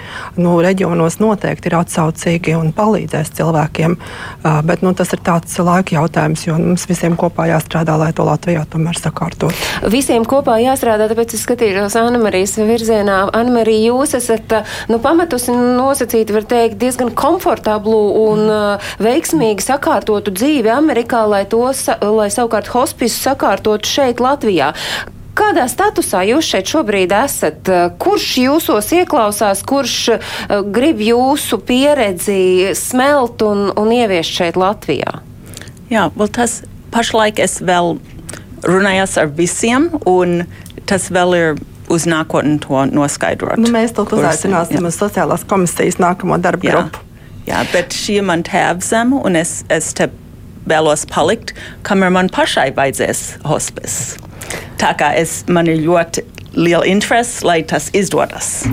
nu, 0.40 0.56
reģionos 0.60 1.20
noteikti 1.22 1.70
ir 1.70 1.78
atsaucīgi 1.78 2.56
un 2.58 2.72
palīdzēs 2.76 3.32
cilvēkiem. 3.38 3.96
Bet 4.66 4.84
nu, 4.84 4.92
tas 4.98 5.14
ir 5.14 5.22
tāds 5.24 5.56
laika 5.62 5.96
jautājums, 6.00 6.44
jo 6.48 6.58
mums 6.58 6.86
visiem 6.90 7.16
kopā 7.20 7.46
jāstrādā, 7.52 7.96
lai 8.00 8.10
to 8.16 8.26
Latvijā 8.26 8.66
tomēr 8.70 8.98
sakārtot. 8.98 9.54
Visiem 9.92 10.26
kopā 10.28 10.58
jāstrādā, 10.62 11.08
tāpēc 11.12 11.36
es 11.38 11.44
skatījos 11.46 11.96
Anna-Marijas 12.00 12.56
virzienā. 12.58 13.22
Anna-Marija, 13.36 13.94
jūs 13.94 14.16
esat 14.18 14.58
nu, 14.90 15.00
pamatusi 15.02 15.54
nosacīti, 15.54 16.34
var 16.36 16.48
teikt, 16.50 16.78
diezgan 16.82 17.14
komfortablu 17.16 18.00
un 18.26 18.44
veiksmīgi 19.00 19.64
sakārtotu 19.64 20.34
dzīvi 20.40 20.72
Amerikā, 20.72 21.24
lai, 21.28 21.44
to, 21.50 21.62
lai 22.16 22.28
savukārt 22.32 22.70
hospisu 22.72 23.20
sakārtotu 23.28 23.88
šeit 23.88 24.22
Latvijā. 24.22 24.72
Kādā 25.40 25.64
statusā 25.70 26.24
jūs 26.26 26.48
šeit 26.50 26.68
šobrīd 26.68 27.12
esat? 27.14 27.68
Kurš 28.02 28.26
jūsos 28.42 28.90
ieklausās, 28.98 29.62
kurš 29.64 29.96
uh, 30.16 30.20
grib 30.74 31.00
jūsu 31.04 31.60
pieredzi 31.64 32.74
smelt 32.76 33.44
un, 33.46 33.68
un 33.78 33.92
ieviest 33.94 34.40
šeit 34.40 34.58
Latvijā? 34.60 35.20
Jā, 35.90 36.08
well, 36.16 36.30
tas 36.30 36.60
pašlaik 36.94 37.40
es 37.42 37.60
vēl 37.64 37.96
runājos 38.66 39.16
ar 39.20 39.30
visiem, 39.34 39.88
un 40.06 40.42
tas 40.90 41.08
vēl 41.14 41.36
ir 41.38 41.60
uz 41.90 42.06
nākotni 42.06 42.58
to 42.62 42.84
noskaidrot. 42.92 43.58
Nu, 43.60 43.70
mēs 43.74 43.94
to 43.96 44.04
uzaicināsim 44.06 44.86
uz 44.86 44.98
sociālās 44.98 45.46
komisijas 45.48 45.98
nākamo 46.02 46.38
darbu 46.42 46.68
jā. 46.68 46.76
grupu. 46.76 47.06
Jā, 47.48 47.64
bet 47.72 47.96
šī 47.96 48.20
ir 48.20 48.26
man 48.28 48.44
tēvzeme, 48.46 49.22
un 49.26 49.38
es, 49.40 49.60
es 49.72 49.90
te 49.98 50.10
vēlos 50.68 51.06
palikt, 51.10 51.54
kamēr 51.86 52.12
man 52.14 52.28
pašai 52.32 52.70
vajadzēs 52.76 53.22
hospice. 53.48 54.20
Tā 54.80 54.94
kā 54.98 55.12
es, 55.20 55.42
man 55.48 55.68
ir 55.70 55.82
ļoti 55.84 56.24
liela 56.54 56.86
interese, 56.86 57.46
lai 57.46 57.62
tas 57.62 57.88
izdodas. 57.94 58.64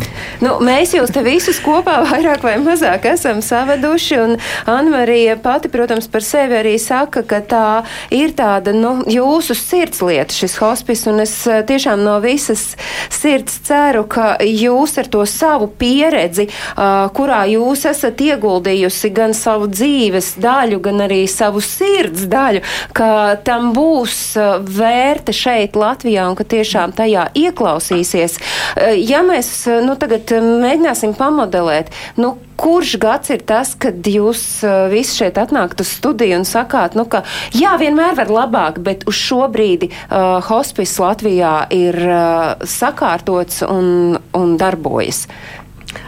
Nu, 0.41 0.57
mēs 0.63 0.93
jūs 0.95 1.11
te 1.13 1.21
visus 1.25 1.59
kopā 1.63 1.99
vairāk 2.09 2.43
vai 2.45 2.55
mazāk 2.61 3.05
esam 3.11 3.41
saveduši, 3.45 4.17
un 4.23 4.35
Anna-Marija 4.69 5.37
pati, 5.43 5.69
protams, 5.71 6.09
par 6.11 6.25
sevi 6.25 6.57
arī 6.59 6.75
saka, 6.81 7.23
ka 7.27 7.41
tā 7.45 7.67
ir 8.13 8.33
tāda, 8.37 8.73
nu, 8.75 9.03
jūsu 9.09 9.55
sirdslieta 9.57 10.33
šis 10.33 10.57
hospis, 10.61 11.05
un 11.09 11.21
es 11.25 11.35
eh, 11.49 11.61
tiešām 11.67 12.03
no 12.05 12.17
visas 12.23 12.75
sirds 13.13 13.59
ceru, 13.67 14.05
ka 14.09 14.35
jūs 14.41 14.97
ar 15.01 15.09
to 15.11 15.23
savu 15.27 15.67
pieredzi, 15.79 16.47
uh, 16.47 17.07
kurā 17.13 17.43
jūs 17.49 17.85
esat 17.89 18.19
ieguldījusi 18.23 19.11
gan 19.15 19.33
savu 19.37 19.67
dzīves 19.71 20.33
daļu, 20.41 20.79
gan 20.83 21.03
arī 21.07 21.19
savu 21.29 21.61
sirds 21.63 22.25
daļu, 22.29 22.63
ka 22.97 23.09
tam 23.47 23.71
būs 23.75 24.19
vērte 24.77 25.35
šeit 25.35 25.77
Latvijā 25.77 26.27
un 26.29 26.37
ka 26.37 26.45
tiešām 26.47 26.95
tajā 26.97 27.27
ieklausīties 27.37 27.66
ieklausīsies. 27.67 28.37
Eh, 28.75 28.97
ja 29.03 29.23
mēs 29.25 29.67
eh, 29.67 29.81
nu, 29.85 29.95
tagad 29.99 30.31
eh, 30.31 30.41
mēģināsim 30.41 31.15
pamodelēt, 31.17 31.91
nu, 32.17 32.37
kurš 32.57 32.95
gads 32.97 33.29
ir 33.29 33.43
tas, 33.45 33.75
kad 33.77 34.01
jūs 34.01 34.63
visi 34.89 35.19
šeit 35.19 35.35
atnākat 35.37 35.83
uz 35.83 35.91
studiju 35.99 36.39
un 36.39 36.45
sakāt, 36.47 36.95
nu, 36.97 37.05
ka 37.05 37.21
jā, 37.53 37.75
vienmēr 37.77 38.17
var 38.17 38.31
labāk, 38.33 38.79
bet 38.81 39.05
uz 39.05 39.13
šo 39.13 39.43
brīdi 39.53 39.91
uh, 39.91 40.41
hospice 40.41 40.97
Latvijā 41.03 41.67
ir 41.69 41.99
uh, 42.01 42.65
sakārtots 42.65 43.61
un, 43.61 44.17
un 44.33 44.57
darbojas? 44.57 45.27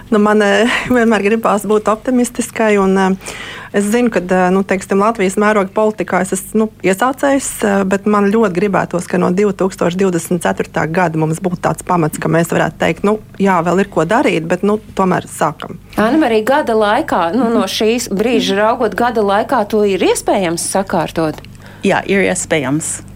Nu, 0.10 0.20
man 0.20 0.42
eh, 0.42 0.70
vienmēr 0.96 1.24
gribās 1.26 1.66
būt 1.70 1.90
optimistiskai. 1.92 2.74
Un, 2.82 2.98
eh, 2.98 3.34
es 3.78 3.90
zinu, 3.94 4.12
ka 4.14 4.22
eh, 4.22 4.46
nu, 4.54 4.64
teiksim, 4.68 5.02
Latvijas 5.04 5.38
mēroga 5.42 5.70
politikā 5.76 6.24
es 6.26 6.34
esmu 6.38 6.64
nu, 6.64 6.68
iesācējis, 6.86 7.50
bet 7.90 8.08
man 8.10 8.30
ļoti 8.34 8.56
gribētos, 8.58 9.08
ka 9.10 9.20
no 9.22 9.30
2024. 9.36 10.86
gada 10.94 11.22
mums 11.22 11.42
būtu 11.44 11.62
tāds 11.68 11.86
pamats, 11.86 12.22
ka 12.22 12.32
mēs 12.32 12.54
varētu 12.54 12.82
teikt, 12.82 13.06
nu, 13.08 13.20
jā, 13.42 13.60
vēl 13.66 13.84
ir 13.86 13.92
ko 13.94 14.06
darīt, 14.10 14.48
bet 14.50 14.66
nu, 14.66 14.80
tomēr 14.98 15.30
sākam. 15.30 15.78
Anna, 15.98 16.24
arī 16.30 16.42
gada 16.48 16.78
laikā, 16.78 17.30
nu, 17.38 17.52
no 17.54 17.68
šīs 17.70 18.10
brīža 18.14 18.58
raugot, 18.64 18.98
gada 18.98 19.26
laikā 19.26 19.62
to 19.70 19.86
ir 19.88 20.04
iespējams 20.10 20.66
sakārtot. 20.74 21.44
Jā, 21.86 22.02
ir 22.10 22.26
iespējams. 22.28 23.09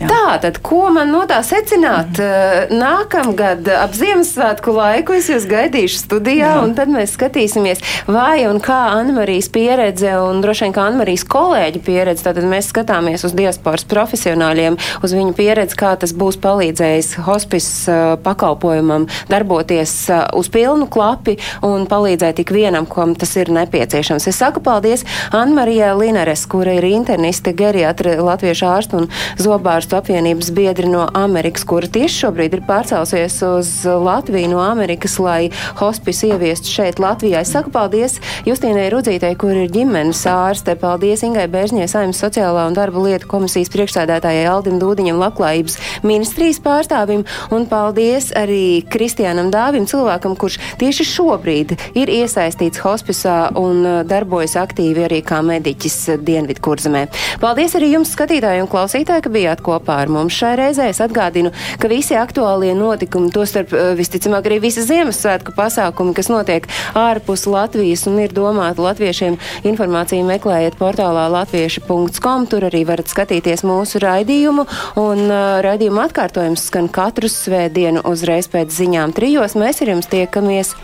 Jā. 0.00 0.08
Tā 0.10 0.36
tad, 0.42 0.60
ko 0.64 0.88
man 0.92 1.10
no 1.14 1.24
tā 1.28 1.40
secināt? 1.46 2.18
Mm. 2.20 2.76
Nākamgad 2.76 3.68
ap 3.72 3.94
Ziemassvētku 3.96 4.74
laiku 4.76 5.16
es 5.16 5.30
jūs 5.30 5.46
gaidīšu 5.48 6.02
studijā, 6.02 6.56
Jā. 6.56 6.62
un 6.64 6.74
tad 6.76 6.90
mēs 6.92 7.14
skatīsimies, 7.16 7.82
vai 8.10 8.44
un 8.48 8.60
kā 8.62 8.78
Anmarijas 8.96 9.48
pieredze 9.52 10.12
un 10.20 10.42
droši 10.44 10.66
vien 10.66 10.76
kā 10.76 10.86
Anmarijas 10.90 11.26
kolēģi 11.32 11.82
pieredze. 11.86 12.26
Tad 12.26 12.40
mēs 12.44 12.70
skatāmies 12.72 13.24
uz 13.26 13.34
diasporas 13.36 13.86
profesionāļiem, 13.88 14.78
uz 15.06 15.16
viņu 15.16 15.34
pieredzi, 15.38 15.78
kā 15.78 15.94
tas 16.00 16.12
būs 16.16 16.38
palīdzējis 16.42 17.12
hospice 17.26 17.92
uh, 17.92 18.16
pakalpojumam 18.22 19.08
darboties 19.30 19.94
uz 20.36 20.50
pilnu 20.52 20.88
klapi 20.92 21.36
un 21.66 21.86
palīdzēt 21.90 22.42
ik 22.42 22.52
vienam, 22.54 22.86
kam 22.90 23.14
tas 23.18 23.32
ir 23.40 23.50
nepieciešams. 23.54 24.28
Es 24.28 24.40
saku 24.42 24.62
paldies 24.64 25.04
Anmarijai 25.36 25.94
Lineres, 25.98 26.44
kura 26.50 26.76
ir 26.76 26.86
interniste, 26.88 27.54
geriatra, 27.56 28.16
latviešu 28.22 28.68
ārstu 28.68 29.02
un 29.02 29.10
zobu 29.40 29.55
zobārstu 29.56 29.96
apvienības 29.96 30.50
biedri 30.52 30.88
no 30.90 31.06
Amerikas, 31.16 31.64
kura 31.68 31.88
tieši 31.88 32.26
šobrīd 32.26 32.56
ir 32.56 32.62
pārcelsies 32.66 33.38
uz 33.46 33.70
Latviju 33.86 34.50
no 34.52 34.60
Amerikas, 34.64 35.16
lai 35.22 35.48
hospice 35.78 36.28
ieviestu 36.28 36.68
šeit 36.68 37.00
Latvijā. 37.00 37.40
Es 37.40 37.52
saku 37.54 37.72
paldies 37.72 38.18
Justīnai 38.48 38.88
Rudzītei, 38.92 39.32
kur 39.40 39.54
ir 39.56 39.70
ģimenes 39.72 40.20
ārste. 40.28 40.76
Paldies 40.80 41.24
Ingai 41.26 41.46
Bērzņai, 41.52 41.86
Saimnes 41.88 42.20
sociālā 42.20 42.66
un 42.68 42.76
darba 42.76 43.04
lietu 43.06 43.28
komisijas 43.30 43.72
priekšsēdētājai 43.72 44.44
Aldim 44.50 44.80
Dūdiņam, 44.82 45.20
labklājības 45.22 45.78
ministrijas 46.06 46.60
pārstāvim. 46.64 47.24
Un 47.54 47.66
paldies 47.70 48.32
arī 48.36 48.82
Kristiānam 48.92 49.50
Dāvim, 49.54 49.88
cilvēkam, 49.88 50.36
kurš 50.36 50.58
tieši 50.82 51.08
šobrīd 51.14 51.76
ir 51.96 52.12
iesaistīts 52.18 52.82
hospicā 52.84 53.38
un 53.56 53.82
uh, 53.84 53.98
darbojas 54.08 54.58
aktīvi 54.60 55.06
arī 55.08 55.22
kā 55.26 55.40
mediķis 55.46 55.98
Dienvidkurzemē. 56.26 57.06
Paldies 57.42 57.78
arī 57.78 57.94
jums, 57.94 58.12
skatītāji 58.16 58.64
un 58.64 58.70
klausītāji, 58.70 59.24
ka 59.24 59.32
bijāt 59.32 59.45
kopā 59.66 60.00
ar 60.02 60.10
mums 60.12 60.34
šai 60.34 60.54
reizē. 60.58 60.88
Es 60.90 61.00
atgādinu, 61.04 61.52
ka 61.80 61.90
visi 61.92 62.16
aktuālie 62.18 62.72
notikumi, 62.76 63.30
tostarp 63.34 63.74
eh, 63.76 63.92
visticamāk 63.98 64.48
arī 64.48 64.58
visi 64.64 64.84
Ziemassvētku 64.86 65.54
pasākumi, 65.56 66.14
kas 66.16 66.30
notiek 66.32 66.66
ārpus 66.98 67.46
Latvijas 67.50 68.06
un 68.10 68.18
ir 68.24 68.34
domāti 68.36 68.82
latviešiem, 68.84 69.38
informāciju 69.70 70.26
meklējiet 70.26 70.78
portālā 70.80 71.28
latvieši.com. 71.36 72.48
Tur 72.50 72.66
arī 72.68 72.82
varat 72.88 73.10
skatīties 73.12 73.64
mūsu 73.66 74.00
raidījumu, 74.02 74.66
un 75.02 75.24
uh, 75.28 75.60
raidījuma 75.66 76.08
atkārtojums 76.08 76.66
skan 76.70 76.90
katru 76.92 77.30
svētdienu 77.30 78.04
uzreiz 78.08 78.50
pēc 78.52 78.74
ziņām 78.80 79.14
trijos. 79.16 79.58
Mēs 79.58 79.82
ar 79.84 79.94
jums 79.94 80.10
tiekamies 80.12 80.74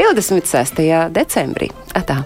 26. 0.00 0.84
decembrī. 1.14 1.72
Atā! 1.94 2.22